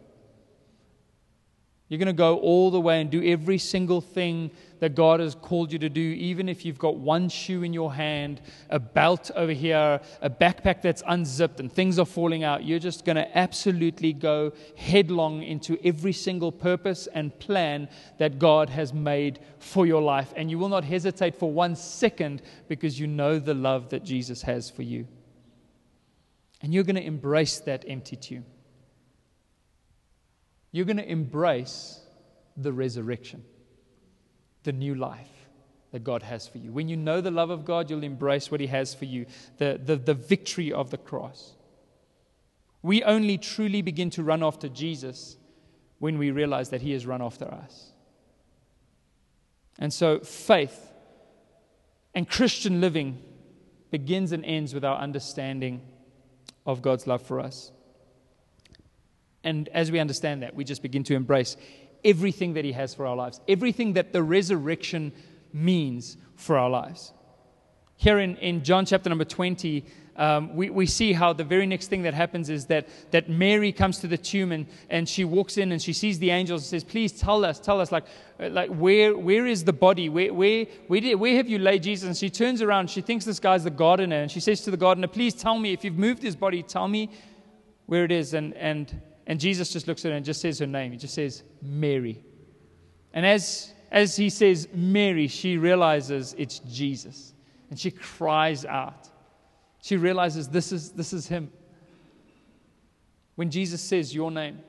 You're 1.90 2.00
going 2.00 2.08
to 2.08 2.14
go 2.14 2.38
all 2.38 2.72
the 2.72 2.80
way 2.80 3.02
and 3.02 3.12
do 3.12 3.22
every 3.24 3.58
single 3.58 4.00
thing 4.00 4.52
that 4.80 4.96
God 4.96 5.20
has 5.20 5.36
called 5.36 5.72
you 5.72 5.80
to 5.80 5.90
do, 5.90 6.02
even 6.02 6.48
if 6.48 6.66
you've 6.66 6.80
got 6.80 6.96
one 6.96 7.30
shoe 7.30 7.64
in 7.64 7.74
your 7.74 7.94
hand, 7.94 8.42
a 8.70 8.80
belt 8.80 9.32
over 9.36 9.52
here, 9.52 10.00
a 10.22 10.30
backpack 10.30 10.82
that's 10.82 11.04
unzipped, 11.08 11.60
and 11.60 11.72
things 11.72 12.00
are 12.00 12.06
falling 12.06 12.44
out. 12.44 12.64
You're 12.64 12.80
just 12.80 13.06
going 13.06 13.18
to 13.18 13.38
absolutely 13.38 14.14
go 14.14 14.54
headlong 14.76 15.44
into 15.44 15.78
every 15.84 16.14
single 16.14 16.52
purpose 16.52 17.08
and 17.14 17.38
plan 17.40 17.90
that 18.18 18.40
God 18.40 18.70
has 18.70 18.94
made 18.94 19.40
for 19.60 19.86
your 19.86 20.02
life. 20.02 20.34
And 20.36 20.50
you 20.50 20.58
will 20.58 20.70
not 20.70 20.86
hesitate 20.86 21.36
for 21.36 21.52
one 21.52 21.76
second 21.76 22.42
because 22.70 23.00
you 23.00 23.08
know 23.08 23.40
the 23.40 23.54
love 23.54 23.90
that 23.90 24.04
Jesus 24.04 24.42
has 24.44 24.70
for 24.70 24.84
you. 24.84 25.06
And 26.62 26.74
you're 26.74 26.86
going 26.86 26.96
to 26.96 27.06
embrace 27.06 27.60
that 27.60 27.84
empty 27.88 28.16
tomb 28.16 28.46
you're 30.74 30.86
going 30.86 30.98
to 30.98 31.10
embrace 31.10 32.02
the 32.58 32.74
resurrection, 32.74 33.46
the 34.64 34.74
new 34.74 34.96
life 34.96 35.30
that 35.92 36.04
God 36.04 36.24
has 36.24 36.48
for 36.48 36.58
you. 36.58 36.72
When 36.72 36.90
you 36.90 36.98
know 36.98 37.22
the 37.22 37.32
love 37.32 37.52
of 37.52 37.64
God, 37.64 37.90
you'll 37.90 38.04
embrace 38.04 38.50
what 38.50 38.60
He 38.60 38.68
has 38.68 38.96
for 38.96 39.06
you, 39.06 39.28
the, 39.60 39.80
the, 39.82 39.96
the 39.96 40.16
victory 40.16 40.74
of 40.74 40.90
the 40.90 40.98
cross. 40.98 41.54
We 42.82 43.04
only 43.04 43.38
truly 43.38 43.84
begin 43.84 44.10
to 44.12 44.24
run 44.24 44.44
after 44.44 44.68
Jesus 44.68 45.38
when 46.00 46.18
we 46.18 46.32
realize 46.32 46.70
that 46.70 46.82
He 46.82 46.92
has 46.94 47.06
run 47.06 47.22
after 47.22 47.46
us. 47.46 47.92
And 49.78 49.94
so, 49.94 50.20
faith 50.20 50.92
and 52.16 52.28
Christian 52.28 52.82
living 52.82 53.22
begins 53.92 54.32
and 54.32 54.44
ends 54.44 54.74
with 54.74 54.84
our 54.84 54.98
understanding 54.98 55.82
of 56.66 56.82
God's 56.82 57.06
love 57.06 57.22
for 57.22 57.40
us. 57.40 57.72
And 59.44 59.70
as 59.70 59.92
we 59.92 60.00
understand 60.00 60.44
that, 60.44 60.56
we 60.56 60.64
just 60.64 60.82
begin 60.82 61.04
to 61.06 61.16
embrace 61.16 61.58
everything 62.04 62.54
that 62.54 62.66
He 62.66 62.72
has 62.72 62.94
for 62.94 63.06
our 63.06 63.16
lives, 63.16 63.42
everything 63.48 63.94
that 63.94 64.14
the 64.14 64.24
resurrection 64.24 65.12
means 65.52 66.18
for 66.36 66.58
our 66.58 66.70
lives. 66.70 67.14
Here 67.96 68.20
in, 68.20 68.36
in 68.38 68.64
John 68.64 68.86
chapter 68.86 69.10
number 69.10 69.26
20, 69.26 69.86
um, 70.16 70.56
we, 70.56 70.70
we 70.70 70.86
see 70.86 71.14
how 71.14 71.34
the 71.34 71.44
very 71.44 71.66
next 71.66 71.88
thing 71.88 72.04
that 72.04 72.14
happens 72.14 72.50
is 72.50 72.68
that, 72.68 72.88
that 73.12 73.30
Mary 73.30 73.72
comes 73.72 74.00
to 74.00 74.08
the 74.08 74.18
tomb 74.18 74.52
and, 74.52 74.68
and 74.90 75.10
she 75.10 75.26
walks 75.26 75.58
in 75.58 75.72
and 75.72 75.82
she 75.82 75.94
sees 75.94 76.20
the 76.20 76.30
angels 76.30 76.62
and 76.62 76.70
says, 76.70 76.84
Please 76.84 77.12
tell 77.12 77.44
us, 77.44 77.60
tell 77.60 77.82
us, 77.82 77.92
like, 77.92 78.06
like 78.40 78.70
where, 78.70 79.18
where 79.18 79.48
is 79.48 79.64
the 79.64 79.74
body? 79.74 80.10
Where, 80.10 80.34
where, 80.34 80.66
where, 80.88 81.02
did, 81.02 81.16
where 81.16 81.36
have 81.36 81.48
you 81.48 81.58
laid 81.58 81.84
Jesus? 81.84 82.08
And 82.08 82.16
she 82.16 82.30
turns 82.30 82.62
around, 82.62 82.90
she 82.90 83.02
thinks 83.02 83.26
this 83.26 83.40
guy's 83.40 83.64
the 83.64 83.72
gardener, 83.72 84.18
and 84.18 84.30
she 84.30 84.40
says 84.40 84.62
to 84.62 84.72
the 84.72 84.78
gardener, 84.78 85.08
Please 85.08 85.34
tell 85.34 85.58
me, 85.58 85.74
if 85.74 85.84
you've 85.84 85.98
moved 85.98 86.22
his 86.22 86.36
body, 86.36 86.62
tell 86.62 86.88
me 86.88 87.10
where 87.88 88.06
it 88.06 88.12
is. 88.12 88.36
And, 88.36 88.54
and 88.56 89.02
and 89.28 89.40
Jesus 89.40 89.72
just 89.72 89.88
looks 89.88 90.04
at 90.06 90.12
her 90.12 90.18
and 90.18 90.26
just 90.26 90.42
says 90.42 90.60
her 90.60 90.68
name. 90.68 90.92
He 90.92 90.98
just 90.98 91.14
says, 91.14 91.44
Mary. 91.62 92.24
And 93.14 93.26
as, 93.26 93.74
as 93.92 94.16
he 94.16 94.30
says 94.30 94.68
Mary, 94.74 95.28
she 95.28 95.58
realizes 95.58 96.36
it's 96.38 96.60
Jesus. 96.60 97.34
And 97.70 97.80
she 97.80 97.92
cries 97.92 98.66
out. 98.66 99.10
She 99.82 99.98
realizes 99.98 100.50
this 100.50 100.72
is, 100.72 100.92
this 100.92 101.14
is 101.14 101.28
him. 101.28 101.52
When 103.36 103.50
Jesus 103.50 103.82
says 103.82 104.14
your 104.14 104.32
name, 104.32 104.60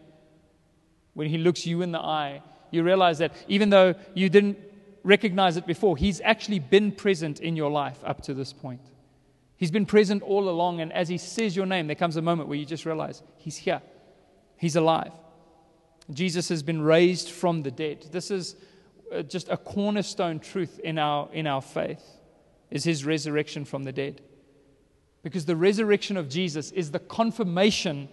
when 1.14 1.28
he 1.28 1.38
looks 1.38 1.66
you 1.66 1.82
in 1.82 1.92
the 1.92 2.00
eye, 2.00 2.42
you 2.70 2.82
realize 2.82 3.18
that 3.18 3.32
even 3.46 3.70
though 3.70 3.94
you 4.14 4.28
didn't 4.28 4.58
recognize 5.02 5.56
it 5.56 5.66
before, 5.66 5.96
he's 5.96 6.20
actually 6.22 6.58
been 6.58 6.90
present 6.90 7.40
in 7.40 7.56
your 7.56 7.70
life 7.70 7.98
up 8.04 8.22
to 8.22 8.34
this 8.34 8.52
point. 8.52 8.80
He's 9.56 9.70
been 9.70 9.86
present 9.86 10.22
all 10.22 10.48
along, 10.48 10.80
and 10.80 10.92
as 10.92 11.08
he 11.08 11.18
says 11.18 11.54
your 11.54 11.66
name, 11.66 11.86
there 11.86 11.94
comes 11.94 12.16
a 12.16 12.22
moment 12.22 12.48
where 12.48 12.58
you 12.58 12.64
just 12.64 12.84
realize 12.84 13.22
he's 13.36 13.56
here. 13.56 13.80
He's 14.64 14.76
alive. 14.76 15.12
Jesus 16.10 16.48
has 16.48 16.62
been 16.62 16.80
raised 16.80 17.28
from 17.28 17.64
the 17.64 17.70
dead. 17.70 18.06
This 18.10 18.30
is 18.30 18.56
uh, 19.14 19.20
just 19.20 19.50
a 19.50 19.58
cornerstone 19.58 20.40
truth 20.40 20.80
in 20.82 20.98
our, 20.98 21.28
in 21.34 21.46
our 21.46 21.60
faith 21.60 22.02
is 22.70 22.82
his 22.82 23.04
resurrection 23.04 23.66
from 23.66 23.84
the 23.84 23.92
dead. 23.92 24.22
Because 25.22 25.44
the 25.44 25.54
resurrection 25.54 26.16
of 26.16 26.30
Jesus 26.30 26.70
is 26.70 26.92
the 26.92 26.98
confirmation 26.98 28.08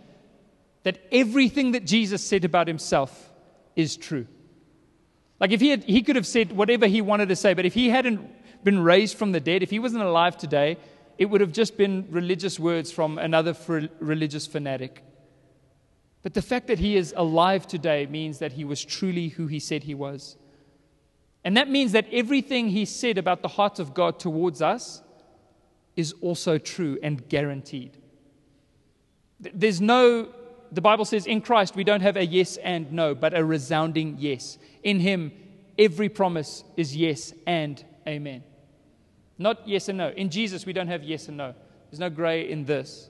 that 0.84 1.00
everything 1.10 1.72
that 1.72 1.86
Jesus 1.86 2.22
said 2.22 2.44
about 2.44 2.68
himself 2.68 3.32
is 3.78 3.96
true. 3.96 4.28
Like 5.40 5.52
if 5.52 5.62
he 5.62 5.70
had, 5.70 5.86
he 5.86 6.02
could 6.02 6.18
have 6.18 6.28
said 6.28 6.52
whatever 6.52 6.86
he 6.86 7.00
wanted 7.00 7.30
to 7.30 7.38
say, 7.38 7.54
but 7.54 7.66
if 7.66 7.74
he 7.74 7.88
hadn't 7.88 8.30
been 8.66 8.84
raised 8.84 9.18
from 9.18 9.32
the 9.32 9.40
dead, 9.40 9.64
if 9.64 9.70
he 9.70 9.80
wasn't 9.80 10.04
alive 10.04 10.38
today, 10.38 10.76
it 11.18 11.28
would 11.28 11.40
have 11.40 11.54
just 11.54 11.78
been 11.78 12.08
religious 12.10 12.60
words 12.60 12.92
from 12.92 13.20
another 13.20 13.56
religious 14.02 14.46
fanatic. 14.48 15.02
But 16.24 16.34
the 16.34 16.42
fact 16.42 16.68
that 16.68 16.80
he 16.80 16.96
is 16.96 17.14
alive 17.18 17.66
today 17.66 18.06
means 18.06 18.40
that 18.40 18.54
he 18.54 18.64
was 18.64 18.84
truly 18.84 19.30
who 19.30 19.48
he 19.48 19.60
said 19.60 19.84
he 19.84 19.96
was. 19.96 20.38
And 21.44 21.58
that 21.58 21.70
means 21.70 21.94
that 21.94 22.06
everything 22.12 22.70
he 22.70 22.86
said 22.86 23.18
about 23.18 23.42
the 23.42 23.48
heart 23.48 23.80
of 23.80 23.94
God 23.94 24.20
towards 24.20 24.62
us 24.62 25.02
is 25.96 26.14
also 26.22 26.58
true 26.58 27.00
and 27.02 27.28
guaranteed. 27.28 27.98
There's 29.40 29.82
no, 29.82 30.30
the 30.72 30.82
Bible 30.82 31.06
says 31.06 31.26
in 31.26 31.42
Christ 31.42 31.76
we 31.76 31.84
don't 31.84 32.02
have 32.02 32.16
a 32.18 32.26
yes 32.26 32.58
and 32.58 32.92
no, 32.92 33.16
but 33.16 33.36
a 33.36 33.44
resounding 33.44 34.18
yes. 34.20 34.60
In 34.84 35.00
him, 35.00 35.32
every 35.80 36.10
promise 36.10 36.64
is 36.78 36.96
yes 36.96 37.34
and 37.48 37.84
amen. 38.08 38.44
Not 39.40 39.68
yes 39.68 39.90
and 39.90 39.98
no. 39.98 40.10
In 40.10 40.30
Jesus, 40.30 40.68
we 40.68 40.74
don't 40.74 40.88
have 40.88 41.04
yes 41.04 41.28
and 41.28 41.38
no. 41.38 41.56
There's 41.90 42.00
no 42.00 42.12
gray 42.12 42.50
in 42.50 42.66
this. 42.66 43.10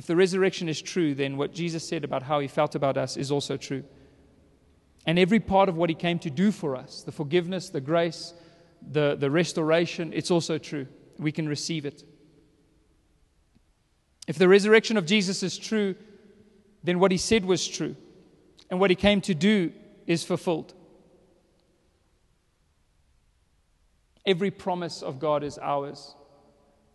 If 0.00 0.06
the 0.06 0.16
resurrection 0.16 0.66
is 0.70 0.80
true, 0.80 1.14
then 1.14 1.36
what 1.36 1.52
Jesus 1.52 1.86
said 1.86 2.04
about 2.04 2.22
how 2.22 2.40
he 2.40 2.48
felt 2.48 2.74
about 2.74 2.96
us 2.96 3.18
is 3.18 3.30
also 3.30 3.58
true. 3.58 3.84
And 5.04 5.18
every 5.18 5.40
part 5.40 5.68
of 5.68 5.76
what 5.76 5.90
he 5.90 5.94
came 5.94 6.18
to 6.20 6.30
do 6.30 6.52
for 6.52 6.74
us 6.74 7.02
the 7.02 7.12
forgiveness, 7.12 7.68
the 7.68 7.82
grace, 7.82 8.32
the, 8.80 9.14
the 9.14 9.30
restoration 9.30 10.14
it's 10.14 10.30
also 10.30 10.56
true. 10.56 10.86
We 11.18 11.32
can 11.32 11.46
receive 11.46 11.84
it. 11.84 12.02
If 14.26 14.38
the 14.38 14.48
resurrection 14.48 14.96
of 14.96 15.04
Jesus 15.04 15.42
is 15.42 15.58
true, 15.58 15.94
then 16.82 16.98
what 16.98 17.10
he 17.10 17.18
said 17.18 17.44
was 17.44 17.68
true. 17.68 17.94
And 18.70 18.80
what 18.80 18.88
he 18.88 18.96
came 18.96 19.20
to 19.20 19.34
do 19.34 19.70
is 20.06 20.24
fulfilled. 20.24 20.72
Every 24.24 24.50
promise 24.50 25.02
of 25.02 25.20
God 25.20 25.44
is 25.44 25.58
ours 25.58 26.14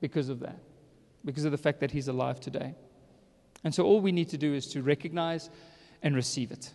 because 0.01 0.29
of 0.29 0.39
that, 0.39 0.57
because 1.23 1.45
of 1.45 1.51
the 1.51 1.59
fact 1.59 1.81
that 1.81 1.91
he's 1.91 2.07
alive 2.07 2.39
today. 2.39 2.73
And 3.65 3.73
so 3.73 3.83
all 3.83 3.99
we 3.99 4.11
need 4.11 4.29
to 4.29 4.37
do 4.37 4.53
is 4.53 4.67
to 4.67 4.83
recognize 4.83 5.49
and 6.03 6.15
receive 6.15 6.51
it. 6.51 6.71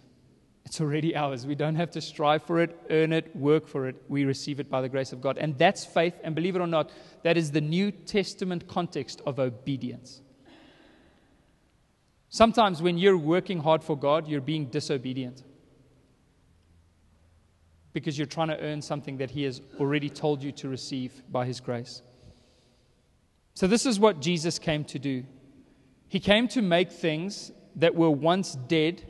It's 0.65 0.81
already 0.81 1.17
ours. 1.17 1.47
We 1.47 1.55
don't 1.55 1.77
have 1.77 1.93
to 1.93 2.01
strive 2.01 2.43
for 2.43 2.61
it, 2.61 2.77
earn 2.91 3.13
it, 3.13 3.35
work 3.35 3.67
for 3.67 3.87
it. 3.87 3.97
We 4.09 4.25
receive 4.25 4.61
it 4.61 4.69
by 4.69 4.83
the 4.83 4.89
grace 4.89 5.13
of 5.13 5.21
God. 5.21 5.39
And 5.39 5.57
that's 5.57 5.85
faith. 5.85 6.15
And 6.23 6.35
believe 6.35 6.57
it 6.57 6.61
or 6.61 6.67
not, 6.67 6.91
that 7.23 7.37
is 7.37 7.53
the 7.53 7.61
New 7.61 7.93
Testament 7.93 8.67
context 8.67 9.23
of 9.25 9.39
obedience. 9.39 10.21
Sometimes 12.29 12.83
when 12.83 12.99
you're 12.99 13.17
working 13.17 13.61
hard 13.61 13.83
for 13.85 13.97
God, 13.97 14.29
you're 14.29 14.41
being 14.41 14.67
disobedient 14.67 15.45
because 17.93 18.19
you're 18.19 18.27
trying 18.27 18.49
to 18.49 18.61
earn 18.61 18.83
something 18.83 19.17
that 19.19 19.31
He 19.31 19.45
has 19.45 19.61
already 19.79 20.11
told 20.11 20.43
you 20.43 20.53
to 20.53 20.69
receive 20.69 21.23
by 21.31 21.47
His 21.47 21.61
grace. 21.61 22.03
So, 23.55 23.67
this 23.67 23.87
is 23.87 23.99
what 23.99 24.21
Jesus 24.21 24.59
came 24.59 24.85
to 24.85 24.99
do. 24.99 25.25
He 26.11 26.19
came 26.19 26.49
to 26.49 26.61
make 26.61 26.91
things 26.91 27.53
that 27.77 27.95
were 27.95 28.11
once 28.11 28.57
dead 28.57 29.01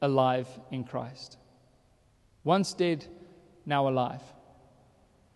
alive 0.00 0.46
in 0.70 0.84
Christ. 0.84 1.36
Once 2.44 2.72
dead, 2.72 3.04
now 3.66 3.88
alive. 3.88 4.22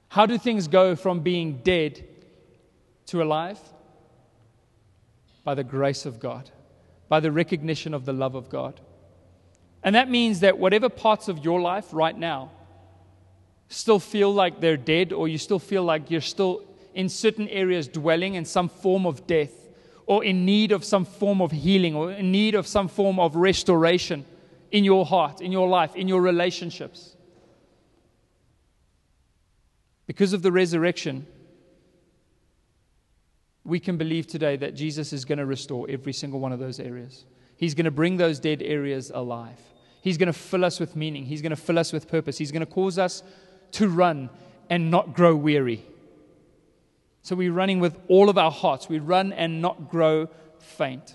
How 0.07 0.25
do 0.25 0.39
things 0.39 0.69
go 0.69 0.95
from 0.95 1.19
being 1.19 1.63
dead 1.65 2.05
to 3.07 3.25
alive? 3.25 3.59
By 5.43 5.57
the 5.57 5.65
grace 5.65 6.07
of 6.07 6.21
God, 6.21 6.49
by 7.09 7.19
the 7.19 7.33
recognition 7.33 7.93
of 7.93 8.05
the 8.05 8.13
love 8.13 8.37
of 8.37 8.49
God. 8.49 8.81
And 9.83 9.97
that 9.97 10.09
means 10.09 10.39
that 10.41 10.59
whatever 10.59 10.89
parts 10.89 11.27
of 11.27 11.45
your 11.45 11.61
life 11.61 11.87
right 11.93 12.17
now 12.17 12.53
still 13.67 13.99
feel 13.99 14.33
like 14.33 14.61
they're 14.61 14.77
dead, 14.77 15.13
or 15.13 15.27
you 15.27 15.39
still 15.39 15.59
feel 15.59 15.83
like 15.83 16.09
you're 16.09 16.21
still 16.21 16.63
in 16.95 17.09
certain 17.09 17.49
areas 17.49 17.89
dwelling 17.89 18.35
in 18.35 18.45
some 18.45 18.69
form 18.69 19.07
of 19.07 19.27
death, 19.27 19.62
or 20.07 20.25
in 20.25 20.45
need 20.45 20.73
of 20.73 20.85
some 20.85 21.05
form 21.05 21.41
of 21.41 21.53
healing 21.53 21.95
or 21.95 22.13
in 22.13 22.33
need 22.33 22.55
of 22.55 22.67
some 22.67 22.89
form 22.89 23.19
of 23.19 23.37
restoration 23.37 24.25
in 24.71 24.85
your 24.85 25.07
heart, 25.07 25.41
in 25.41 25.53
your 25.53 25.69
life, 25.69 25.95
in 25.95 26.09
your 26.09 26.21
relationships. 26.21 27.17
Because 30.07 30.33
of 30.33 30.43
the 30.43 30.51
resurrection, 30.53 31.27
we 33.65 33.79
can 33.79 33.97
believe 33.97 34.27
today 34.27 34.57
that 34.57 34.75
Jesus 34.75 35.13
is 35.13 35.25
going 35.25 35.39
to 35.39 35.47
restore 35.47 35.87
every 35.89 36.13
single 36.13 36.41
one 36.41 36.53
of 36.53 36.59
those 36.59 36.81
areas. 36.81 37.25
He's 37.57 37.75
going 37.75 37.85
to 37.85 37.93
bring 37.93 38.17
those 38.17 38.41
dead 38.41 38.61
areas 38.63 39.13
alive. 39.15 39.59
He's 40.03 40.19
going 40.19 40.27
to 40.27 40.33
fill 40.33 40.65
us 40.65 40.81
with 40.81 40.97
meaning. 40.97 41.25
He's 41.25 41.43
going 41.43 41.51
to 41.51 41.57
fill 41.57 41.79
us 41.79 41.93
with 41.93 42.09
purpose. 42.09 42.37
He's 42.37 42.51
going 42.51 42.67
to 42.67 42.73
cause 42.73 42.99
us 42.99 43.23
to 43.73 43.89
run 43.89 44.31
and 44.69 44.91
not 44.91 45.15
grow 45.15 45.37
weary. 45.37 45.85
So 47.23 47.37
we're 47.37 47.53
running 47.53 47.81
with 47.81 47.99
all 48.09 48.29
of 48.29 48.37
our 48.37 48.51
hearts. 48.51 48.89
We 48.89 48.99
run 48.99 49.33
and 49.33 49.63
not 49.63 49.89
grow 49.89 50.29
faint. 50.59 51.15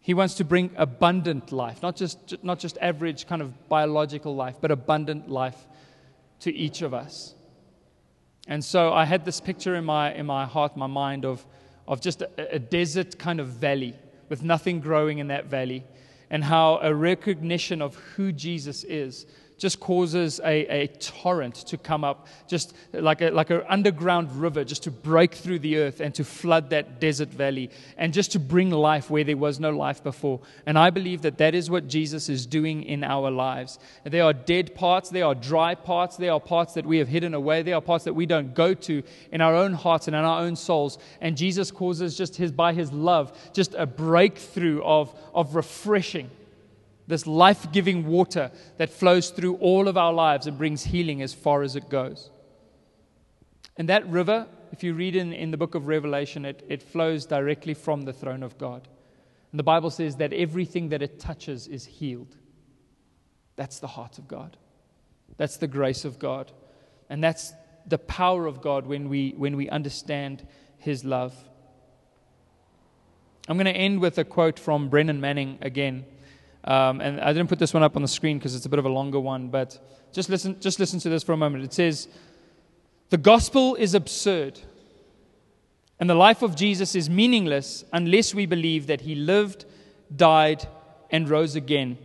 He 0.00 0.14
wants 0.14 0.34
to 0.34 0.44
bring 0.44 0.70
abundant 0.76 1.52
life, 1.52 1.82
not 1.82 1.96
just, 1.96 2.42
not 2.42 2.58
just 2.58 2.78
average 2.80 3.26
kind 3.26 3.42
of 3.42 3.68
biological 3.68 4.34
life, 4.34 4.56
but 4.60 4.70
abundant 4.70 5.28
life 5.28 5.66
to 6.40 6.52
each 6.52 6.82
of 6.82 6.92
us. 6.94 7.34
And 8.48 8.64
so 8.64 8.92
I 8.92 9.04
had 9.04 9.24
this 9.24 9.40
picture 9.40 9.76
in 9.76 9.84
my, 9.84 10.12
in 10.12 10.26
my 10.26 10.46
heart, 10.46 10.76
my 10.76 10.88
mind, 10.88 11.24
of, 11.24 11.46
of 11.86 12.00
just 12.00 12.22
a, 12.22 12.54
a 12.54 12.58
desert 12.58 13.18
kind 13.18 13.38
of 13.38 13.48
valley 13.48 13.94
with 14.28 14.42
nothing 14.42 14.80
growing 14.80 15.18
in 15.18 15.28
that 15.28 15.46
valley, 15.46 15.84
and 16.30 16.42
how 16.42 16.78
a 16.82 16.92
recognition 16.92 17.82
of 17.82 17.94
who 18.16 18.32
Jesus 18.32 18.82
is 18.84 19.26
just 19.62 19.78
causes 19.78 20.40
a, 20.40 20.82
a 20.82 20.86
torrent 20.88 21.54
to 21.54 21.78
come 21.78 22.02
up, 22.02 22.26
just 22.48 22.74
like 22.92 23.20
an 23.20 23.32
like 23.32 23.48
a 23.50 23.72
underground 23.72 24.34
river, 24.34 24.64
just 24.64 24.82
to 24.82 24.90
break 24.90 25.32
through 25.32 25.60
the 25.60 25.76
earth 25.76 26.00
and 26.00 26.12
to 26.16 26.24
flood 26.24 26.70
that 26.70 27.00
desert 27.00 27.28
valley 27.28 27.70
and 27.96 28.12
just 28.12 28.32
to 28.32 28.40
bring 28.40 28.70
life 28.72 29.08
where 29.08 29.22
there 29.22 29.36
was 29.36 29.60
no 29.60 29.70
life 29.70 30.02
before. 30.02 30.40
And 30.66 30.76
I 30.76 30.90
believe 30.90 31.22
that 31.22 31.38
that 31.38 31.54
is 31.54 31.70
what 31.70 31.86
Jesus 31.86 32.28
is 32.28 32.44
doing 32.44 32.82
in 32.82 33.04
our 33.04 33.30
lives. 33.30 33.78
There 34.02 34.24
are 34.24 34.32
dead 34.32 34.74
parts, 34.74 35.10
there 35.10 35.26
are 35.26 35.34
dry 35.36 35.76
parts, 35.76 36.16
there 36.16 36.32
are 36.32 36.40
parts 36.40 36.74
that 36.74 36.84
we 36.84 36.98
have 36.98 37.06
hidden 37.06 37.32
away, 37.32 37.62
there 37.62 37.76
are 37.76 37.80
parts 37.80 38.02
that 38.06 38.14
we 38.14 38.26
don't 38.26 38.56
go 38.56 38.74
to 38.74 39.04
in 39.30 39.40
our 39.40 39.54
own 39.54 39.74
hearts 39.74 40.08
and 40.08 40.16
in 40.16 40.24
our 40.24 40.40
own 40.40 40.56
souls. 40.56 40.98
And 41.20 41.36
Jesus 41.36 41.70
causes 41.70 42.18
just 42.18 42.34
his, 42.34 42.50
by 42.50 42.72
his 42.72 42.92
love, 42.92 43.32
just 43.52 43.74
a 43.78 43.86
breakthrough 43.86 44.82
of, 44.82 45.14
of 45.32 45.54
refreshing 45.54 46.30
this 47.12 47.26
life 47.26 47.70
giving 47.72 48.06
water 48.06 48.50
that 48.78 48.90
flows 48.90 49.30
through 49.30 49.56
all 49.56 49.86
of 49.86 49.96
our 49.96 50.12
lives 50.12 50.46
and 50.46 50.56
brings 50.56 50.84
healing 50.84 51.20
as 51.20 51.34
far 51.34 51.62
as 51.62 51.76
it 51.76 51.88
goes. 51.88 52.30
And 53.76 53.88
that 53.88 54.08
river, 54.08 54.46
if 54.72 54.82
you 54.82 54.94
read 54.94 55.14
in, 55.16 55.32
in 55.32 55.50
the 55.50 55.56
book 55.56 55.74
of 55.74 55.86
Revelation, 55.86 56.44
it, 56.44 56.64
it 56.68 56.82
flows 56.82 57.26
directly 57.26 57.74
from 57.74 58.02
the 58.02 58.12
throne 58.12 58.42
of 58.42 58.56
God. 58.58 58.88
And 59.50 59.58
the 59.58 59.64
Bible 59.64 59.90
says 59.90 60.16
that 60.16 60.32
everything 60.32 60.88
that 60.88 61.02
it 61.02 61.20
touches 61.20 61.68
is 61.68 61.84
healed. 61.84 62.36
That's 63.56 63.78
the 63.78 63.88
heart 63.88 64.18
of 64.18 64.26
God. 64.26 64.56
That's 65.36 65.58
the 65.58 65.66
grace 65.66 66.04
of 66.06 66.18
God. 66.18 66.50
And 67.10 67.22
that's 67.22 67.52
the 67.86 67.98
power 67.98 68.46
of 68.46 68.62
God 68.62 68.86
when 68.86 69.10
we, 69.10 69.34
when 69.36 69.56
we 69.56 69.68
understand 69.68 70.46
His 70.78 71.04
love. 71.04 71.34
I'm 73.48 73.56
going 73.56 73.66
to 73.66 73.72
end 73.72 74.00
with 74.00 74.16
a 74.18 74.24
quote 74.24 74.58
from 74.58 74.88
Brennan 74.88 75.20
Manning 75.20 75.58
again. 75.60 76.06
Um, 76.64 77.00
and 77.00 77.20
I 77.20 77.32
didn't 77.32 77.48
put 77.48 77.58
this 77.58 77.74
one 77.74 77.82
up 77.82 77.96
on 77.96 78.02
the 78.02 78.08
screen 78.08 78.38
because 78.38 78.54
it's 78.54 78.66
a 78.66 78.68
bit 78.68 78.78
of 78.78 78.84
a 78.84 78.90
longer 78.90 79.18
one, 79.18 79.48
but 79.48 79.78
just 80.12 80.28
listen, 80.28 80.60
just 80.60 80.78
listen 80.78 81.00
to 81.00 81.08
this 81.08 81.22
for 81.22 81.32
a 81.32 81.36
moment. 81.36 81.64
It 81.64 81.72
says, 81.72 82.08
The 83.10 83.18
gospel 83.18 83.74
is 83.74 83.94
absurd, 83.94 84.60
and 85.98 86.08
the 86.08 86.14
life 86.14 86.42
of 86.42 86.54
Jesus 86.54 86.94
is 86.94 87.10
meaningless 87.10 87.84
unless 87.92 88.34
we 88.34 88.46
believe 88.46 88.86
that 88.86 89.00
he 89.00 89.14
lived, 89.14 89.64
died, 90.14 90.66
and 91.10 91.28
rose 91.28 91.56
again 91.56 91.98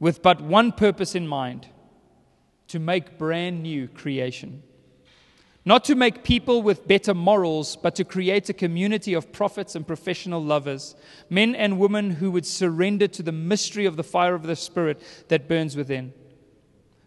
with 0.00 0.22
but 0.22 0.40
one 0.40 0.72
purpose 0.72 1.14
in 1.14 1.26
mind 1.26 1.66
to 2.68 2.78
make 2.78 3.16
brand 3.16 3.62
new 3.62 3.88
creation. 3.88 4.62
Not 5.66 5.84
to 5.84 5.94
make 5.94 6.24
people 6.24 6.60
with 6.60 6.86
better 6.86 7.14
morals, 7.14 7.76
but 7.76 7.94
to 7.94 8.04
create 8.04 8.50
a 8.50 8.54
community 8.54 9.14
of 9.14 9.32
prophets 9.32 9.74
and 9.74 9.86
professional 9.86 10.44
lovers, 10.44 10.94
men 11.30 11.54
and 11.54 11.78
women 11.78 12.10
who 12.10 12.30
would 12.32 12.44
surrender 12.44 13.08
to 13.08 13.22
the 13.22 13.32
mystery 13.32 13.86
of 13.86 13.96
the 13.96 14.04
fire 14.04 14.34
of 14.34 14.42
the 14.42 14.56
Spirit 14.56 15.00
that 15.28 15.48
burns 15.48 15.74
within, 15.74 16.12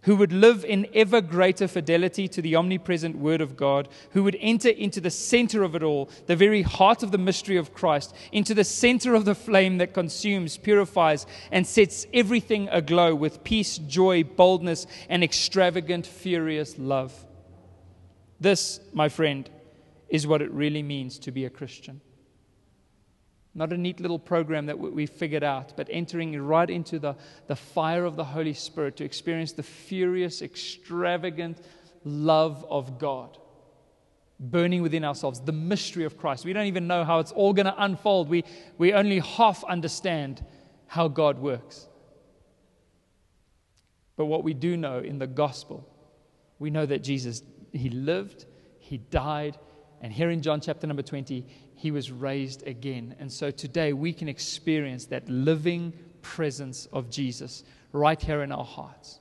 who 0.04 0.16
would 0.16 0.34
live 0.34 0.66
in 0.66 0.88
ever 0.96 1.22
greater 1.22 1.68
fidelity 1.68 2.28
to 2.30 2.42
the 2.42 2.56
omnipresent 2.56 3.16
Word 3.16 3.42
of 3.42 3.56
God, 3.56 3.90
who 4.14 4.24
would 4.24 4.38
enter 4.40 4.70
into 4.70 5.00
the 5.02 5.12
center 5.12 5.62
of 5.62 5.76
it 5.76 5.84
all, 5.84 6.10
the 6.26 6.36
very 6.36 6.64
heart 6.64 7.04
of 7.04 7.12
the 7.12 7.20
mystery 7.20 7.58
of 7.58 7.76
Christ, 7.76 8.16
into 8.32 8.56
the 8.56 8.64
center 8.64 9.14
of 9.14 9.26
the 9.26 9.36
flame 9.36 9.78
that 9.78 9.94
consumes, 9.94 10.58
purifies, 10.58 11.28
and 11.52 11.68
sets 11.68 12.08
everything 12.12 12.70
aglow 12.72 13.14
with 13.14 13.44
peace, 13.44 13.78
joy, 13.78 14.24
boldness, 14.24 14.88
and 15.10 15.24
extravagant, 15.24 16.08
furious 16.08 16.80
love. 16.80 17.27
This, 18.40 18.80
my 18.94 19.10
friend, 19.10 19.50
is 20.10 20.28
what 20.28 20.42
it 20.42 20.52
really 20.52 20.84
means 20.84 21.20
to 21.20 21.32
be 21.32 21.46
a 21.46 21.50
Christian. 21.50 22.02
Not 23.54 23.74
a 23.74 23.78
neat 23.78 24.00
little 24.00 24.20
program 24.20 24.68
that 24.68 24.78
we 24.78 25.08
figured 25.08 25.44
out, 25.44 25.76
but 25.76 25.88
entering 25.90 26.40
right 26.40 26.70
into 26.70 27.00
the, 27.00 27.16
the 27.48 27.56
fire 27.56 28.06
of 28.06 28.16
the 28.16 28.24
Holy 28.24 28.54
Spirit 28.54 28.98
to 28.98 29.04
experience 29.04 29.54
the 29.54 29.64
furious, 29.64 30.44
extravagant 30.44 31.60
love 32.04 32.64
of 32.70 33.00
God 33.00 33.38
burning 34.40 34.82
within 34.82 35.04
ourselves, 35.04 35.40
the 35.42 35.52
mystery 35.52 36.06
of 36.06 36.18
Christ. 36.18 36.46
We 36.46 36.54
don't 36.54 36.68
even 36.68 36.88
know 36.88 37.04
how 37.04 37.20
it's 37.20 37.32
all 37.32 37.54
going 37.54 37.66
to 37.66 37.84
unfold. 37.84 38.30
We, 38.30 38.44
we 38.78 38.94
only 38.94 39.20
half 39.20 39.64
understand 39.64 40.46
how 40.86 41.08
God 41.08 41.40
works. 41.40 41.88
But 44.16 44.26
what 44.26 44.44
we 44.44 44.54
do 44.54 44.78
know 44.78 45.00
in 45.00 45.20
the 45.20 45.28
gospel, 45.28 45.88
we 46.60 46.70
know 46.70 46.86
that 46.86 47.04
Jesus 47.04 47.42
he 47.78 47.90
lived, 47.90 48.46
he 48.80 48.98
died, 48.98 49.58
and 50.02 50.14
here 50.14 50.30
in 50.30 50.42
John 50.42 50.62
chapter 50.62 50.86
number 50.86 51.02
20, 51.02 51.46
he 51.76 51.92
was 51.92 52.12
raised 52.12 52.66
again. 52.68 53.16
And 53.20 53.32
so 53.32 53.52
today 53.52 53.94
we 53.94 54.14
can 54.14 54.28
experience 54.28 55.06
that 55.06 55.28
living 55.28 55.94
presence 56.22 56.88
of 56.88 57.10
Jesus 57.10 57.64
right 57.92 58.22
here 58.22 58.44
in 58.44 58.52
our 58.52 58.66
hearts. 58.66 59.20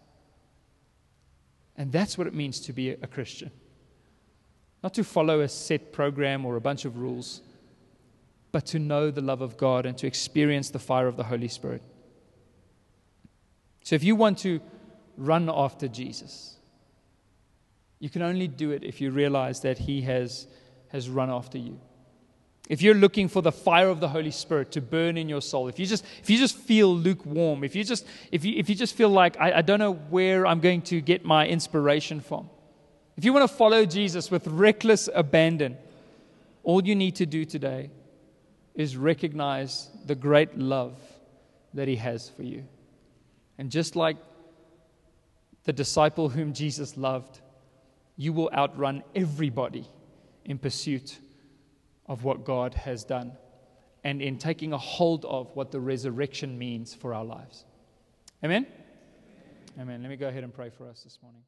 And 1.76 1.92
that's 1.92 2.16
what 2.18 2.26
it 2.26 2.34
means 2.34 2.60
to 2.60 2.72
be 2.72 2.90
a 2.90 3.06
Christian. 3.06 3.50
Not 4.82 4.94
to 4.94 5.04
follow 5.04 5.40
a 5.40 5.48
set 5.48 5.92
program 5.92 6.44
or 6.44 6.56
a 6.56 6.60
bunch 6.60 6.84
of 6.84 6.98
rules, 6.98 7.42
but 8.52 8.66
to 8.66 8.78
know 8.78 9.10
the 9.10 9.20
love 9.20 9.40
of 9.40 9.56
God 9.56 9.84
and 9.86 9.96
to 9.98 10.06
experience 10.06 10.70
the 10.70 10.78
fire 10.78 11.06
of 11.06 11.16
the 11.16 11.24
Holy 11.24 11.48
Spirit. 11.48 11.82
So 13.82 13.94
if 13.94 14.04
you 14.04 14.16
want 14.16 14.38
to 14.38 14.60
run 15.16 15.50
after 15.52 15.88
Jesus, 15.88 16.55
you 17.98 18.10
can 18.10 18.22
only 18.22 18.48
do 18.48 18.70
it 18.70 18.84
if 18.84 19.00
you 19.00 19.10
realize 19.10 19.60
that 19.60 19.78
He 19.78 20.02
has, 20.02 20.46
has 20.88 21.08
run 21.08 21.30
after 21.30 21.58
you. 21.58 21.80
If 22.68 22.82
you're 22.82 22.94
looking 22.94 23.28
for 23.28 23.42
the 23.42 23.52
fire 23.52 23.88
of 23.88 24.00
the 24.00 24.08
Holy 24.08 24.32
Spirit 24.32 24.72
to 24.72 24.80
burn 24.80 25.16
in 25.16 25.28
your 25.28 25.40
soul, 25.40 25.68
if 25.68 25.78
you 25.78 25.86
just, 25.86 26.04
if 26.20 26.28
you 26.28 26.36
just 26.36 26.56
feel 26.56 26.94
lukewarm, 26.94 27.62
if 27.62 27.76
you 27.76 27.84
just, 27.84 28.04
if 28.32 28.44
you, 28.44 28.54
if 28.56 28.68
you 28.68 28.74
just 28.74 28.96
feel 28.96 29.08
like, 29.08 29.38
I, 29.40 29.58
I 29.58 29.62
don't 29.62 29.78
know 29.78 29.92
where 29.92 30.46
I'm 30.46 30.60
going 30.60 30.82
to 30.82 31.00
get 31.00 31.24
my 31.24 31.46
inspiration 31.46 32.20
from, 32.20 32.50
if 33.16 33.24
you 33.24 33.32
want 33.32 33.48
to 33.48 33.56
follow 33.56 33.86
Jesus 33.86 34.30
with 34.30 34.46
reckless 34.46 35.08
abandon, 35.14 35.78
all 36.64 36.84
you 36.84 36.96
need 36.96 37.16
to 37.16 37.26
do 37.26 37.44
today 37.44 37.90
is 38.74 38.96
recognize 38.96 39.88
the 40.04 40.14
great 40.14 40.58
love 40.58 40.98
that 41.72 41.88
He 41.88 41.96
has 41.96 42.28
for 42.28 42.42
you. 42.42 42.64
And 43.58 43.70
just 43.70 43.96
like 43.96 44.16
the 45.64 45.72
disciple 45.72 46.28
whom 46.28 46.52
Jesus 46.52 46.96
loved, 46.96 47.40
you 48.16 48.32
will 48.32 48.50
outrun 48.52 49.02
everybody 49.14 49.86
in 50.44 50.58
pursuit 50.58 51.18
of 52.06 52.24
what 52.24 52.44
God 52.44 52.74
has 52.74 53.04
done 53.04 53.32
and 54.04 54.22
in 54.22 54.38
taking 54.38 54.72
a 54.72 54.78
hold 54.78 55.24
of 55.24 55.54
what 55.54 55.70
the 55.70 55.80
resurrection 55.80 56.56
means 56.58 56.94
for 56.94 57.12
our 57.12 57.24
lives. 57.24 57.64
Amen? 58.44 58.66
Amen. 59.78 60.00
Let 60.00 60.10
me 60.10 60.16
go 60.16 60.28
ahead 60.28 60.44
and 60.44 60.54
pray 60.54 60.70
for 60.70 60.88
us 60.88 61.02
this 61.02 61.18
morning. 61.22 61.42